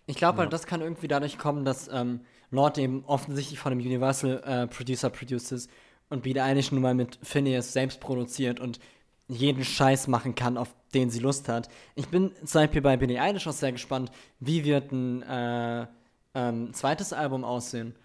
Ich 0.06 0.16
glaube 0.18 0.38
Ja. 0.38 0.44
halt, 0.44 0.54
das 0.54 0.66
kann 0.66 0.82
irgendwie 0.82 1.08
dadurch 1.08 1.38
kommen, 1.38 1.66
dass 1.66 1.88
ähm, 1.88 2.22
Lord 2.52 2.78
eben 2.78 3.04
offensichtlich 3.06 3.60
von 3.60 3.72
einem 3.72 3.82
Universal 3.82 4.44
äh, 4.46 4.68
Producer 4.68 5.10
produced 5.10 5.52
ist 5.52 5.70
und 6.10 6.24
Billie 6.24 6.44
Eilish 6.44 6.72
nun 6.72 6.82
mal 6.82 6.94
mit 6.94 7.18
Phineas 7.24 7.74
selbst 7.74 8.00
produziert 8.00 8.60
und 8.60 8.80
jeden 9.28 9.64
Scheiß 9.64 10.08
machen 10.08 10.36
kann, 10.36 10.58
auf 10.58 10.76
den 10.94 11.10
sie 11.10 11.20
Lust 11.20 11.48
hat. 11.50 11.70
Ich 11.96 12.08
bin 12.10 12.32
zum 12.46 12.62
Beispiel 12.62 12.82
bei 12.82 12.98
Billie 12.98 13.20
Eilish 13.20 13.48
auch 13.48 13.54
sehr 13.54 13.72
gespannt, 13.72 14.12
wie 14.40 14.64
wird 14.66 14.92
ein 14.92 15.24
äh, 15.24 15.88
ähm, 16.36 16.74
zweites 16.74 17.14
Album 17.14 17.44
aussehen. 17.44 17.96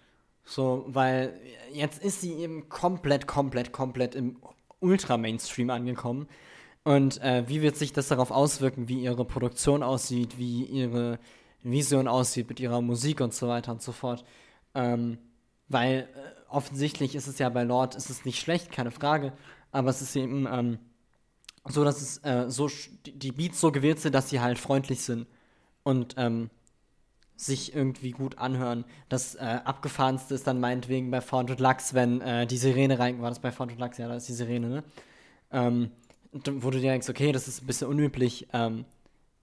So, 0.45 0.85
weil 0.87 1.39
jetzt 1.73 2.01
ist 2.03 2.21
sie 2.21 2.33
eben 2.33 2.69
komplett, 2.69 3.27
komplett, 3.27 3.71
komplett 3.71 4.15
im 4.15 4.37
Ultra-Mainstream 4.79 5.69
angekommen. 5.69 6.27
Und 6.83 7.21
äh, 7.21 7.43
wie 7.47 7.61
wird 7.61 7.75
sich 7.75 7.93
das 7.93 8.07
darauf 8.07 8.31
auswirken, 8.31 8.87
wie 8.87 9.03
ihre 9.03 9.25
Produktion 9.25 9.83
aussieht, 9.83 10.37
wie 10.37 10.63
ihre 10.63 11.19
Vision 11.61 12.07
aussieht 12.07 12.49
mit 12.49 12.59
ihrer 12.59 12.81
Musik 12.81 13.21
und 13.21 13.33
so 13.33 13.47
weiter 13.47 13.71
und 13.71 13.81
so 13.81 13.91
fort. 13.91 14.23
Ähm, 14.73 15.17
weil 15.67 16.09
äh, 16.15 16.39
offensichtlich 16.49 17.15
ist 17.15 17.27
es 17.27 17.39
ja 17.39 17.49
bei 17.49 17.63
Lord, 17.63 17.95
ist 17.95 18.09
es 18.09 18.25
nicht 18.25 18.39
schlecht, 18.39 18.71
keine 18.71 18.91
Frage, 18.91 19.33
aber 19.71 19.89
es 19.89 20.01
ist 20.01 20.15
eben 20.15 20.47
ähm, 20.51 20.79
so, 21.65 21.83
dass 21.83 22.01
es 22.01 22.17
äh, 22.23 22.45
so 22.49 22.69
die 23.05 23.31
Beats 23.31 23.59
so 23.59 23.71
gewählt 23.71 23.99
sind, 23.99 24.15
dass 24.15 24.29
sie 24.29 24.39
halt 24.39 24.57
freundlich 24.57 25.01
sind 25.01 25.27
und 25.83 26.15
ähm, 26.17 26.49
sich 27.39 27.73
irgendwie 27.73 28.11
gut 28.11 28.37
anhören. 28.37 28.83
Das 29.07 29.35
äh, 29.35 29.39
abgefahrenste 29.63 30.35
ist 30.35 30.45
dann 30.45 30.59
meinetwegen 30.59 31.09
bei 31.09 31.21
400 31.21 31.59
Lux, 31.61 31.93
wenn 31.93 32.19
äh, 32.19 32.45
die 32.45 32.57
Sirene 32.57 32.99
rein, 32.99 33.21
war 33.21 33.29
das 33.29 33.39
bei 33.39 33.51
400 33.51 33.79
Lux? 33.79 33.97
Ja, 33.97 34.09
da 34.09 34.15
ist 34.15 34.27
die 34.27 34.33
Sirene, 34.33 34.67
ne? 34.67 34.83
Ähm, 35.51 35.91
und 36.31 36.63
wo 36.63 36.69
du 36.69 36.79
dir 36.79 36.91
denkst, 36.91 37.07
okay, 37.09 37.31
das 37.31 37.47
ist 37.47 37.63
ein 37.63 37.67
bisschen 37.67 37.87
unüblich, 37.87 38.49
ähm, 38.51 38.83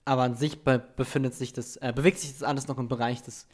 aber 0.05 0.21
an 0.23 0.35
sich 0.35 0.63
be 0.63 0.81
befindet 0.95 1.33
sich 1.33 1.53
das, 1.53 1.75
äh, 1.77 1.91
bewegt 1.93 2.19
sich 2.19 2.31
das 2.33 2.43
alles 2.43 2.67
noch 2.67 2.77
im 2.77 2.87
Bereich 2.87 3.23
des 3.23 3.47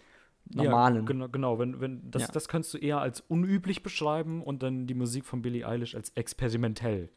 Normalen. 0.53 0.97
Ja, 0.97 1.01
genau, 1.03 1.29
genau. 1.29 1.57
Wenn, 1.57 1.79
wenn, 1.79 2.11
das, 2.11 2.23
Ja. 2.23 2.27
das 2.27 2.49
kannst 2.49 2.73
du 2.73 2.77
eher 2.77 2.99
als 2.99 3.21
unüblich 3.21 3.81
beschreiben 3.81 4.43
und 4.43 4.61
dann 4.61 4.87
die 4.87 4.93
Musik 4.93 5.25
von 5.25 5.41
Billie 5.41 5.65
Eilish 5.65 5.95
als 5.95 6.09
experimentell. 6.15 7.09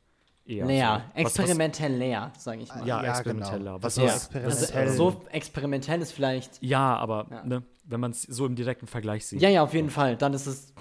Eher 0.46 0.66
leer, 0.66 1.04
so. 1.16 1.22
Was- 1.24 1.36
experimentell 1.38 1.92
leer, 1.96 2.32
sage 2.38 2.62
ich 2.62 2.68
mal. 2.68 2.86
Ja, 2.86 3.02
Ja, 3.02 3.10
experimenteller. 3.10 3.58
genau. 3.58 3.82
Was, 3.82 3.98
Also 3.98 4.02
Ja. 4.02 4.06
was, 4.08 4.14
Also, 4.34 4.44
experimentell. 4.64 4.86
äh, 4.88 4.92
so 4.96 5.22
experimentell 5.30 6.02
ist 6.02 6.12
vielleicht. 6.12 6.62
ja, 6.62 6.96
aber 6.96 7.26
Ja. 7.30 7.44
Ne, 7.44 7.62
wenn 7.84 8.00
man 8.00 8.10
es 8.12 8.22
so 8.22 8.46
im 8.46 8.54
direkten 8.56 8.86
Vergleich 8.86 9.26
sieht. 9.26 9.40
Ja, 9.42 9.48
ja, 9.48 9.62
auf 9.62 9.74
jeden 9.74 9.90
Fall. 9.90 10.16
Dann 10.16 10.34
ist 10.34 10.46
es 10.46 10.72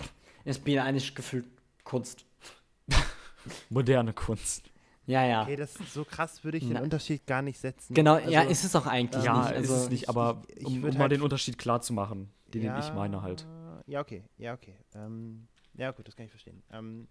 ist 0.43 0.63
Bier 0.63 0.83
eigentlich 0.83 1.13
gefühlt 1.15 1.45
Kunst. 1.83 2.25
Moderne 3.69 4.13
Kunst. 4.13 4.69
Ja, 5.07 5.23
ja. 5.23 5.43
Okay, 5.43 5.55
das 5.55 5.75
ist 5.75 5.93
so 5.93 6.03
krass, 6.03 6.43
würde 6.43 6.57
ich 6.57 6.63
den 6.63 6.73
Na. 6.73 6.81
Unterschied 6.81 7.27
gar 7.27 7.41
nicht 7.43 7.59
setzen. 7.59 7.93
Genau, 7.93 8.15
Also, 8.15 8.29
ja, 8.29 8.41
ist 8.41 8.63
es 8.63 8.75
auch 8.75 8.87
eigentlich 8.87 9.23
Ja, 9.23 9.37
nicht. 9.49 9.51
ist 9.51 9.71
Also, 9.71 9.75
es 9.85 9.89
nicht, 9.91 10.09
aber 10.09 10.41
ich- 10.47 10.61
ich 10.61 10.65
um, 10.67 10.73
um 10.75 10.81
mal 10.81 10.97
halt- 10.99 11.11
den 11.11 11.21
Unterschied 11.21 11.57
klar 11.59 11.79
zu 11.81 11.93
machen, 11.93 12.31
den, 12.53 12.61
den 12.63 12.75
ich 12.79 12.87
Ja, 12.87 12.93
meine 12.95 13.21
halt. 13.21 13.45
Ja, 13.85 13.99
okay, 14.01 14.23
ja, 14.37 14.53
okay. 14.55 14.73
Ähm, 14.95 15.47
ja, 15.75 15.91
gut, 15.91 16.07
das 16.07 16.15
kann 16.15 16.25
ich 16.25 16.31
verstehen. 16.31 16.63
Ähm, 16.71 17.07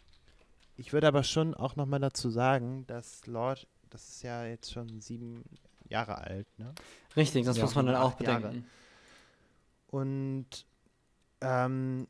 ich 0.77 0.93
würde 0.93 1.09
aber 1.09 1.23
schon 1.23 1.55
auch 1.55 1.77
nochmal 1.77 2.01
dazu 2.01 2.31
sagen, 2.31 2.87
dass 2.87 3.27
Lord, 3.27 3.67
das 3.91 4.09
ist 4.09 4.23
ja 4.23 4.45
jetzt 4.45 4.73
schon 4.73 5.01
sieben 5.01 5.45
Jahre 5.89 6.19
alt, 6.19 6.47
ne? 6.59 6.75
Richtig, 7.17 7.45
das 7.47 7.57
Ja, 7.57 7.65
muss 7.65 7.75
man 7.75 7.87
dann 7.87 7.97
auch 7.97 8.21
Jahre. 8.21 8.41
bedenken. 8.41 8.67
Und 9.89 10.67
ähm, 11.41 12.09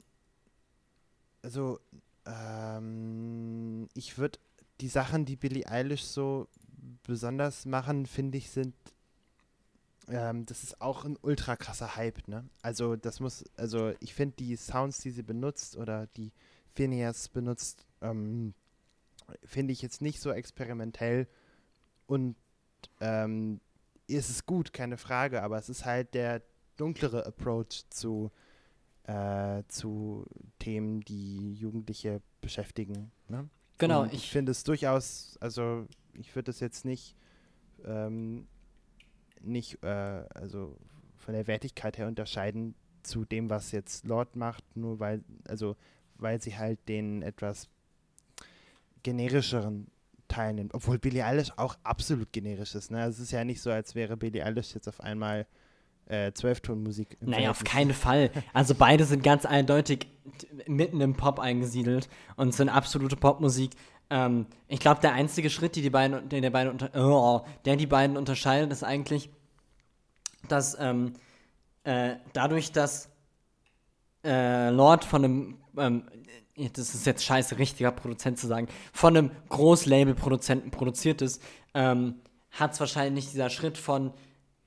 also 1.42 1.78
ähm, 2.24 3.88
ich 3.94 4.16
würde 4.16 4.38
die 4.80 4.88
Sachen, 4.88 5.24
die 5.26 5.36
Billie 5.36 5.66
Eilish 5.68 6.02
so 6.04 6.48
besonders 7.02 7.66
machen, 7.66 8.06
finde 8.06 8.38
ich, 8.38 8.50
sind 8.50 8.74
ähm, 10.08 10.44
das 10.46 10.62
ist 10.62 10.80
auch 10.80 11.04
ein 11.04 11.16
ultra 11.22 11.56
krasser 11.56 11.96
Hype, 11.96 12.28
ne? 12.28 12.44
Also 12.62 12.96
das 12.96 13.20
muss, 13.20 13.44
also 13.56 13.92
ich 14.00 14.14
finde 14.14 14.36
die 14.36 14.56
Sounds, 14.56 14.98
die 14.98 15.10
sie 15.10 15.22
benutzt 15.22 15.76
oder 15.76 16.06
die 16.16 16.32
Phineas 16.74 17.28
benutzt, 17.28 17.86
ähm, 18.04 18.54
finde 19.44 19.72
ich 19.72 19.82
jetzt 19.82 20.02
nicht 20.02 20.20
so 20.20 20.30
experimentell 20.30 21.26
und 22.06 22.36
ähm, 23.00 23.60
ist 24.06 24.30
es 24.30 24.46
gut, 24.46 24.72
keine 24.72 24.96
Frage, 24.96 25.42
aber 25.42 25.58
es 25.58 25.68
ist 25.68 25.84
halt 25.84 26.14
der 26.14 26.42
dunklere 26.76 27.24
Approach 27.26 27.84
zu, 27.90 28.30
äh, 29.04 29.62
zu 29.68 30.26
Themen, 30.58 31.00
die 31.00 31.54
Jugendliche 31.54 32.20
beschäftigen. 32.40 33.10
Ne? 33.28 33.48
Genau, 33.78 34.02
Und 34.02 34.12
ich 34.12 34.30
finde 34.30 34.52
es 34.52 34.64
durchaus, 34.64 35.38
also 35.40 35.86
ich 36.12 36.34
würde 36.34 36.46
das 36.46 36.60
jetzt 36.60 36.84
nicht, 36.84 37.16
ähm, 37.84 38.46
nicht, 39.40 39.82
äh, 39.82 39.86
also 40.34 40.76
von 41.16 41.34
der 41.34 41.46
Wertigkeit 41.46 41.96
her 41.96 42.06
unterscheiden 42.06 42.74
zu 43.02 43.24
dem, 43.24 43.50
was 43.50 43.72
jetzt 43.72 44.06
Lord 44.06 44.36
macht, 44.36 44.64
nur 44.76 45.00
weil, 45.00 45.24
also 45.48 45.76
weil 46.16 46.40
sie 46.40 46.56
halt 46.56 46.88
den 46.88 47.22
etwas 47.22 47.68
generischeren 49.04 49.86
Teil 50.26 50.54
nimmt. 50.54 50.74
Obwohl 50.74 50.98
Billie 50.98 51.24
Eilish 51.24 51.52
auch 51.56 51.76
absolut 51.84 52.32
generisch 52.32 52.74
ist. 52.74 52.90
Ne? 52.90 53.00
Also 53.00 53.18
es 53.18 53.28
ist 53.28 53.32
ja 53.32 53.44
nicht 53.44 53.60
so, 53.60 53.70
als 53.70 53.94
wäre 53.94 54.16
Billie 54.16 54.44
Eilish 54.44 54.74
jetzt 54.74 54.88
auf 54.88 55.00
einmal 55.00 55.46
äh, 56.06 56.32
Zwölftonmusik. 56.32 57.16
naja, 57.20 57.50
auf 57.50 57.64
keinen 57.64 57.94
Fall. 57.94 58.30
Also 58.52 58.74
beide 58.74 59.04
sind 59.04 59.22
ganz 59.22 59.46
eindeutig 59.46 60.08
mitten 60.66 61.00
im 61.00 61.14
Pop 61.14 61.38
eingesiedelt 61.38 62.08
und 62.36 62.52
sind 62.52 62.68
absolute 62.68 63.16
Popmusik. 63.16 63.70
Ähm, 64.10 64.46
ich 64.68 64.80
glaube, 64.80 65.00
der 65.00 65.12
einzige 65.12 65.48
Schritt, 65.50 65.76
die 65.76 65.82
die 65.82 65.90
beiden, 65.90 66.28
den 66.28 66.42
der, 66.42 66.50
beiden 66.50 66.72
unter, 66.72 66.90
oh, 66.94 67.46
der 67.64 67.76
die 67.76 67.86
beiden 67.86 68.16
unterscheidet, 68.16 68.70
ist 68.70 68.84
eigentlich, 68.84 69.30
dass 70.48 70.76
ähm, 70.78 71.14
äh, 71.84 72.16
dadurch, 72.32 72.72
dass 72.72 73.08
äh, 74.24 74.70
Lord 74.70 75.04
von 75.04 75.24
einem, 75.24 75.58
ähm, 75.78 76.04
das 76.56 76.94
ist 76.94 77.06
jetzt 77.06 77.24
scheiße, 77.24 77.58
richtiger 77.58 77.90
Produzent 77.90 78.38
zu 78.38 78.46
sagen, 78.46 78.68
von 78.92 79.16
einem 79.16 79.30
Großlabel-Produzenten 79.48 80.70
produziert 80.70 81.22
ist, 81.22 81.42
ähm, 81.74 82.16
hat 82.50 82.72
es 82.72 82.80
wahrscheinlich 82.80 83.30
dieser 83.30 83.50
Schritt 83.50 83.76
von, 83.76 84.12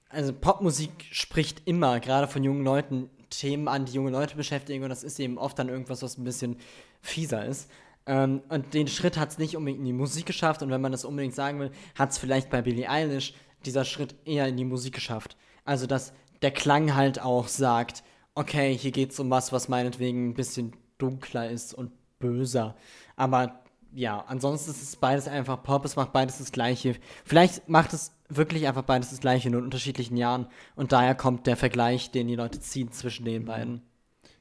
also 0.09 0.33
Popmusik 0.33 0.91
spricht 1.11 1.61
immer, 1.65 1.99
gerade 1.99 2.27
von 2.27 2.43
jungen 2.43 2.63
Leuten, 2.63 3.09
Themen 3.29 3.67
an, 3.67 3.85
die 3.85 3.93
junge 3.93 4.11
Leute 4.11 4.35
beschäftigen 4.35 4.83
und 4.83 4.89
das 4.89 5.03
ist 5.03 5.19
eben 5.19 5.37
oft 5.37 5.59
dann 5.59 5.69
irgendwas, 5.69 6.01
was 6.01 6.17
ein 6.17 6.23
bisschen 6.23 6.57
fieser 7.01 7.45
ist. 7.45 7.69
Ähm, 8.05 8.41
und 8.49 8.73
den 8.73 8.87
Schritt 8.87 9.17
hat 9.17 9.31
es 9.31 9.37
nicht 9.37 9.57
unbedingt 9.57 9.79
in 9.79 9.85
die 9.85 9.93
Musik 9.93 10.25
geschafft 10.25 10.61
und 10.61 10.69
wenn 10.69 10.81
man 10.81 10.91
das 10.91 11.05
unbedingt 11.05 11.35
sagen 11.35 11.59
will, 11.59 11.71
hat 11.95 12.11
es 12.11 12.17
vielleicht 12.17 12.49
bei 12.49 12.61
Billie 12.61 12.89
Eilish 12.89 13.33
dieser 13.65 13.85
Schritt 13.85 14.15
eher 14.25 14.47
in 14.47 14.55
die 14.55 14.65
Musik 14.65 14.93
geschafft. 14.93 15.35
Also, 15.65 15.87
dass 15.87 16.13
der 16.41 16.51
Klang 16.51 16.95
halt 16.95 17.21
auch 17.21 17.47
sagt, 17.47 18.03
okay, 18.35 18.77
hier 18.77 18.91
geht 18.91 19.11
es 19.11 19.19
um 19.19 19.29
was, 19.29 19.51
was 19.51 19.67
meinetwegen 19.67 20.29
ein 20.29 20.33
bisschen 20.35 20.73
dunkler 20.97 21.49
ist 21.49 21.73
und 21.73 21.91
böser. 22.19 22.75
Aber 23.15 23.59
ja, 23.93 24.23
ansonsten 24.27 24.71
ist 24.71 24.81
es 24.83 24.95
beides 24.95 25.27
einfach 25.27 25.63
Pop, 25.63 25.85
es 25.85 25.95
macht 25.95 26.13
beides 26.13 26.37
das 26.39 26.51
Gleiche. 26.51 26.95
Vielleicht 27.25 27.69
macht 27.69 27.93
es 27.93 28.11
wirklich 28.29 28.67
einfach 28.67 28.83
beides 28.83 29.09
das 29.11 29.19
Gleiche, 29.21 29.49
nur 29.49 29.59
in 29.59 29.65
unterschiedlichen 29.65 30.17
Jahren. 30.17 30.47
Und 30.75 30.91
daher 30.91 31.15
kommt 31.15 31.47
der 31.47 31.57
Vergleich, 31.57 32.11
den 32.11 32.27
die 32.27 32.35
Leute 32.35 32.59
ziehen 32.59 32.91
zwischen 32.91 33.25
den 33.25 33.45
beiden. 33.45 33.81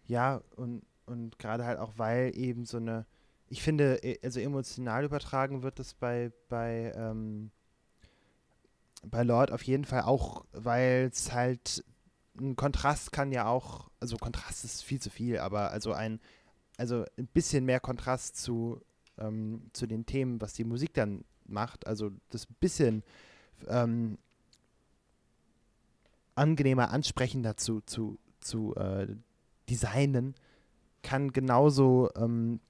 Ja, 0.06 0.42
und, 0.56 0.82
und 1.06 1.38
gerade 1.38 1.64
halt 1.64 1.78
auch, 1.78 1.92
weil 1.96 2.36
eben 2.36 2.64
so 2.64 2.78
eine, 2.78 3.06
ich 3.48 3.62
finde, 3.62 4.00
e- 4.02 4.18
also 4.22 4.40
emotional 4.40 5.04
übertragen 5.04 5.62
wird 5.62 5.78
das 5.78 5.94
bei, 5.94 6.32
bei, 6.48 6.92
ähm, 6.96 7.50
bei 9.06 9.22
Lord 9.22 9.52
auf 9.52 9.62
jeden 9.62 9.84
Fall 9.84 10.02
auch, 10.02 10.44
weil 10.52 11.08
es 11.12 11.32
halt 11.32 11.84
ein 12.38 12.56
Kontrast 12.56 13.12
kann 13.12 13.32
ja 13.32 13.46
auch, 13.46 13.88
also 14.00 14.16
Kontrast 14.16 14.64
ist 14.64 14.82
viel 14.84 15.00
zu 15.00 15.10
viel, 15.10 15.38
aber 15.38 15.70
also 15.70 15.92
ein, 15.92 16.20
also 16.76 17.04
ein 17.16 17.26
bisschen 17.26 17.64
mehr 17.64 17.80
Kontrast 17.80 18.36
zu, 18.36 18.80
ähm, 19.18 19.62
zu 19.72 19.86
den 19.86 20.06
Themen, 20.06 20.40
was 20.40 20.54
die 20.54 20.64
Musik 20.64 20.94
dann 20.94 21.24
macht, 21.46 21.86
also 21.86 22.10
das 22.30 22.46
bisschen 22.46 23.02
ähm, 23.68 24.18
angenehmer, 26.34 26.90
ansprechender 26.90 27.56
zu, 27.56 27.80
zu, 27.82 28.18
zu 28.40 28.74
äh, 28.76 29.06
designen, 29.68 30.34
kann 31.02 31.32
genauso, 31.32 32.10
ähm, 32.16 32.60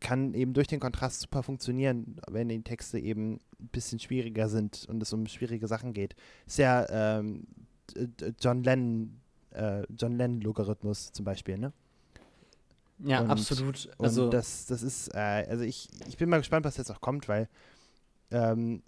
kann 0.00 0.34
eben 0.34 0.54
durch 0.54 0.66
den 0.66 0.80
Kontrast 0.80 1.20
super 1.20 1.42
funktionieren, 1.42 2.16
wenn 2.28 2.48
die 2.48 2.62
Texte 2.62 2.98
eben 2.98 3.34
ein 3.60 3.68
bisschen 3.68 4.00
schwieriger 4.00 4.48
sind 4.48 4.86
und 4.88 5.02
es 5.02 5.12
um 5.12 5.26
schwierige 5.26 5.68
Sachen 5.68 5.92
geht. 5.92 6.16
Ist 6.46 6.58
ja 6.58 6.86
ähm, 7.14 7.46
John 8.40 8.64
Lennon, 8.64 9.20
äh, 9.50 9.84
John 9.96 10.16
Lennon-Logarithmus 10.16 11.12
zum 11.12 11.24
Beispiel, 11.24 11.58
ne? 11.58 11.72
Ja, 13.00 13.20
Und- 13.20 13.30
absolut. 13.30 13.86
Und 13.98 14.04
Also, 14.06 14.28
das, 14.28 14.66
das 14.66 14.82
ist, 14.82 15.08
äh, 15.14 15.18
also 15.48 15.64
ich, 15.64 15.88
ich 16.08 16.16
bin 16.16 16.28
mal 16.28 16.38
gespannt, 16.38 16.64
was 16.64 16.76
jetzt 16.76 16.90
auch 16.90 17.00
kommt, 17.00 17.28
weil 17.28 17.48
ähm, 18.30 18.82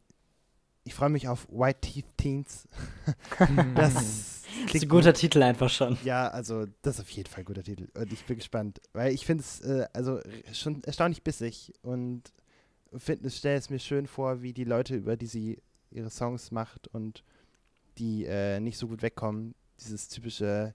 ich 0.84 0.94
freue 0.94 1.10
mich 1.10 1.28
auf 1.28 1.46
White 1.50 1.80
Teeth 1.80 2.06
Teens. 2.16 2.68
das 3.76 3.94
ist 4.02 4.44
klingt 4.66 4.84
ein 4.86 4.88
guter 4.88 5.12
Titel 5.12 5.42
einfach 5.42 5.70
schon. 5.70 5.96
Ja, 6.04 6.28
also 6.28 6.66
das 6.82 6.96
ist 6.96 7.00
auf 7.02 7.10
jeden 7.10 7.28
Fall 7.28 7.40
ein 7.42 7.44
guter 7.46 7.62
Titel. 7.62 7.88
Und 7.94 8.12
ich 8.12 8.24
bin 8.24 8.36
gespannt. 8.36 8.80
Weil 8.92 9.12
ich 9.12 9.24
finde 9.26 9.42
es 9.42 9.60
äh, 9.60 9.86
also 9.92 10.20
schon 10.52 10.82
erstaunlich 10.84 11.22
bissig 11.22 11.72
und 11.82 12.22
finde, 12.96 13.30
stelle 13.30 13.58
es 13.58 13.70
mir 13.70 13.78
schön 13.78 14.06
vor, 14.06 14.42
wie 14.42 14.52
die 14.52 14.64
Leute, 14.64 14.96
über 14.96 15.16
die 15.16 15.26
sie 15.26 15.62
ihre 15.90 16.10
Songs 16.10 16.50
macht 16.50 16.88
und 16.88 17.22
die 17.98 18.24
äh, 18.24 18.58
nicht 18.60 18.78
so 18.78 18.88
gut 18.88 19.02
wegkommen, 19.02 19.54
dieses 19.80 20.08
typische 20.08 20.74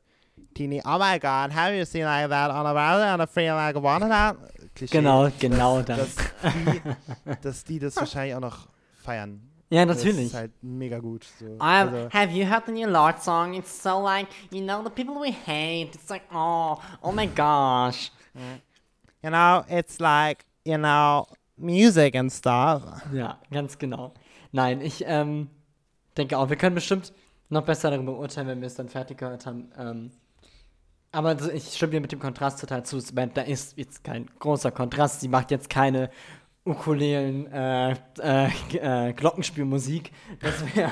Teenie, 0.54 0.82
oh 0.86 0.98
my 0.98 1.20
god, 1.20 1.52
have 1.52 1.76
you 1.76 1.84
seen 1.86 2.06
like 2.06 2.30
that 2.30 2.50
on 2.50 2.66
a 2.66 2.74
browser 2.74 3.06
and 3.06 3.22
I 3.22 3.26
feel 3.26 3.56
like 3.56 3.76
wanted 3.76 4.10
that? 4.10 4.38
Klischee. 4.76 4.92
Genau, 4.98 5.30
genau 5.40 5.82
das. 5.82 6.16
Dass 6.16 6.54
die, 6.54 6.82
dass 7.42 7.64
die 7.64 7.80
das 7.80 7.96
wahrscheinlich 7.98 8.36
auch 8.36 8.40
noch 8.42 8.68
feiern. 9.04 9.42
Ja, 9.70 9.86
Das 9.86 9.98
natürlich. 9.98 10.28
ist 10.28 10.34
halt 10.36 10.52
mega 10.62 11.00
gut. 11.00 11.26
So. 11.40 11.46
Um, 11.46 11.62
Also, 11.62 12.10
have 12.14 12.32
you 12.32 12.46
heard 12.46 12.66
the 12.68 12.72
new 12.72 12.88
Lord 12.88 13.22
song? 13.22 13.54
It's 13.56 13.82
so 13.82 14.00
like, 14.02 14.28
you 14.52 14.62
know, 14.62 14.84
the 14.84 14.90
people 14.90 15.16
we 15.20 15.32
hate. 15.32 15.90
It's 15.96 16.10
like, 16.10 16.24
oh, 16.34 16.78
oh 17.02 17.12
my 17.12 17.26
gosh. 17.26 18.12
you 19.24 19.30
know, 19.30 19.64
it's 19.70 20.00
like, 20.00 20.46
you 20.64 20.78
know, 20.78 21.26
music 21.58 22.16
and 22.16 22.32
stuff. 22.32 22.84
Ja, 23.12 23.40
ganz 23.52 23.78
genau. 23.78 24.14
Nein, 24.52 24.82
ich 24.82 25.04
ähm, 25.08 25.50
denke 26.16 26.38
auch, 26.38 26.50
wir 26.50 26.58
können 26.58 26.76
bestimmt 26.76 27.12
noch 27.50 27.64
besser 27.64 27.92
darüber 27.92 28.18
urteilen, 28.18 28.48
wenn 28.48 28.62
wir 28.62 28.68
es 28.68 28.76
dann 28.76 28.88
fertig 28.90 29.18
gehört 29.18 29.46
haben. 29.46 29.72
Ähm, 29.78 30.12
aber 31.16 31.54
ich 31.54 31.74
stimme 31.74 31.92
dir 31.92 32.02
mit 32.02 32.12
dem 32.12 32.20
Kontrast 32.20 32.60
total 32.60 32.86
zu. 32.86 33.00
Samantha 33.00 33.42
ist 33.42 33.78
jetzt 33.78 34.04
kein 34.04 34.28
großer 34.40 34.72
Kontrast. 34.72 35.22
Sie 35.22 35.30
macht 35.30 35.50
jetzt 35.50 35.70
keine 35.70 36.10
Ukulelen, 36.66 37.48
äh, 37.52 37.96
äh, 38.20 38.50
äh, 38.74 39.14
Glockenspielmusik. 39.14 40.12
Das 40.42 40.76
wäre 40.76 40.92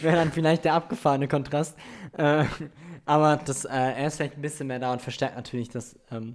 wär 0.00 0.16
dann 0.16 0.32
vielleicht 0.32 0.64
der 0.64 0.74
abgefahrene 0.74 1.28
Kontrast. 1.28 1.76
Äh, 2.14 2.46
aber 3.04 3.36
das, 3.36 3.64
äh, 3.64 3.68
er 3.70 4.06
ist 4.08 4.16
vielleicht 4.16 4.36
ein 4.36 4.42
bisschen 4.42 4.66
mehr 4.66 4.80
da 4.80 4.92
und 4.92 5.02
verstärkt 5.02 5.36
natürlich 5.36 5.68
das, 5.68 5.96
ähm, 6.10 6.34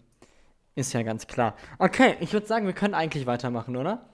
ist 0.75 0.93
ja 0.93 1.03
ganz 1.03 1.27
klar. 1.27 1.55
Okay, 1.77 2.15
ich 2.21 2.31
würde 2.31 2.47
sagen, 2.47 2.65
wir 2.67 2.73
können 2.73 2.93
eigentlich 2.93 3.25
weitermachen, 3.25 3.75
oder? 3.75 4.05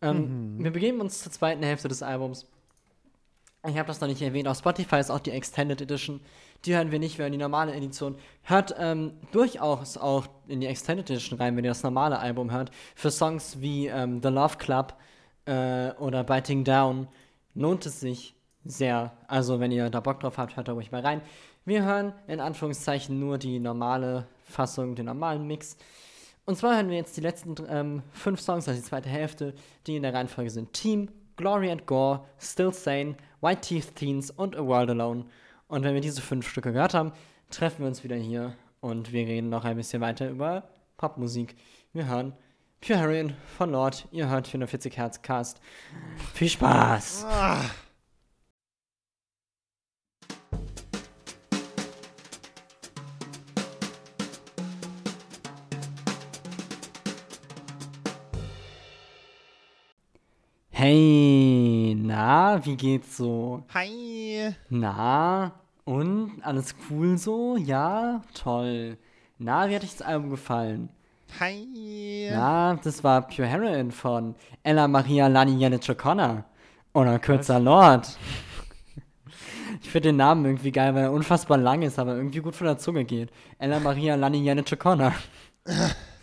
Ähm, 0.00 0.56
Wir 0.58 0.70
begeben 0.70 1.00
uns 1.00 1.22
zur 1.22 1.32
zweiten 1.32 1.62
Hälfte 1.62 1.88
des 1.88 2.02
Albums. 2.02 2.46
Ich 3.66 3.76
habe 3.76 3.88
das 3.88 4.00
noch 4.00 4.08
nicht 4.08 4.22
erwähnt. 4.22 4.46
Auf 4.48 4.58
Spotify 4.58 4.96
ist 4.96 5.10
auch 5.10 5.18
die 5.18 5.32
Extended 5.32 5.80
Edition. 5.80 6.20
Die 6.66 6.74
hören 6.74 6.90
wir 6.90 6.98
nicht, 6.98 7.16
wir 7.16 7.22
hören 7.22 7.32
die 7.32 7.38
normale 7.38 7.72
Edition. 7.74 8.16
Hört 8.42 8.74
ähm, 8.76 9.12
durchaus 9.30 9.96
auch 9.96 10.26
in 10.48 10.60
die 10.60 10.66
Extended 10.66 11.08
Edition 11.08 11.38
rein, 11.38 11.56
wenn 11.56 11.64
ihr 11.64 11.70
das 11.70 11.84
normale 11.84 12.18
Album 12.18 12.50
hört. 12.50 12.72
Für 12.96 13.12
Songs 13.12 13.60
wie 13.60 13.86
ähm, 13.86 14.20
The 14.20 14.30
Love 14.30 14.56
Club 14.56 14.94
äh, 15.44 15.92
oder 15.92 16.24
Biting 16.24 16.64
Down 16.64 17.06
lohnt 17.54 17.86
es 17.86 18.00
sich 18.00 18.34
sehr. 18.64 19.12
Also, 19.28 19.60
wenn 19.60 19.70
ihr 19.70 19.90
da 19.90 20.00
Bock 20.00 20.18
drauf 20.18 20.38
habt, 20.38 20.56
hört 20.56 20.66
da 20.66 20.72
ruhig 20.72 20.90
mal 20.90 21.02
rein. 21.02 21.22
Wir 21.64 21.84
hören 21.84 22.12
in 22.26 22.40
Anführungszeichen 22.40 23.20
nur 23.20 23.38
die 23.38 23.60
normale 23.60 24.26
Fassung, 24.44 24.96
den 24.96 25.06
normalen 25.06 25.46
Mix. 25.46 25.76
Und 26.46 26.56
zwar 26.56 26.74
hören 26.74 26.88
wir 26.88 26.96
jetzt 26.96 27.16
die 27.16 27.20
letzten 27.20 27.54
ähm, 27.68 28.02
fünf 28.10 28.40
Songs, 28.40 28.66
also 28.66 28.80
die 28.80 28.86
zweite 28.86 29.08
Hälfte, 29.08 29.54
die 29.86 29.94
in 29.94 30.02
der 30.02 30.14
Reihenfolge 30.14 30.50
sind 30.50 30.72
Team, 30.72 31.10
Glory 31.36 31.70
and 31.70 31.86
Gore, 31.86 32.24
Still 32.40 32.72
Sane, 32.72 33.14
White 33.40 33.60
Teeth 33.60 33.94
Teens 33.94 34.32
und 34.32 34.56
A 34.56 34.66
World 34.66 34.90
Alone. 34.90 35.26
Und 35.68 35.82
wenn 35.82 35.94
wir 35.94 36.00
diese 36.00 36.22
fünf 36.22 36.48
Stücke 36.48 36.72
gehört 36.72 36.94
haben, 36.94 37.12
treffen 37.50 37.80
wir 37.80 37.88
uns 37.88 38.04
wieder 38.04 38.16
hier 38.16 38.54
und 38.80 39.12
wir 39.12 39.26
reden 39.26 39.48
noch 39.48 39.64
ein 39.64 39.76
bisschen 39.76 40.00
weiter 40.00 40.28
über 40.30 40.68
Popmusik. 40.96 41.56
Wir 41.92 42.06
hören 42.06 42.34
Pure 42.80 42.98
Heroin 42.98 43.34
von 43.56 43.72
Lord, 43.72 44.06
ihr 44.12 44.28
hört 44.28 44.46
440 44.46 44.96
Hertz 44.96 45.22
Cast. 45.22 45.60
Viel 46.34 46.48
Spaß! 46.48 47.26
Hey, 60.70 61.35
na, 62.16 62.64
wie 62.64 62.76
geht's 62.76 63.18
so? 63.18 63.62
Hi. 63.74 64.54
Na, 64.70 65.52
und 65.84 66.40
alles 66.42 66.74
cool 66.88 67.18
so? 67.18 67.58
Ja, 67.58 68.22
toll. 68.32 68.96
Na, 69.38 69.68
wie 69.68 69.76
hat 69.76 69.84
euch 69.84 69.92
das 69.98 70.00
Album 70.00 70.30
gefallen? 70.30 70.88
Hi. 71.38 72.30
Na, 72.32 72.74
das 72.82 73.04
war 73.04 73.28
Pure 73.28 73.46
Heroin 73.46 73.90
von 73.90 74.34
Ella 74.62 74.88
Maria 74.88 75.26
Lani 75.26 75.58
Janice 75.58 75.90
O'Connor. 75.90 76.44
Oder 76.94 77.18
kürzer 77.18 77.60
Lord. 77.60 78.16
Ich 79.82 79.90
finde 79.90 80.08
den 80.08 80.16
Namen 80.16 80.46
irgendwie 80.46 80.72
geil, 80.72 80.94
weil 80.94 81.02
er 81.04 81.12
unfassbar 81.12 81.58
lang 81.58 81.82
ist, 81.82 81.98
aber 81.98 82.16
irgendwie 82.16 82.40
gut 82.40 82.56
von 82.56 82.66
der 82.66 82.78
Zunge 82.78 83.04
geht. 83.04 83.30
Ella 83.58 83.78
Maria 83.78 84.14
Lani 84.14 84.42
Janice 84.42 84.72
O'Connor. 84.72 85.12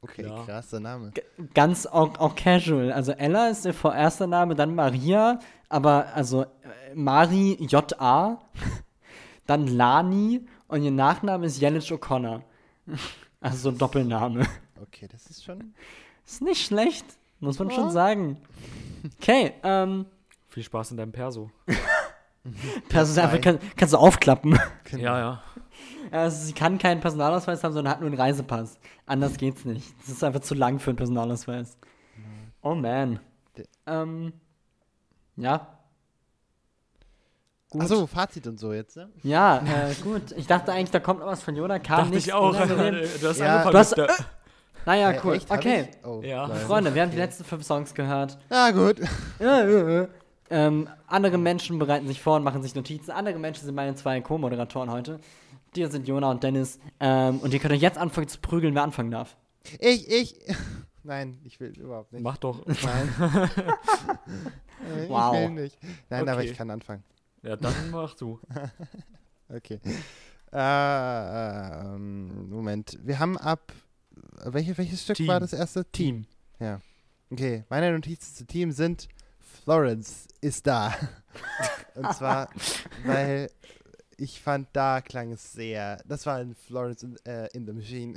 Okay, 0.00 0.22
Klar. 0.22 0.46
krasser 0.46 0.80
Name. 0.80 1.12
Ganz 1.54 1.86
auch, 1.86 2.18
auch 2.18 2.34
casual. 2.34 2.92
Also 2.92 3.12
Ella 3.12 3.48
ist 3.48 3.64
der 3.64 3.74
vorerste 3.74 4.26
Name, 4.26 4.54
dann 4.54 4.74
Maria, 4.74 5.38
aber 5.68 6.06
also 6.14 6.42
äh, 6.42 6.46
Mari 6.94 7.56
J.A., 7.60 8.38
dann 9.46 9.66
Lani 9.66 10.46
und 10.68 10.82
ihr 10.82 10.90
Nachname 10.90 11.46
ist 11.46 11.60
Janice 11.60 11.92
O'Connor. 11.92 12.42
Also 13.44 13.56
so 13.56 13.68
ein 13.70 13.78
Doppelname. 13.78 14.46
Okay, 14.80 15.08
das 15.10 15.26
ist 15.26 15.42
schon. 15.44 15.74
Ist 16.24 16.42
nicht 16.42 16.64
schlecht, 16.64 17.04
muss 17.40 17.58
man 17.58 17.72
schon 17.72 17.90
sagen. 17.90 18.36
Okay, 19.20 19.54
ähm, 19.64 20.06
Viel 20.48 20.62
Spaß 20.62 20.92
in 20.92 20.96
deinem 20.98 21.10
Perso. 21.10 21.50
Perso 22.88 23.20
einfach 23.20 23.40
kann, 23.40 23.58
kannst 23.76 23.94
du 23.94 23.98
aufklappen. 23.98 24.56
Ja, 24.92 25.18
ja. 25.18 25.42
Also 26.10 26.46
sie 26.46 26.52
kann 26.52 26.78
keinen 26.78 27.00
Personalausweis 27.00 27.62
haben, 27.64 27.72
sondern 27.72 27.92
hat 27.92 28.00
nur 28.00 28.08
einen 28.10 28.18
Reisepass. 28.20 28.78
Anders 29.06 29.36
geht's 29.36 29.64
nicht. 29.64 29.86
Das 30.00 30.08
ist 30.10 30.24
einfach 30.24 30.40
zu 30.40 30.54
lang 30.54 30.78
für 30.78 30.90
einen 30.90 30.96
Personalausweis. 30.96 31.76
Oh 32.62 32.74
man. 32.74 33.20
Ähm, 33.86 34.32
ja. 35.36 35.78
Gut. 37.70 37.82
Achso, 37.82 38.06
Fazit 38.06 38.46
und 38.46 38.58
so 38.60 38.72
jetzt, 38.72 38.96
ne? 38.96 39.08
Ja, 39.22 39.58
äh, 39.58 39.94
gut. 40.02 40.32
Ich 40.36 40.46
dachte 40.46 40.72
eigentlich, 40.72 40.90
da 40.90 41.00
kommt 41.00 41.20
noch 41.20 41.26
was 41.26 41.42
von 41.42 41.56
Yoda. 41.56 41.78
Kam 41.78 41.98
Dachte 42.00 42.10
nichts 42.10 42.26
ich 42.26 42.32
auch. 42.34 42.50
unangenehm. 42.50 43.08
Du 43.20 43.28
hast 43.28 43.38
Ja. 43.38 43.46
angefangen 43.62 43.72
Du 43.72 43.78
hast- 43.78 43.96
der- 43.96 44.08
Naja, 44.84 45.10
Äh, 45.12 45.20
cool. 45.24 45.34
echt? 45.36 45.50
Okay. 45.50 45.88
Oh, 46.04 46.20
Ja. 46.22 46.48
Freunde, 46.48 46.94
wir 46.94 47.02
haben 47.02 47.10
die 47.12 47.16
letzten 47.16 47.44
fünf 47.44 47.64
Songs 47.64 47.94
gehört. 47.94 48.36
Ja, 48.50 48.70
gut. 48.72 49.00
Ja, 49.38 49.64
ja, 49.66 49.88
ja. 49.88 50.08
Ähm, 50.50 50.86
andere 51.06 51.38
Menschen 51.38 51.78
bereiten 51.78 52.06
sich 52.08 52.20
vor 52.20 52.36
und 52.36 52.42
machen 52.42 52.62
sich 52.62 52.74
Notizen. 52.74 53.10
Andere 53.10 53.38
Menschen 53.38 53.64
sind 53.64 53.74
meine 53.74 53.94
zwei 53.94 54.20
Co-Moderatoren 54.20 54.90
heute. 54.90 55.18
Die 55.74 55.86
sind 55.86 56.06
Jona 56.06 56.30
und 56.30 56.42
Dennis. 56.42 56.78
Ähm, 57.00 57.38
und 57.40 57.52
ihr 57.54 57.60
könnt 57.60 57.72
euch 57.72 57.80
jetzt 57.80 57.98
anfangen 57.98 58.28
zu 58.28 58.38
prügeln, 58.40 58.74
wer 58.74 58.82
anfangen 58.82 59.10
darf. 59.10 59.36
Ich, 59.80 60.10
ich. 60.10 60.36
Nein, 61.04 61.38
ich 61.44 61.58
will 61.58 61.70
überhaupt 61.78 62.12
nicht. 62.12 62.22
Mach 62.22 62.36
doch. 62.38 62.64
Nein. 62.66 63.50
Wow. 65.08 65.34
Ich 65.34 65.40
will 65.40 65.50
nicht. 65.50 65.78
Nein, 66.10 66.28
aber 66.28 66.40
Okay. 66.40 66.50
ich 66.50 66.56
kann 66.56 66.68
anfangen. 66.68 67.04
Ja, 67.42 67.54
dann 67.56 67.72
mach 67.90 68.14
du. 68.14 68.40
Okay. 69.48 69.78
Äh, 70.52 70.58
ähm, 71.94 72.48
Moment. 72.48 72.98
Wir 73.02 73.18
haben 73.18 73.36
ab. 73.38 73.72
Welche, 74.44 74.76
welches 74.78 75.02
Stück 75.02 75.16
Team. 75.18 75.28
war 75.28 75.40
das 75.40 75.52
erste? 75.52 75.84
Team. 75.84 76.26
Okay, 77.30 77.64
meine 77.68 77.92
Notizen 77.92 78.34
zu 78.34 78.46
Team 78.46 78.72
sind 78.72 79.08
Florence 79.62 80.26
ist 80.40 80.66
da. 80.66 80.94
Und 81.94 82.12
zwar, 82.14 82.48
weil 83.04 83.50
ich 84.18 84.40
fand, 84.40 84.68
da 84.72 85.00
klang 85.00 85.32
es 85.32 85.52
sehr. 85.52 86.02
Das 86.06 86.26
war 86.26 86.40
in 86.40 86.54
Florence 86.54 87.02
in, 87.02 87.16
äh, 87.26 87.48
in 87.54 87.66
the 87.66 87.72
Machine. 87.72 88.14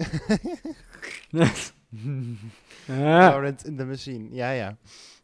Florence 2.86 3.64
in 3.64 3.78
the 3.78 3.86
Machine, 3.86 4.36
ja, 4.36 4.54
ja. 4.54 4.78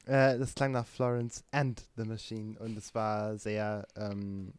Äh, 0.05 0.37
das 0.39 0.55
klang 0.55 0.71
nach 0.71 0.87
Florence 0.87 1.43
and 1.51 1.83
the 1.95 2.03
Machine 2.03 2.57
und 2.59 2.77
es 2.77 2.93
war 2.95 3.37
sehr 3.37 3.87
ähm, 3.95 4.53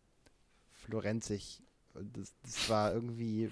florenzig. 0.72 1.62
Und 1.94 2.16
das, 2.16 2.32
das 2.42 2.68
war 2.70 2.92
irgendwie, 2.92 3.50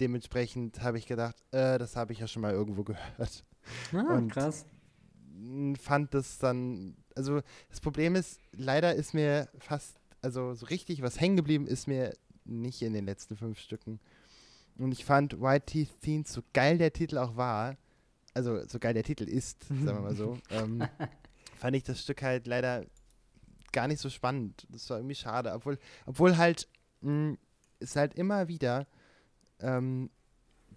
dementsprechend 0.00 0.82
habe 0.82 0.98
ich 0.98 1.06
gedacht, 1.06 1.36
äh, 1.52 1.78
das 1.78 1.96
habe 1.96 2.12
ich 2.12 2.18
ja 2.18 2.26
schon 2.26 2.42
mal 2.42 2.52
irgendwo 2.52 2.82
gehört. 2.84 3.44
Ah, 3.92 4.14
Und- 4.16 4.32
krass. 4.32 4.64
fand 5.80 6.12
das 6.14 6.38
dann, 6.38 6.96
also 7.14 7.40
das 7.70 7.80
Problem 7.80 8.14
ist, 8.16 8.40
leider 8.52 8.94
ist 8.94 9.14
mir 9.14 9.48
fast, 9.58 9.97
also 10.22 10.54
so 10.54 10.66
richtig 10.66 11.02
was 11.02 11.20
hängen 11.20 11.36
geblieben 11.36 11.66
ist 11.66 11.86
mir 11.86 12.14
nicht 12.44 12.82
in 12.82 12.92
den 12.92 13.04
letzten 13.04 13.36
fünf 13.36 13.58
Stücken. 13.58 14.00
Und 14.78 14.92
ich 14.92 15.04
fand 15.04 15.40
White 15.40 15.66
Teeth 15.66 16.00
Teens, 16.00 16.32
so 16.32 16.42
geil 16.52 16.78
der 16.78 16.92
Titel 16.92 17.18
auch 17.18 17.36
war, 17.36 17.76
also 18.34 18.64
so 18.66 18.78
geil 18.78 18.94
der 18.94 19.02
Titel 19.02 19.24
ist, 19.24 19.64
sagen 19.64 19.84
wir 19.84 20.00
mal 20.00 20.14
so, 20.14 20.38
ähm, 20.50 20.86
fand 21.58 21.76
ich 21.76 21.82
das 21.82 22.00
Stück 22.00 22.22
halt 22.22 22.46
leider 22.46 22.86
gar 23.72 23.88
nicht 23.88 24.00
so 24.00 24.08
spannend. 24.08 24.66
Das 24.70 24.88
war 24.90 24.98
irgendwie 24.98 25.16
schade, 25.16 25.52
obwohl, 25.52 25.78
obwohl 26.06 26.36
halt 26.36 26.68
mh, 27.00 27.36
es 27.80 27.96
halt 27.96 28.14
immer 28.14 28.48
wieder 28.48 28.86
ähm, 29.60 30.10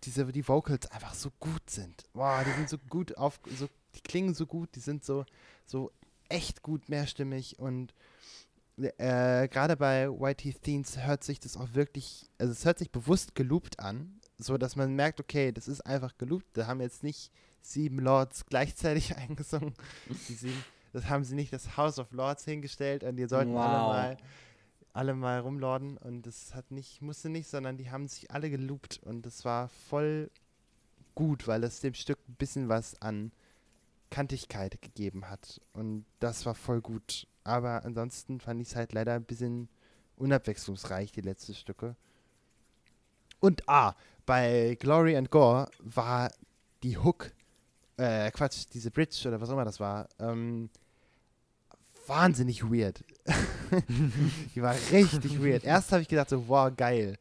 diese, 0.04 0.26
die 0.32 0.48
Vocals 0.48 0.90
einfach 0.92 1.14
so 1.14 1.30
gut 1.40 1.70
sind. 1.70 2.04
Boah, 2.14 2.44
die 2.46 2.52
sind 2.52 2.70
so 2.70 2.78
gut 2.78 3.18
auf, 3.18 3.40
so, 3.58 3.68
die 3.96 4.02
klingen 4.02 4.34
so 4.34 4.46
gut, 4.46 4.76
die 4.76 4.80
sind 4.80 5.04
so, 5.06 5.26
so 5.66 5.92
echt 6.30 6.64
gut 6.64 6.90
mehrstimmig 6.90 7.60
und 7.60 7.94
äh, 8.98 9.48
gerade 9.48 9.78
bei 9.78 10.10
White 10.10 10.44
Teeth 10.44 10.62
Teens 10.62 10.98
hört 10.98 11.24
sich 11.24 11.40
das 11.40 11.58
auch 11.58 11.74
wirklich, 11.74 12.30
also 12.38 12.52
es 12.52 12.66
hört 12.66 12.80
sich 12.80 12.92
bewusst 12.92 13.36
geloopt 13.36 13.80
an, 13.80 14.20
so 14.38 14.58
dass 14.58 14.76
man 14.76 14.96
merkt, 14.96 15.20
okay, 15.20 15.52
das 15.52 15.68
ist 15.68 15.82
einfach 15.82 16.18
geloopt, 16.18 16.46
da 16.54 16.68
haben 16.68 16.82
jetzt 16.82 17.04
nicht 17.04 17.32
sieben 17.62 18.00
Lords 18.00 18.46
gleichzeitig 18.46 19.16
eingesungen. 19.18 19.74
Die 20.28 20.34
sieben, 20.34 20.64
das 20.94 21.06
haben 21.10 21.24
sie 21.24 21.36
nicht 21.36 21.54
das 21.54 21.78
House 21.78 22.00
of 22.00 22.12
Lords 22.12 22.44
hingestellt 22.46 23.04
und 23.04 23.16
die 23.18 23.28
sollten 23.28 23.56
alle 23.56 23.80
Wow. 23.80 23.88
mal 23.94 24.18
alle 24.94 25.14
mal 25.14 25.40
rumlorden 25.40 25.96
und 25.98 26.24
das 26.26 26.54
hat 26.54 26.70
nicht, 26.70 27.02
musste 27.02 27.30
nicht, 27.30 27.48
sondern 27.50 27.78
die 27.78 27.90
haben 27.92 28.10
sich 28.10 28.30
alle 28.32 28.50
geloopt 28.50 29.00
und 29.04 29.26
das 29.26 29.46
war 29.46 29.70
voll 29.70 30.30
gut, 31.16 31.48
weil 31.48 31.64
es 31.64 31.80
dem 31.80 31.94
Stück 31.94 32.20
ein 32.28 32.36
bisschen 32.36 32.68
was 32.68 33.02
an 33.02 33.32
Kantigkeit 34.10 34.82
gegeben 34.82 35.30
hat 35.30 35.62
und 35.72 36.06
das 36.20 36.46
war 36.46 36.56
voll 36.56 36.82
gut. 36.82 37.26
Aber 37.44 37.84
ansonsten 37.86 38.40
fand 38.40 38.62
ich 38.62 38.70
es 38.70 38.76
halt 38.76 38.94
leider 38.94 39.14
ein 39.14 39.24
bisschen 39.24 39.70
unabwechslungsreich, 40.18 41.12
die 41.12 41.22
letzten 41.22 41.56
Stücke. 41.56 41.96
Und 43.40 43.68
ah, 43.68 43.96
bei 44.26 44.78
Glory 44.80 45.18
and 45.18 45.32
Gore 45.32 45.70
war 45.80 46.32
die 46.84 46.98
Hook, 46.98 47.32
äh, 47.98 48.30
Quatsch, 48.32 48.66
diese 48.72 48.92
Bridge 48.92 49.28
oder 49.28 49.42
was 49.42 49.50
auch 49.50 49.54
immer 49.54 49.66
das 49.66 49.80
war, 49.80 50.08
ähm, 50.20 50.70
wahnsinnig 52.08 52.64
weird. 52.64 53.04
die 54.56 54.62
war 54.62 54.76
richtig 54.92 55.42
weird. 55.44 55.64
Erst 55.64 55.92
habe 55.92 56.02
ich 56.02 56.08
gedacht 56.08 56.30
so, 56.30 56.48
wow, 56.48 56.72
geil. 56.76 57.18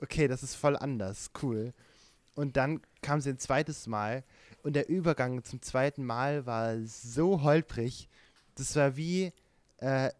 Okay, 0.00 0.28
das 0.28 0.42
ist 0.42 0.54
voll 0.54 0.76
anders, 0.76 1.30
cool. 1.42 1.72
Und 2.34 2.56
dann 2.56 2.80
kam 3.00 3.20
sie 3.20 3.30
ein 3.30 3.38
zweites 3.38 3.86
Mal 3.86 4.24
und 4.62 4.74
der 4.74 4.88
Übergang 4.88 5.44
zum 5.44 5.62
zweiten 5.62 6.04
Mal 6.04 6.46
war 6.46 6.78
so 6.84 7.42
holprig. 7.42 8.08
Das 8.56 8.74
war 8.76 8.96
wie, 8.96 9.32
äh, 9.78 10.10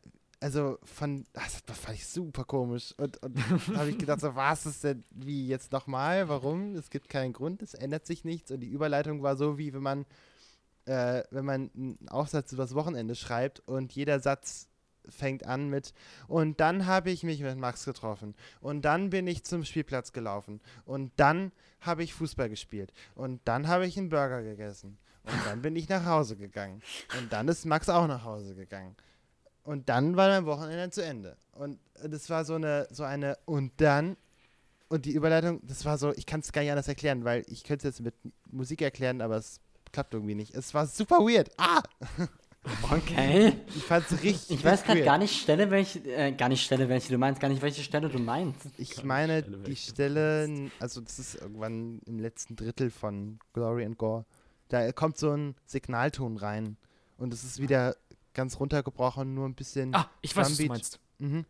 also 0.45 0.79
von, 0.85 1.25
das 1.33 1.63
fand 1.79 1.97
ich 1.97 2.07
super 2.07 2.45
komisch. 2.45 2.95
Und, 2.99 3.17
und 3.23 3.39
habe 3.75 3.89
ich 3.89 3.97
gedacht, 3.97 4.21
so, 4.21 4.35
was 4.35 4.67
ist 4.67 4.85
denn, 4.85 5.03
wie 5.11 5.49
jetzt 5.49 5.73
nochmal? 5.73 6.29
Warum? 6.29 6.75
Es 6.75 6.91
gibt 6.91 7.09
keinen 7.09 7.33
Grund, 7.33 7.63
es 7.63 7.73
ändert 7.73 8.05
sich 8.05 8.25
nichts. 8.25 8.51
Und 8.51 8.61
die 8.61 8.69
Überleitung 8.69 9.23
war 9.23 9.37
so, 9.37 9.57
wie 9.57 9.73
wenn 9.73 9.83
man, 9.83 10.05
äh, 10.85 11.23
wenn 11.31 11.47
man 11.47 11.71
einen 11.75 12.09
Aufsatz 12.11 12.53
übers 12.53 12.75
Wochenende 12.75 13.15
schreibt 13.15 13.61
und 13.61 13.93
jeder 13.93 14.21
Satz 14.21 14.69
fängt 15.09 15.47
an 15.47 15.69
mit 15.69 15.95
und 16.29 16.61
dann 16.61 16.87
habe 16.87 17.11
ich 17.11 17.25
mich 17.25 17.41
mit 17.41 17.59
Max 17.59 17.85
getroffen 17.85 18.35
und 18.61 18.87
dann 18.87 19.11
bin 19.11 19.27
ich 19.27 19.45
zum 19.45 19.65
Spielplatz 19.65 20.13
gelaufen 20.13 20.63
und 20.87 21.13
dann 21.17 21.53
habe 21.81 22.03
ich 22.03 22.15
Fußball 22.15 22.49
gespielt 22.49 22.91
und 23.15 23.43
dann 23.45 23.69
habe 23.69 23.87
ich 23.87 23.99
einen 23.99 24.09
Burger 24.09 24.43
gegessen 24.43 24.97
und 25.25 25.47
dann 25.47 25.61
bin 25.61 25.77
ich 25.77 25.91
nach 25.91 26.07
Hause 26.07 26.37
gegangen 26.37 26.83
und 27.19 27.31
dann 27.35 27.49
ist 27.49 27.67
Max 27.67 27.91
auch 27.91 28.07
nach 28.07 28.25
Hause 28.25 28.55
gegangen 28.55 28.97
und 29.65 29.89
dann 29.89 30.17
war 30.17 30.29
mein 30.29 30.47
Wochenende 30.47 30.91
zu 30.91 31.05
Ende 31.05 31.37
und 31.53 31.79
das 32.03 32.31
war 32.31 32.45
so 32.45 32.55
eine 32.55 32.87
so 32.91 33.03
eine 33.03 33.37
und 33.45 33.73
dann 33.79 34.17
und 34.89 35.07
die 35.07 35.13
Überleitung, 35.13 35.61
das 35.65 35.85
war 35.85 35.99
so, 35.99 36.13
ich 36.15 36.27
kann 36.27 36.41
es 36.41 36.53
gar 36.53 36.63
nicht 36.63 36.71
anders 36.71 36.89
erklären, 36.89 37.25
weil 37.25 37.45
ich 37.49 37.65
könnte 37.65 37.89
es 37.89 37.97
jetzt 37.97 38.05
mit 38.05 38.15
Musik 38.53 38.81
erklären, 38.81 39.21
aber 39.21 39.37
es 39.37 39.61
klappt 39.93 40.15
irgendwie 40.15 40.35
nicht. 40.35 40.55
Es 40.55 40.75
war 40.75 40.87
super 40.87 41.19
weird. 41.19 41.51
Ah! 41.57 41.83
Okay. 42.91 43.53
Ich 43.77 43.83
fand's 43.83 44.13
richtig 44.23 44.59
Ich 44.59 44.65
weiß 44.65 44.85
gerade 44.85 45.03
gar 45.03 45.19
nicht 45.19 45.39
Stelle, 45.39 45.71
welche, 45.71 45.99
äh, 46.11 46.33
gar 46.33 46.49
nicht 46.49 46.65
Stelle, 46.65 46.89
welche 46.89 47.11
du 47.11 47.19
meinst, 47.19 47.41
gar 47.41 47.49
nicht 47.49 47.61
welche 47.61 47.83
Stelle 47.83 48.09
du 48.09 48.19
meinst. 48.19 48.67
Ich 48.79 49.05
meine, 49.05 49.41
Stelle, 49.43 49.59
die 49.59 49.77
Stelle, 49.77 50.71
also 50.79 51.01
das 51.01 51.19
ist 51.19 51.35
irgendwann 51.35 52.01
im 52.07 52.19
letzten 52.21 52.57
Drittel 52.57 52.91
von 52.91 53.39
Glory 53.53 53.85
and 53.85 53.99
Gore, 53.99 54.25
da 54.69 54.93
kommt 54.93 55.19
so 55.19 55.33
ein 55.33 55.57
Signalton 55.67 56.37
rein 56.39 56.77
und 57.19 57.35
es 57.35 57.45
ist 57.45 57.61
wieder 57.61 57.97
ganz 58.35 58.61
runtergebrochen, 58.61 59.35
nur 59.35 59.49
ein 59.49 59.55
bisschen. 59.55 59.95
Ah, 59.95 60.11
ich 60.21 60.37
weiß, 60.37 60.51
was 60.51 60.57
du 60.57 60.67
meinst. 60.67 61.01
Mhm. 61.19 61.47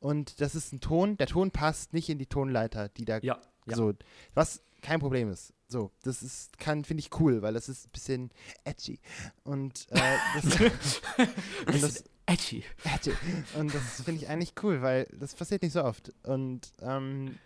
Und 0.00 0.40
das 0.40 0.54
ist 0.54 0.72
ein 0.72 0.80
Ton, 0.80 1.16
der 1.16 1.26
Ton 1.26 1.50
passt 1.50 1.92
nicht 1.92 2.08
in 2.08 2.18
die 2.18 2.26
Tonleiter, 2.26 2.88
die 2.88 3.04
da 3.04 3.18
Ja, 3.18 3.38
ja. 3.66 3.76
so, 3.76 3.92
was 4.34 4.62
kein 4.80 5.00
Problem 5.00 5.30
ist. 5.30 5.52
So, 5.66 5.90
das 6.02 6.22
ist, 6.22 6.58
kann, 6.58 6.84
finde 6.84 7.00
ich 7.00 7.10
cool, 7.20 7.42
weil 7.42 7.52
das 7.52 7.68
ist 7.68 7.86
ein 7.86 7.90
bisschen 7.90 8.30
edgy. 8.64 9.00
Und 9.42 9.86
äh, 9.90 10.16
das, 10.36 10.44
und 11.66 11.82
das, 11.82 12.04
Edgy. 12.26 12.62
Edgy. 12.84 13.12
Und 13.58 13.74
das 13.74 14.02
finde 14.02 14.22
ich 14.22 14.28
eigentlich 14.28 14.52
cool, 14.62 14.82
weil 14.82 15.06
das 15.18 15.34
passiert 15.34 15.62
nicht 15.62 15.72
so 15.72 15.82
oft. 15.82 16.12
Und 16.24 16.72
ähm, 16.80 17.38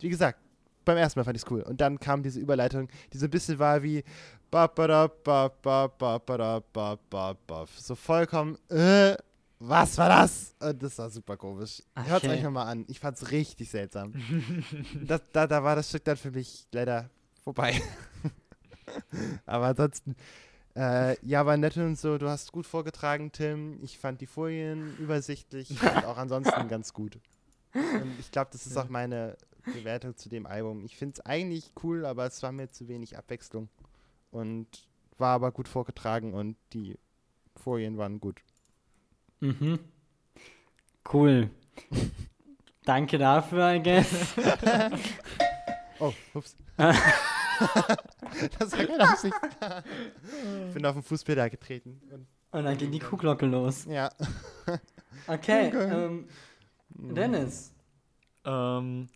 wie 0.00 0.08
gesagt, 0.08 0.40
beim 0.84 0.96
ersten 0.96 1.18
Mal 1.20 1.24
fand 1.24 1.36
ich 1.36 1.44
es 1.44 1.50
cool. 1.50 1.62
Und 1.62 1.80
dann 1.80 1.98
kam 2.00 2.22
diese 2.22 2.40
Überleitung, 2.40 2.88
die 3.12 3.18
so 3.18 3.26
ein 3.26 3.30
bisschen 3.30 3.58
war 3.58 3.82
wie. 3.82 4.02
So 7.78 7.94
vollkommen, 7.94 8.58
äh, 8.68 9.16
was 9.62 9.98
war 9.98 10.08
das? 10.08 10.54
Und 10.58 10.82
das 10.82 10.98
war 10.98 11.10
super 11.10 11.36
komisch. 11.36 11.82
Hört 11.94 12.24
es 12.24 12.28
Okay. 12.28 12.38
euch 12.38 12.42
nochmal 12.42 12.66
an. 12.66 12.84
Ich 12.88 12.98
fand 12.98 13.16
es 13.18 13.30
richtig 13.30 13.70
seltsam. 13.70 14.14
das, 15.06 15.20
da, 15.32 15.46
da 15.46 15.62
war 15.62 15.76
das 15.76 15.88
Stück 15.90 16.04
dann 16.04 16.16
für 16.16 16.30
mich 16.30 16.66
leider 16.72 17.10
vorbei. 17.44 17.80
Aber 19.46 19.66
ansonsten, 19.66 20.16
äh, 20.74 21.16
ja, 21.24 21.44
war 21.46 21.56
nett 21.56 21.76
und 21.76 21.98
so. 21.98 22.18
Du 22.18 22.28
hast 22.28 22.52
gut 22.52 22.66
vorgetragen, 22.66 23.32
Tim. 23.32 23.78
Ich 23.82 23.98
fand 23.98 24.20
die 24.20 24.26
Folien 24.26 24.96
übersichtlich 24.98 25.70
und 25.70 26.04
auch 26.06 26.16
ansonsten 26.16 26.68
ganz 26.68 26.92
gut. 26.92 27.18
Und 27.74 28.18
ich 28.18 28.30
glaube, 28.32 28.50
das 28.52 28.66
ist 28.66 28.76
auch 28.76 28.88
meine 28.88 29.36
Bewertung 29.64 30.16
zu 30.16 30.28
dem 30.28 30.46
Album. 30.46 30.84
Ich 30.84 30.96
finde 30.96 31.14
es 31.18 31.26
eigentlich 31.26 31.72
cool, 31.82 32.04
aber 32.06 32.26
es 32.26 32.42
war 32.42 32.52
mir 32.52 32.68
zu 32.68 32.88
wenig 32.88 33.16
Abwechslung. 33.18 33.68
Und 34.30 34.66
war 35.18 35.34
aber 35.34 35.50
gut 35.52 35.68
vorgetragen 35.68 36.34
und 36.34 36.56
die 36.72 36.98
Folien 37.56 37.98
waren 37.98 38.20
gut. 38.20 38.40
Mhm. 39.40 39.78
Cool. 41.12 41.50
Danke 42.84 43.18
dafür, 43.18 43.74
I 43.74 43.82
guess. 43.82 44.34
Oh, 46.02 46.14
ups. 46.32 46.56
das 46.78 48.72
war 48.72 48.86
keine 48.86 49.00
Absicht. 49.10 49.34
ich 50.68 50.72
bin 50.72 50.86
auf 50.86 50.94
den 50.94 51.02
Fußpedal 51.02 51.50
getreten. 51.50 52.00
Und, 52.10 52.26
Und 52.52 52.64
dann 52.64 52.78
ging 52.78 52.90
die 52.90 52.98
Kuhglocke 53.00 53.44
los. 53.44 53.84
ja. 53.84 54.08
Okay, 55.26 55.68
Okay. 55.68 56.06
ähm, 56.06 56.26
Dennis. 56.88 57.74
Ähm, 58.46 59.10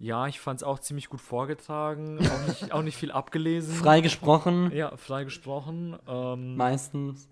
ja, 0.00 0.26
ich 0.26 0.40
fand 0.40 0.60
es 0.60 0.64
auch 0.64 0.78
ziemlich 0.78 1.10
gut 1.10 1.20
vorgetragen. 1.20 2.18
Auch 2.26 2.48
nicht, 2.48 2.72
auch 2.72 2.82
nicht 2.82 2.96
viel 2.96 3.12
abgelesen. 3.12 3.74
Frei 3.82 4.00
gesprochen, 4.00 4.72
Ja, 4.72 4.96
frei 4.96 5.24
gesprochen. 5.24 5.94
Ähm, 6.08 6.56
meistens. 6.56 7.28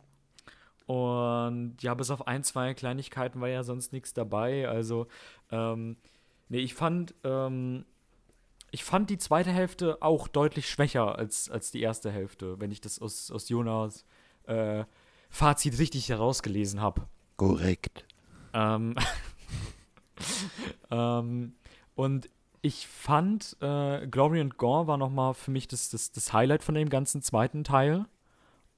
Und 0.84 1.76
ja, 1.80 1.94
bis 1.94 2.10
auf 2.10 2.26
ein, 2.26 2.44
zwei 2.44 2.74
Kleinigkeiten 2.74 3.40
war 3.40 3.48
ja 3.48 3.62
sonst 3.62 3.94
nichts 3.94 4.12
dabei. 4.12 4.68
Also, 4.68 5.06
ähm, 5.50 5.96
nee, 6.50 6.58
ich 6.58 6.74
fand, 6.74 7.14
ähm, 7.24 7.86
ich 8.70 8.84
fand 8.84 9.08
die 9.08 9.18
zweite 9.18 9.50
Hälfte 9.50 10.02
auch 10.02 10.28
deutlich 10.28 10.68
schwächer 10.68 11.16
als, 11.16 11.50
als 11.50 11.70
die 11.70 11.80
erste 11.80 12.10
Hälfte, 12.10 12.60
wenn 12.60 12.70
ich 12.70 12.82
das 12.82 13.00
aus, 13.00 13.30
aus 13.30 13.48
Jonas 13.48 14.04
äh, 14.44 14.84
Fazit 15.30 15.78
richtig 15.78 16.10
herausgelesen 16.10 16.82
habe. 16.82 17.08
Korrekt. 17.36 18.04
Ähm, 18.52 18.94
ähm, 20.90 21.54
und 21.94 22.28
ich 22.62 22.86
fand, 22.86 23.56
äh, 23.60 24.06
Glory 24.06 24.40
and 24.40 24.56
Gore 24.58 24.86
war 24.86 24.96
nochmal 24.96 25.34
für 25.34 25.50
mich 25.50 25.68
das, 25.68 25.90
das, 25.90 26.12
das 26.12 26.32
Highlight 26.32 26.62
von 26.62 26.74
dem 26.74 26.88
ganzen 26.88 27.22
zweiten 27.22 27.64
Teil. 27.64 28.06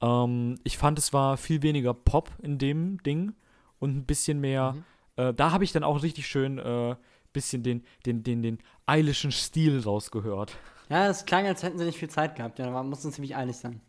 Ähm, 0.01 0.57
ich 0.65 0.79
fand, 0.79 0.99
es 0.99 1.13
war 1.13 1.37
viel 1.37 1.63
weniger 1.63 1.95
Pop 1.95 2.31
in 2.43 2.59
dem 2.59 3.03
Ding 3.03 3.35
und 3.79 3.97
ein 3.97 4.05
bisschen 4.05 4.41
mehr. 4.41 4.77
Äh, 5.17 5.35
da 5.35 5.53
habe 5.53 5.65
ich 5.65 5.73
dann 5.73 5.85
auch 5.85 6.03
richtig 6.03 6.27
schön 6.27 6.59
äh, 6.59 6.97
bisschen 7.33 7.63
den, 7.63 7.85
den, 8.07 8.23
den, 8.23 8.43
den 8.43 8.59
eilischen 8.87 9.33
Stil 9.33 9.81
rausgehört. 9.81 10.57
Ja, 10.89 11.09
es 11.09 11.25
klang, 11.25 11.47
als 11.47 11.63
hätten 11.63 11.79
sie 11.79 11.85
nicht 11.85 11.99
viel 11.99 12.11
Zeit 12.11 12.35
gehabt. 12.35 12.59
Ja, 12.59 12.67
da 12.71 12.83
mussten 12.83 13.13
ziemlich 13.13 13.37
eilig 13.37 13.57
sein. 13.57 13.81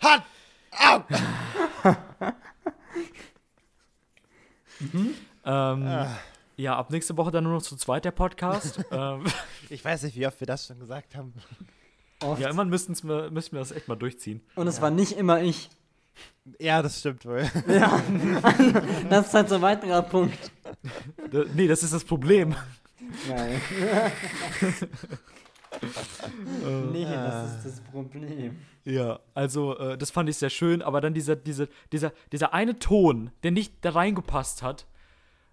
Hat! 0.00 0.22
Au! 0.78 1.02
Ähm, 5.44 5.86
Ah. 5.86 6.18
Ja, 6.62 6.76
ab 6.76 6.90
nächste 6.90 7.16
Woche 7.16 7.32
dann 7.32 7.42
nur 7.42 7.54
noch 7.54 7.62
zu 7.62 7.74
zweit 7.74 8.04
der 8.04 8.12
Podcast. 8.12 8.84
ähm, 8.92 9.24
Ich 9.68 9.84
weiß 9.84 10.04
nicht, 10.04 10.14
wie 10.16 10.24
oft 10.28 10.38
wir 10.38 10.46
das 10.46 10.68
schon 10.68 10.78
gesagt 10.78 11.16
haben. 11.16 11.34
Oft. 12.22 12.40
ja, 12.40 12.46
irgendwann 12.46 12.68
müssten 12.68 12.94
wir, 13.08 13.32
müssten 13.32 13.56
wir 13.56 13.58
das 13.58 13.72
echt 13.72 13.88
mal 13.88 13.96
durchziehen. 13.96 14.40
Und 14.54 14.68
es 14.68 14.80
war 14.80 14.92
nicht 14.92 15.18
immer 15.18 15.42
ich. 15.42 15.70
Ja, 16.60 16.80
das 16.80 17.00
stimmt 17.00 17.26
wohl. 17.26 17.50
Ja, 17.66 18.00
das 19.10 19.26
ist 19.26 19.34
halt 19.34 19.48
so 19.48 19.56
ein 19.56 19.62
weiterer 19.62 20.02
Punkt. 20.02 20.52
Da, 21.32 21.42
nee, 21.52 21.66
das 21.66 21.82
ist 21.82 21.94
das 21.94 22.04
Problem. 22.04 22.54
Nein. 23.28 23.60
nee, 26.92 27.04
das 27.04 27.56
ist 27.56 27.66
das 27.66 27.80
Problem. 27.90 28.56
Ja, 28.84 29.18
also 29.34 29.76
äh, 29.78 29.98
das 29.98 30.12
fand 30.12 30.28
ich 30.28 30.36
sehr 30.36 30.50
schön, 30.50 30.80
aber 30.80 31.00
dann 31.00 31.12
dieser, 31.12 31.34
dieser, 31.34 31.66
dieser, 31.90 32.12
dieser 32.30 32.54
eine 32.54 32.78
Ton, 32.78 33.32
der 33.42 33.50
nicht 33.50 33.84
da 33.84 33.90
reingepasst 33.90 34.62
hat 34.62 34.86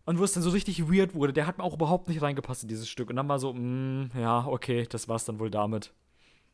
und 0.05 0.19
wo 0.19 0.23
es 0.23 0.33
dann 0.33 0.43
so 0.43 0.49
richtig 0.49 0.91
weird 0.91 1.13
wurde, 1.13 1.33
der 1.33 1.45
hat 1.47 1.57
mir 1.57 1.63
auch 1.63 1.73
überhaupt 1.73 2.07
nicht 2.09 2.21
reingepasst 2.21 2.63
in 2.63 2.69
dieses 2.69 2.89
Stück. 2.89 3.09
Und 3.09 3.15
dann 3.15 3.27
war 3.27 3.39
so, 3.39 3.53
mm, 3.53 4.11
ja, 4.17 4.45
okay, 4.45 4.85
das 4.89 5.07
war's 5.07 5.25
dann 5.25 5.39
wohl 5.39 5.49
damit. 5.51 5.93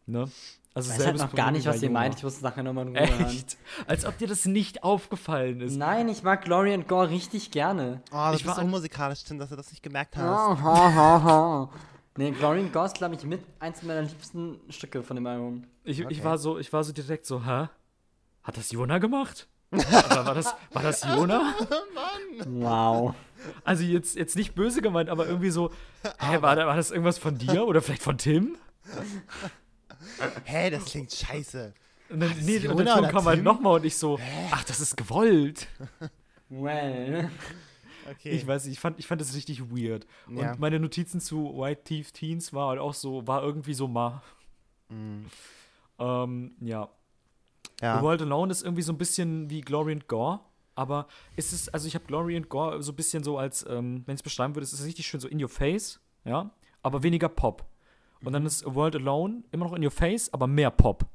Ne? 0.07 0.29
Also 0.73 0.91
Ich 0.91 0.99
weiß 0.99 1.05
halt 1.05 1.17
noch 1.19 1.33
gar 1.33 1.51
nicht, 1.51 1.65
was 1.65 1.81
ihr 1.81 1.89
meint. 1.89 2.15
Ich 2.15 2.23
muss 2.23 2.41
nachher 2.41 2.61
nochmal 2.61 2.87
in 2.87 2.97
Ruhe 2.97 3.07
hören. 3.07 3.25
Echt? 3.27 3.57
Als 3.87 4.05
ob 4.05 4.17
dir 4.17 4.27
das 4.27 4.45
nicht 4.45 4.83
aufgefallen 4.83 5.61
ist. 5.61 5.77
Nein, 5.77 6.09
ich 6.09 6.21
mag 6.21 6.43
Glory 6.43 6.73
and 6.73 6.87
Gore 6.87 7.09
richtig 7.09 7.49
gerne. 7.51 8.01
Oh, 8.11 8.15
das 8.31 8.41
Ich 8.41 8.45
war 8.45 8.59
unmusikalisch, 8.59 9.23
Tim, 9.23 9.39
dass 9.39 9.49
du 9.49 9.55
das 9.55 9.71
nicht 9.71 9.81
gemerkt 9.81 10.17
hast. 10.17 10.25
Ha, 10.25 10.61
ha, 10.61 10.93
ha, 10.93 11.23
ha. 11.23 11.69
Nee, 12.17 12.31
Glory 12.31 12.59
and 12.59 12.73
Gore 12.73 12.85
ist, 12.87 12.95
glaube 12.95 13.15
ich, 13.15 13.23
mit 13.23 13.41
eins 13.59 13.83
meiner 13.83 14.01
liebsten 14.01 14.59
Stücke 14.69 15.01
von 15.01 15.15
dem 15.15 15.25
Album. 15.27 15.63
Ich, 15.85 16.03
Okay. 16.03 16.13
ich, 16.13 16.23
war 16.23 16.37
so, 16.37 16.59
ich 16.59 16.71
war 16.73 16.83
so 16.83 16.91
direkt 16.91 17.25
so, 17.25 17.45
hä? 17.45 17.69
Hat 18.43 18.57
das 18.57 18.71
Jona 18.71 18.97
gemacht? 18.99 19.47
Aber 20.09 20.26
war 20.26 20.34
das, 20.36 20.53
war 20.71 20.84
das 20.84 21.03
Jona? 21.03 21.53
Wow. 22.45 23.13
Also 23.63 23.84
jetzt, 23.84 24.15
jetzt 24.15 24.36
nicht 24.36 24.55
böse 24.55 24.82
gemeint, 24.82 25.09
aber 25.09 25.28
irgendwie 25.28 25.49
so, 25.51 25.71
hä, 26.19 26.41
war, 26.41 26.55
da- 26.55 26.65
war 26.67 26.76
das 26.76 26.91
irgendwas 26.91 27.17
von 27.17 27.38
dir 27.38 27.65
oder 27.67 27.82
vielleicht 27.82 28.01
von 28.01 28.17
Tim? 28.17 28.57
Hä, 30.45 30.69
das 30.69 30.86
klingt 30.86 31.11
scheiße. 31.11 31.73
Und 32.09 32.19
dann, 32.19 32.32
nee, 32.41 32.57
und 32.57 32.63
Jona 32.63 32.93
Ton 32.95 33.03
oder 33.03 33.11
kam 33.11 33.26
halt 33.26 33.43
nochmal 33.43 33.76
und 33.80 33.86
ich 33.86 33.97
so, 33.97 34.19
ach, 34.51 34.63
das 34.63 34.80
ist 34.80 34.95
gewollt. 34.95 35.67
Well. 36.49 37.30
Okay. 38.11 38.30
Ich 38.30 38.45
weiß 38.45 38.65
nicht, 38.65 38.73
ich 38.73 38.80
fand, 38.80 38.99
ich 38.99 39.07
fand 39.07 39.19
das 39.19 39.34
richtig 39.34 39.71
weird. 39.71 40.05
Ja. 40.30 40.51
Und 40.51 40.59
meine 40.59 40.80
Notizen 40.80 41.19
zu 41.19 41.57
White 41.57 41.84
Teeth 41.84 42.13
Teens 42.13 42.53
war 42.53 42.69
halt 42.69 42.80
auch 42.80 42.93
so, 42.93 43.26
war 43.26 43.41
irgendwie 43.41 43.73
so 43.73 43.88
ma. 43.88 44.21
Mhm. 44.89 45.26
Ähm, 45.97 46.55
ja. 46.61 46.89
Ja. 47.82 47.97
The 47.99 48.03
World 48.03 48.21
Alone 48.21 48.51
ist 48.51 48.63
irgendwie 48.63 48.82
so 48.82 48.93
ein 48.93 48.97
bisschen 48.97 49.49
wie 49.49 49.61
Glory 49.61 49.91
and 49.93 50.07
Gore. 50.07 50.39
Aber 50.78 51.07
ist 51.38 51.53
es, 51.53 51.69
also 51.69 51.88
ich 51.88 51.95
habe 51.95 52.03
Glory 52.05 52.36
and 52.36 52.49
Gore 52.49 52.84
so 52.84 52.91
ein 52.91 52.95
bisschen 52.95 53.23
so 53.23 53.38
als, 53.38 53.65
ähm, 53.69 54.03
wenn 54.05 54.15
ich 54.15 54.19
es 54.19 54.23
beschreiben 54.23 54.55
würde, 54.55 54.63
ist 54.65 54.73
es 54.73 54.84
richtig 54.84 55.07
schön 55.07 55.21
so 55.21 55.28
in 55.30 55.41
your 55.41 55.47
face, 55.47 56.01
ja, 56.26 56.49
aber 56.84 57.01
weniger 57.01 57.30
Pop. 57.30 57.65
Und 58.23 58.34
dann 58.34 58.45
ist 58.45 58.65
A 58.67 58.76
World 58.76 58.95
Alone 58.97 59.43
immer 59.53 59.65
noch 59.67 59.73
in 59.73 59.84
your 59.86 59.91
face, 59.91 60.34
aber 60.34 60.47
mehr 60.47 60.71
Pop. 60.71 61.05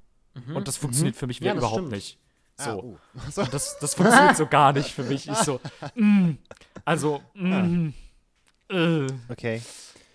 Und 0.54 0.66
das 0.66 0.76
funktioniert 0.78 1.14
für 1.16 1.26
mich 1.26 1.40
Ja, 1.40 1.52
überhaupt 1.54 1.74
stimmt. 1.74 1.90
nicht. 1.92 2.18
Ah, 2.56 2.64
So. 2.72 2.98
So. 3.30 3.40
Und 3.42 3.52
das, 3.52 3.78
das 3.80 3.94
funktioniert 3.94 4.36
so 4.36 4.46
gar 4.46 4.72
nicht 4.72 4.92
für 4.92 5.02
mich. 5.02 5.28
Ich 5.28 5.36
so, 5.38 5.60
mm, 5.94 6.30
also, 6.86 7.20
mm, 7.34 7.88
äh, 8.68 9.06
Okay. 9.28 9.60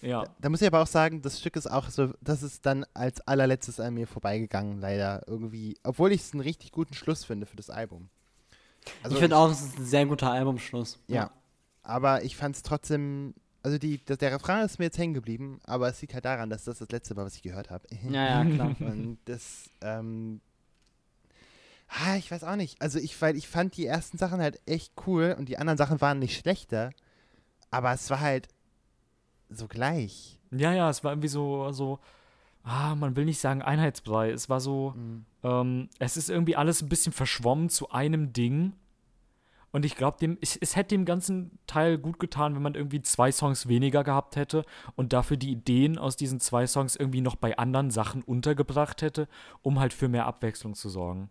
Ja. 0.05 0.23
Da 0.39 0.49
muss 0.49 0.61
ich 0.61 0.67
aber 0.67 0.81
auch 0.81 0.87
sagen, 0.87 1.21
das 1.21 1.39
Stück 1.39 1.55
ist 1.55 1.69
auch 1.69 1.89
so, 1.89 2.13
das 2.21 2.43
ist 2.43 2.65
dann 2.65 2.85
als 2.93 3.21
allerletztes 3.21 3.79
an 3.79 3.95
mir 3.95 4.07
vorbeigegangen, 4.07 4.79
leider 4.79 5.23
irgendwie. 5.27 5.77
Obwohl 5.83 6.11
ich 6.11 6.21
es 6.21 6.33
einen 6.33 6.41
richtig 6.41 6.71
guten 6.71 6.93
Schluss 6.93 7.25
finde 7.25 7.45
für 7.45 7.55
das 7.55 7.69
Album. 7.69 8.09
Also 9.01 9.15
ich 9.15 9.19
finde 9.19 9.37
auch, 9.37 9.49
es 9.49 9.61
ist 9.61 9.79
ein 9.79 9.85
sehr 9.85 10.05
guter 10.05 10.31
Albumschluss. 10.31 10.99
Ja. 11.07 11.31
Aber 11.81 12.23
ich 12.23 12.35
fand 12.35 12.55
es 12.55 12.63
trotzdem, 12.63 13.33
also 13.63 13.77
die, 13.77 13.97
der, 13.97 14.17
der 14.17 14.33
Refrain 14.33 14.63
ist 14.63 14.77
mir 14.77 14.85
jetzt 14.85 14.97
hängen 14.97 15.15
geblieben, 15.15 15.59
aber 15.65 15.87
es 15.89 16.01
liegt 16.01 16.13
halt 16.13 16.25
daran, 16.25 16.49
dass 16.49 16.65
das 16.65 16.79
das 16.79 16.89
letzte 16.89 17.15
war, 17.15 17.25
was 17.25 17.35
ich 17.35 17.41
gehört 17.41 17.71
habe. 17.71 17.87
Ja, 18.09 18.43
ja, 18.43 18.45
klar. 18.45 18.75
Und 18.79 19.17
das, 19.25 19.69
ähm, 19.81 20.39
ah, 21.87 22.15
ich 22.15 22.29
weiß 22.29 22.43
auch 22.43 22.55
nicht. 22.55 22.79
Also 22.79 22.99
ich, 22.99 23.19
weil 23.21 23.35
ich 23.35 23.47
fand 23.47 23.75
die 23.75 23.87
ersten 23.87 24.19
Sachen 24.19 24.39
halt 24.39 24.59
echt 24.67 24.93
cool 25.07 25.35
und 25.37 25.49
die 25.49 25.57
anderen 25.57 25.77
Sachen 25.77 25.99
waren 26.01 26.19
nicht 26.19 26.37
schlechter, 26.37 26.91
aber 27.71 27.91
es 27.93 28.09
war 28.09 28.19
halt 28.19 28.47
so 29.49 29.67
gleich. 29.67 30.39
Ja, 30.51 30.73
ja, 30.73 30.89
es 30.89 31.03
war 31.03 31.11
irgendwie 31.11 31.27
so, 31.27 31.71
so, 31.71 31.99
ah, 32.63 32.95
man 32.95 33.15
will 33.15 33.25
nicht 33.25 33.39
sagen 33.39 33.61
Einheitsbrei. 33.61 34.31
Es 34.31 34.49
war 34.49 34.59
so, 34.59 34.93
Mhm. 34.95 35.25
ähm, 35.43 35.89
es 35.99 36.17
ist 36.17 36.29
irgendwie 36.29 36.55
alles 36.55 36.81
ein 36.81 36.89
bisschen 36.89 37.13
verschwommen 37.13 37.69
zu 37.69 37.89
einem 37.91 38.33
Ding. 38.33 38.73
Und 39.71 39.83
ich 39.83 39.97
glaube, 39.97 40.17
dem, 40.19 40.37
es, 40.39 40.55
es 40.55 40.77
hätte 40.77 40.95
dem 40.95 41.03
ganzen 41.03 41.59
Teil 41.67 41.97
gut 41.97 42.17
getan, 42.17 42.55
wenn 42.55 42.61
man 42.61 42.75
irgendwie 42.75 43.01
zwei 43.01 43.29
Songs 43.29 43.67
weniger 43.67 44.05
gehabt 44.05 44.37
hätte 44.37 44.63
und 44.95 45.11
dafür 45.11 45.35
die 45.35 45.51
Ideen 45.51 45.97
aus 45.97 46.15
diesen 46.15 46.39
zwei 46.39 46.65
Songs 46.65 46.95
irgendwie 46.95 47.19
noch 47.19 47.35
bei 47.35 47.57
anderen 47.57 47.91
Sachen 47.91 48.21
untergebracht 48.23 49.01
hätte, 49.01 49.27
um 49.63 49.79
halt 49.81 49.91
für 49.91 50.07
mehr 50.07 50.27
Abwechslung 50.27 50.75
zu 50.75 50.87
sorgen. 50.87 51.29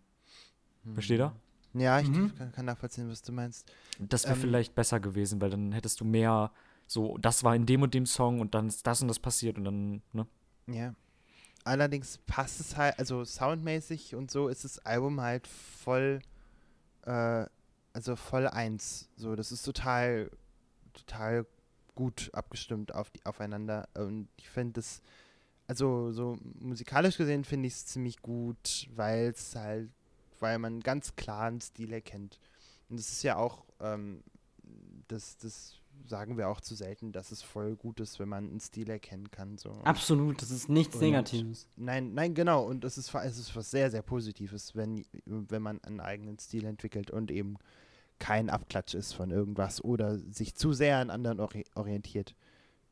Versteht 0.93 1.19
ihr? 1.21 1.33
Ja, 1.73 1.99
ich 1.99 2.07
Mhm. 2.07 2.35
kann, 2.37 2.51
kann 2.51 2.65
nachvollziehen, 2.65 3.09
was 3.09 3.23
du 3.23 3.31
meinst. 3.31 3.69
Das 3.97 4.25
wäre 4.25 4.35
Ähm, 4.35 4.41
vielleicht 4.41 4.75
besser 4.75 4.99
gewesen, 4.99 5.41
weil 5.41 5.49
dann 5.49 5.71
hättest 5.71 5.99
du 5.99 6.05
mehr 6.05 6.51
so, 6.87 7.17
das 7.17 7.43
war 7.43 7.55
in 7.55 7.65
dem 7.65 7.81
und 7.81 7.93
dem 7.93 8.05
Song 8.05 8.39
und 8.39 8.53
dann 8.53 8.67
ist 8.67 8.85
das 8.85 9.01
und 9.01 9.07
das 9.07 9.19
passiert 9.19 9.57
und 9.57 9.65
dann, 9.65 10.01
ne? 10.13 10.27
Ja. 10.67 10.93
Allerdings 11.63 12.19
passt 12.27 12.59
es 12.59 12.77
halt, 12.77 12.99
also 12.99 13.25
soundmäßig 13.25 14.13
und 14.13 14.29
so 14.29 14.49
ist 14.49 14.63
das 14.63 14.77
Album 14.79 15.19
halt 15.19 15.47
voll, 15.47 16.21
äh, 17.03 17.45
also 17.91 18.15
voll 18.15 18.47
eins. 18.47 19.09
So, 19.15 19.35
das 19.35 19.51
ist 19.51 19.63
total, 19.63 20.29
total 20.93 21.47
gut 21.95 22.29
abgestimmt 22.33 22.93
auf 22.93 23.09
die, 23.09 23.25
aufeinander. 23.25 23.89
Und 23.95 24.27
ich 24.37 24.47
finde 24.47 24.73
das, 24.73 25.01
also 25.65 26.11
so 26.11 26.37
musikalisch 26.59 27.17
gesehen 27.17 27.43
finde 27.43 27.67
ich 27.67 27.73
es 27.73 27.87
ziemlich 27.87 28.21
gut, 28.21 28.87
weil 28.95 29.29
es 29.29 29.55
halt, 29.55 29.89
weil 30.39 30.59
man 30.59 30.81
ganz 30.81 31.15
klar 31.15 31.47
einen 31.47 31.61
Stil 31.61 31.93
erkennt. 31.93 32.39
Und 32.89 32.99
das 32.99 33.11
ist 33.11 33.23
ja 33.23 33.37
auch, 33.37 33.65
ähm, 33.79 34.21
das, 35.07 35.37
das 35.37 35.79
sagen 36.07 36.37
wir 36.37 36.49
auch 36.49 36.61
zu 36.61 36.75
selten, 36.75 37.11
dass 37.11 37.31
es 37.31 37.41
voll 37.41 37.75
gut 37.75 37.99
ist, 37.99 38.19
wenn 38.19 38.29
man 38.29 38.47
einen 38.49 38.59
Stil 38.59 38.89
erkennen 38.89 39.31
kann. 39.31 39.57
So. 39.57 39.71
Absolut, 39.83 40.41
das 40.41 40.51
ist 40.51 40.69
nichts 40.69 40.95
Und- 40.95 41.01
Negatives. 41.01 41.67
Nein, 41.75 42.13
nein, 42.13 42.33
genau. 42.33 42.63
Und 42.65 42.83
es 42.83 42.97
ist, 42.97 43.13
es 43.13 43.37
ist 43.37 43.55
was 43.55 43.71
sehr, 43.71 43.89
sehr 43.91 44.01
Positives, 44.01 44.75
wenn, 44.75 45.05
wenn 45.25 45.61
man 45.61 45.83
einen 45.83 45.99
eigenen 45.99 46.37
Stil 46.39 46.65
entwickelt 46.65 47.09
und 47.11 47.31
eben 47.31 47.57
kein 48.19 48.49
Abklatsch 48.49 48.93
ist 48.93 49.13
von 49.13 49.29
irgendwas 49.31 49.83
oder 49.83 50.17
sich 50.17 50.55
zu 50.55 50.73
sehr 50.73 50.97
an 50.99 51.09
anderen 51.09 51.39
ori 51.39 51.65
orientiert. 51.75 52.35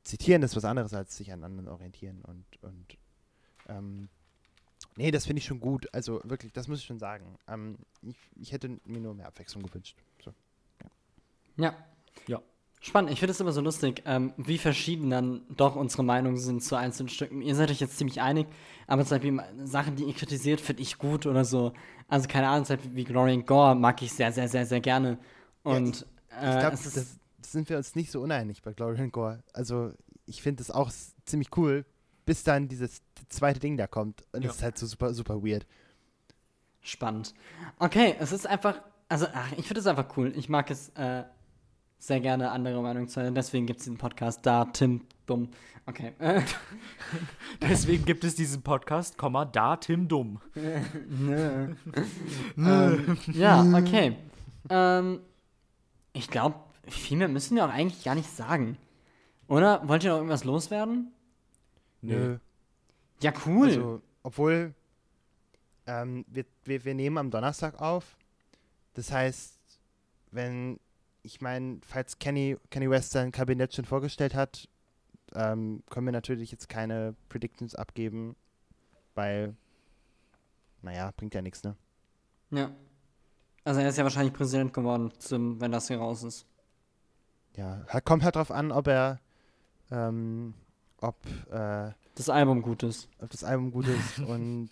Zitieren 0.03 0.43
ist 0.43 0.55
was 0.55 0.65
anderes 0.65 0.93
als 0.93 1.15
sich 1.15 1.31
an 1.31 1.43
anderen 1.45 1.69
orientieren. 1.69 2.21
Und, 2.23 2.45
und 2.61 2.97
ähm, 3.69 4.09
nee, 4.97 5.11
das 5.11 5.25
finde 5.25 5.39
ich 5.39 5.45
schon 5.45 5.61
gut. 5.61 5.87
Also 5.93 6.19
wirklich, 6.25 6.51
das 6.51 6.67
muss 6.67 6.79
ich 6.79 6.85
schon 6.85 6.99
sagen. 6.99 7.37
Ähm, 7.47 7.77
ich, 8.01 8.17
ich 8.35 8.51
hätte 8.51 8.79
mir 8.85 8.99
nur 8.99 9.13
mehr 9.13 9.27
Abwechslung 9.27 9.63
gewünscht. 9.63 9.95
So. 10.21 10.33
Ja. 11.57 11.73
Ja. 12.27 12.41
Spannend, 12.85 13.11
ich 13.11 13.19
finde 13.19 13.31
es 13.31 13.39
immer 13.39 13.53
so 13.53 13.61
lustig, 13.61 14.03
ähm, 14.05 14.33
wie 14.35 14.57
verschieden 14.57 15.09
dann 15.09 15.43
doch 15.49 15.77
unsere 15.77 16.03
Meinungen 16.03 16.35
sind 16.35 16.61
zu 16.61 16.75
einzelnen 16.75 17.07
Stücken. 17.07 17.41
Ihr 17.41 17.55
seid 17.55 17.71
euch 17.71 17.79
jetzt 17.79 17.97
ziemlich 17.97 18.19
einig, 18.21 18.45
aber 18.87 19.05
zum 19.05 19.17
Beispiel 19.19 19.41
Sachen, 19.65 19.95
die 19.95 20.03
ihr 20.03 20.13
kritisiert, 20.13 20.59
finde 20.59 20.81
ich 20.81 20.97
gut 20.97 21.25
oder 21.25 21.45
so. 21.45 21.71
Also 22.09 22.27
keine 22.27 22.49
Ahnung, 22.49 22.65
zum 22.65 22.75
Beispiel 22.75 22.93
wie 22.95 23.05
Glory 23.05 23.31
and 23.35 23.47
Gore 23.47 23.73
mag 23.75 24.01
ich 24.01 24.11
sehr, 24.11 24.33
sehr, 24.33 24.49
sehr, 24.49 24.65
sehr 24.65 24.81
gerne. 24.81 25.17
Und 25.63 26.05
Ich 26.29 26.37
äh, 26.45 26.59
glaube, 26.59 26.73
ist 26.73 26.85
das, 26.85 26.93
das 27.37 27.51
sind 27.53 27.69
wir 27.69 27.77
uns 27.77 27.95
nicht 27.95 28.11
so 28.11 28.19
uneinig 28.19 28.61
bei 28.61 28.73
Glory 28.73 28.99
and 28.99 29.13
Gore. 29.13 29.41
Also 29.53 29.93
ich 30.25 30.41
finde 30.41 30.61
es 30.61 30.69
auch 30.69 30.91
ziemlich 31.23 31.55
cool, 31.55 31.85
bis 32.25 32.43
dann 32.43 32.67
dieses 32.67 33.01
zweite 33.29 33.61
Ding 33.61 33.77
da 33.77 33.87
kommt. 33.87 34.23
Und 34.33 34.41
Ja. 34.41 34.47
das 34.47 34.57
ist 34.57 34.63
halt 34.63 34.77
so 34.77 34.87
super, 34.87 35.13
super 35.13 35.41
weird. 35.41 35.65
spannend. 36.81 37.33
Okay, 37.79 38.15
es 38.19 38.33
ist 38.33 38.45
einfach, 38.45 38.81
also 39.07 39.25
ach, 39.33 39.53
ich 39.55 39.67
finde 39.67 39.79
es 39.79 39.87
einfach 39.87 40.17
cool. 40.17 40.33
Ich 40.35 40.49
mag 40.49 40.69
es 40.69 40.89
äh, 40.95 41.23
sehr 41.99 42.19
gerne, 42.19 42.51
andere 42.51 42.81
Meinungen 42.81 43.07
zu 43.07 43.21
hören. 43.21 43.35
Deswegen 43.35 43.65
gibt 43.65 43.79
es 43.79 43.85
diesen 43.85 43.97
Podcast 43.97 44.45
da, 44.45 44.65
Tim, 44.65 45.01
dumm. 45.25 45.49
Okay. 45.85 46.13
Deswegen 47.61 48.05
gibt 48.05 48.23
es 48.23 48.35
diesen 48.35 48.61
Podcast, 48.61 49.17
Komma, 49.17 49.43
da 49.43 49.75
Tim 49.75 50.07
Dumm. 50.07 50.39
Nö. 51.09 51.75
ähm, 52.57 53.17
ja, 53.33 53.61
okay. 53.63 54.15
Ähm, 54.69 55.19
ich 56.13 56.29
glaube, 56.29 56.55
viel 56.87 57.17
mehr 57.17 57.27
müssen 57.27 57.55
wir 57.55 57.65
auch 57.65 57.69
eigentlich 57.69 58.03
gar 58.03 58.15
nicht 58.15 58.29
sagen. 58.29 58.77
Oder? 59.47 59.85
Wollt 59.87 60.03
ihr 60.03 60.11
noch 60.11 60.17
irgendwas 60.17 60.45
loswerden? 60.45 61.11
Nö. 62.01 62.37
Ja, 63.21 63.33
cool. 63.45 63.67
Also, 63.67 64.01
obwohl 64.23 64.73
ähm, 65.85 66.25
wir, 66.27 66.45
wir, 66.63 66.85
wir 66.85 66.93
nehmen 66.93 67.17
am 67.17 67.29
Donnerstag 67.29 67.81
auf. 67.81 68.17
Das 68.93 69.11
heißt, 69.11 69.57
wenn, 70.31 70.79
ich 71.23 71.41
meine, 71.41 71.79
falls 71.85 72.19
Kenny, 72.19 72.57
Kenny 72.69 72.89
West 72.89 73.11
sein 73.11 73.31
Kabinett 73.31 73.73
schon 73.73 73.85
vorgestellt 73.85 74.35
hat, 74.35 74.67
ähm, 75.35 75.83
können 75.89 76.05
wir 76.05 76.11
natürlich 76.11 76.51
jetzt 76.51 76.69
keine 76.69 77.15
Predictions 77.29 77.73
abgeben, 77.75 78.35
weil, 79.15 79.55
naja, 80.81 81.11
bringt 81.17 81.33
ja 81.33 81.41
nichts, 81.41 81.63
ne? 81.63 81.75
ja. 82.51 82.71
Also 83.65 83.79
er 83.79 83.87
ist 83.87 83.97
ja 83.97 84.03
wahrscheinlich 84.03 84.33
Präsident 84.33 84.73
geworden, 84.73 85.09
zum, 85.19 85.61
wenn 85.61 85.71
das 85.71 85.87
hier 85.87 85.97
raus 85.97 86.23
ist. 86.23 86.45
Ja, 87.55 87.85
kommt 88.03 88.23
halt 88.25 88.35
drauf 88.35 88.51
an, 88.51 88.73
ob 88.73 88.87
er, 88.87 89.21
ähm, 89.89 90.53
ob, 90.99 91.15
äh, 91.49 91.91
Das 92.15 92.27
Album 92.27 92.61
gut 92.61 92.83
ist. 92.83 93.07
ob 93.19 93.29
das 93.29 93.45
Album 93.45 93.71
gut 93.71 93.87
ist 93.87 94.19
und 94.27 94.69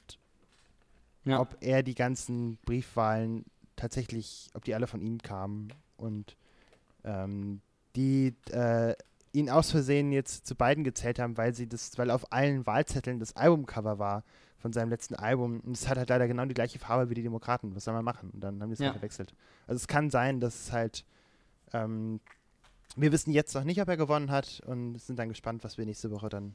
Ja. 1.24 1.40
ob 1.40 1.56
er 1.62 1.84
die 1.84 1.96
ganzen 1.96 2.58
Briefwahlen 2.66 3.46
tatsächlich, 3.78 4.50
ob 4.56 4.66
die 4.66 4.76
alle 4.76 4.88
von 4.88 5.00
ihm 5.02 5.20
kamen 5.20 5.72
und 5.96 6.36
ähm, 7.04 7.62
die 7.96 8.36
äh, 8.52 8.94
ihn 9.34 9.50
aus 9.50 9.72
Versehen 9.72 10.12
jetzt 10.12 10.46
zu 10.46 10.56
beiden 10.56 10.84
gezählt 10.84 11.20
haben, 11.20 11.38
weil 11.38 11.54
sie 11.54 11.68
das, 11.68 11.98
weil 11.98 12.12
auf 12.12 12.32
allen 12.32 12.66
Wahlzetteln 12.66 13.20
das 13.20 13.36
Albumcover 13.36 13.98
war 14.00 14.24
von 14.60 14.74
seinem 14.74 14.90
letzten 14.90 15.16
Album 15.16 15.60
und 15.62 15.76
es 15.76 15.88
hat 15.88 15.98
halt 15.98 16.10
leider 16.10 16.28
genau 16.28 16.46
die 16.46 16.54
gleiche 16.54 16.80
Farbe 16.80 17.10
wie 17.10 17.16
die 17.16 17.24
Demokraten. 17.24 17.76
Was 17.76 17.86
soll 17.86 17.94
man 17.94 18.06
machen? 18.06 18.30
Und 18.32 18.42
dann 18.42 18.62
haben 18.62 18.70
die 18.70 18.74
es 18.74 18.80
Ja. 18.80 18.88
halt 18.88 18.96
verwechselt. 18.98 19.34
Also 19.68 19.78
es 19.78 19.88
kann 19.88 20.10
sein, 20.10 20.40
dass 20.40 20.56
es 20.68 20.72
halt 20.72 21.06
ähm, 21.74 22.20
wir 22.96 23.12
wissen 23.14 23.32
jetzt 23.32 23.56
noch 23.56 23.64
nicht, 23.64 23.82
ob 23.82 23.88
er 23.88 23.96
gewonnen 23.98 24.32
hat 24.32 24.62
und 24.66 24.98
sind 25.00 25.18
dann 25.18 25.30
gespannt, 25.30 25.64
was 25.64 25.78
wir 25.78 25.86
nächste 25.86 26.12
Woche 26.12 26.28
dann 26.30 26.54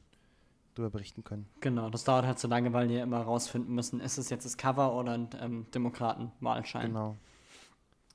darüber 0.74 0.90
berichten 0.90 1.24
können. 1.24 1.48
Genau, 1.60 1.88
das 1.88 2.04
dauert 2.04 2.26
halt 2.26 2.38
so 2.38 2.46
lange, 2.48 2.74
weil 2.74 2.90
ja 2.90 3.02
immer 3.02 3.22
rausfinden 3.22 3.74
müssen, 3.74 4.00
ist 4.00 4.18
es 4.18 4.28
jetzt 4.28 4.44
das 4.44 4.58
Cover 4.58 4.94
oder 4.94 5.12
ein 5.12 5.28
ähm, 5.40 5.66
Demokratenwahlschein. 5.72 6.88
Genau. 6.88 7.16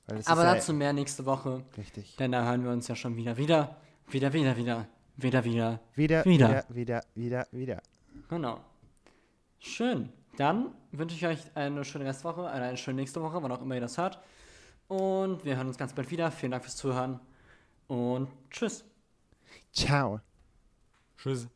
Aber 0.06 0.18
ist 0.18 0.28
ja 0.28 0.34
dazu 0.54 0.72
mehr 0.74 0.92
nächste 0.92 1.24
Woche, 1.26 1.64
richtig. 1.76 2.16
denn 2.16 2.32
da 2.32 2.44
hören 2.44 2.64
wir 2.64 2.70
uns 2.70 2.88
ja 2.88 2.96
schon 2.96 3.16
wieder. 3.16 3.36
Wieder, 3.36 3.76
wieder, 4.08 4.32
wieder, 4.32 4.56
wieder 4.56 4.88
Wieder, 5.16 5.44
wieder. 5.44 5.80
Wieder, 5.94 6.24
Wieder. 6.24 6.24
wieder, 6.24 6.64
wieder, 6.68 7.04
wieder, 7.14 7.46
wieder. 7.52 7.82
Genau. 8.28 8.60
Schön. 9.58 10.10
Dann 10.36 10.74
wünsche 10.90 11.14
ich 11.14 11.26
euch 11.26 11.38
eine 11.54 11.84
schöne 11.84 12.06
Restwoche, 12.06 12.48
eine, 12.48 12.66
eine 12.66 12.76
schöne 12.76 12.96
nächste 12.96 13.20
Woche, 13.20 13.42
wann 13.42 13.52
auch 13.52 13.60
immer 13.60 13.74
ihr 13.74 13.80
das 13.80 13.98
hört. 13.98 14.18
Und 14.88 15.44
wir 15.44 15.56
hören 15.56 15.68
uns 15.68 15.78
ganz 15.78 15.92
bald 15.92 16.10
wieder. 16.10 16.30
Vielen 16.30 16.52
Dank 16.52 16.64
fürs 16.64 16.76
Zuhören 16.76 17.20
und 17.88 18.28
tschüss. 18.50 18.84
Ciao. 19.72 20.20
Tschüss. 21.18 21.48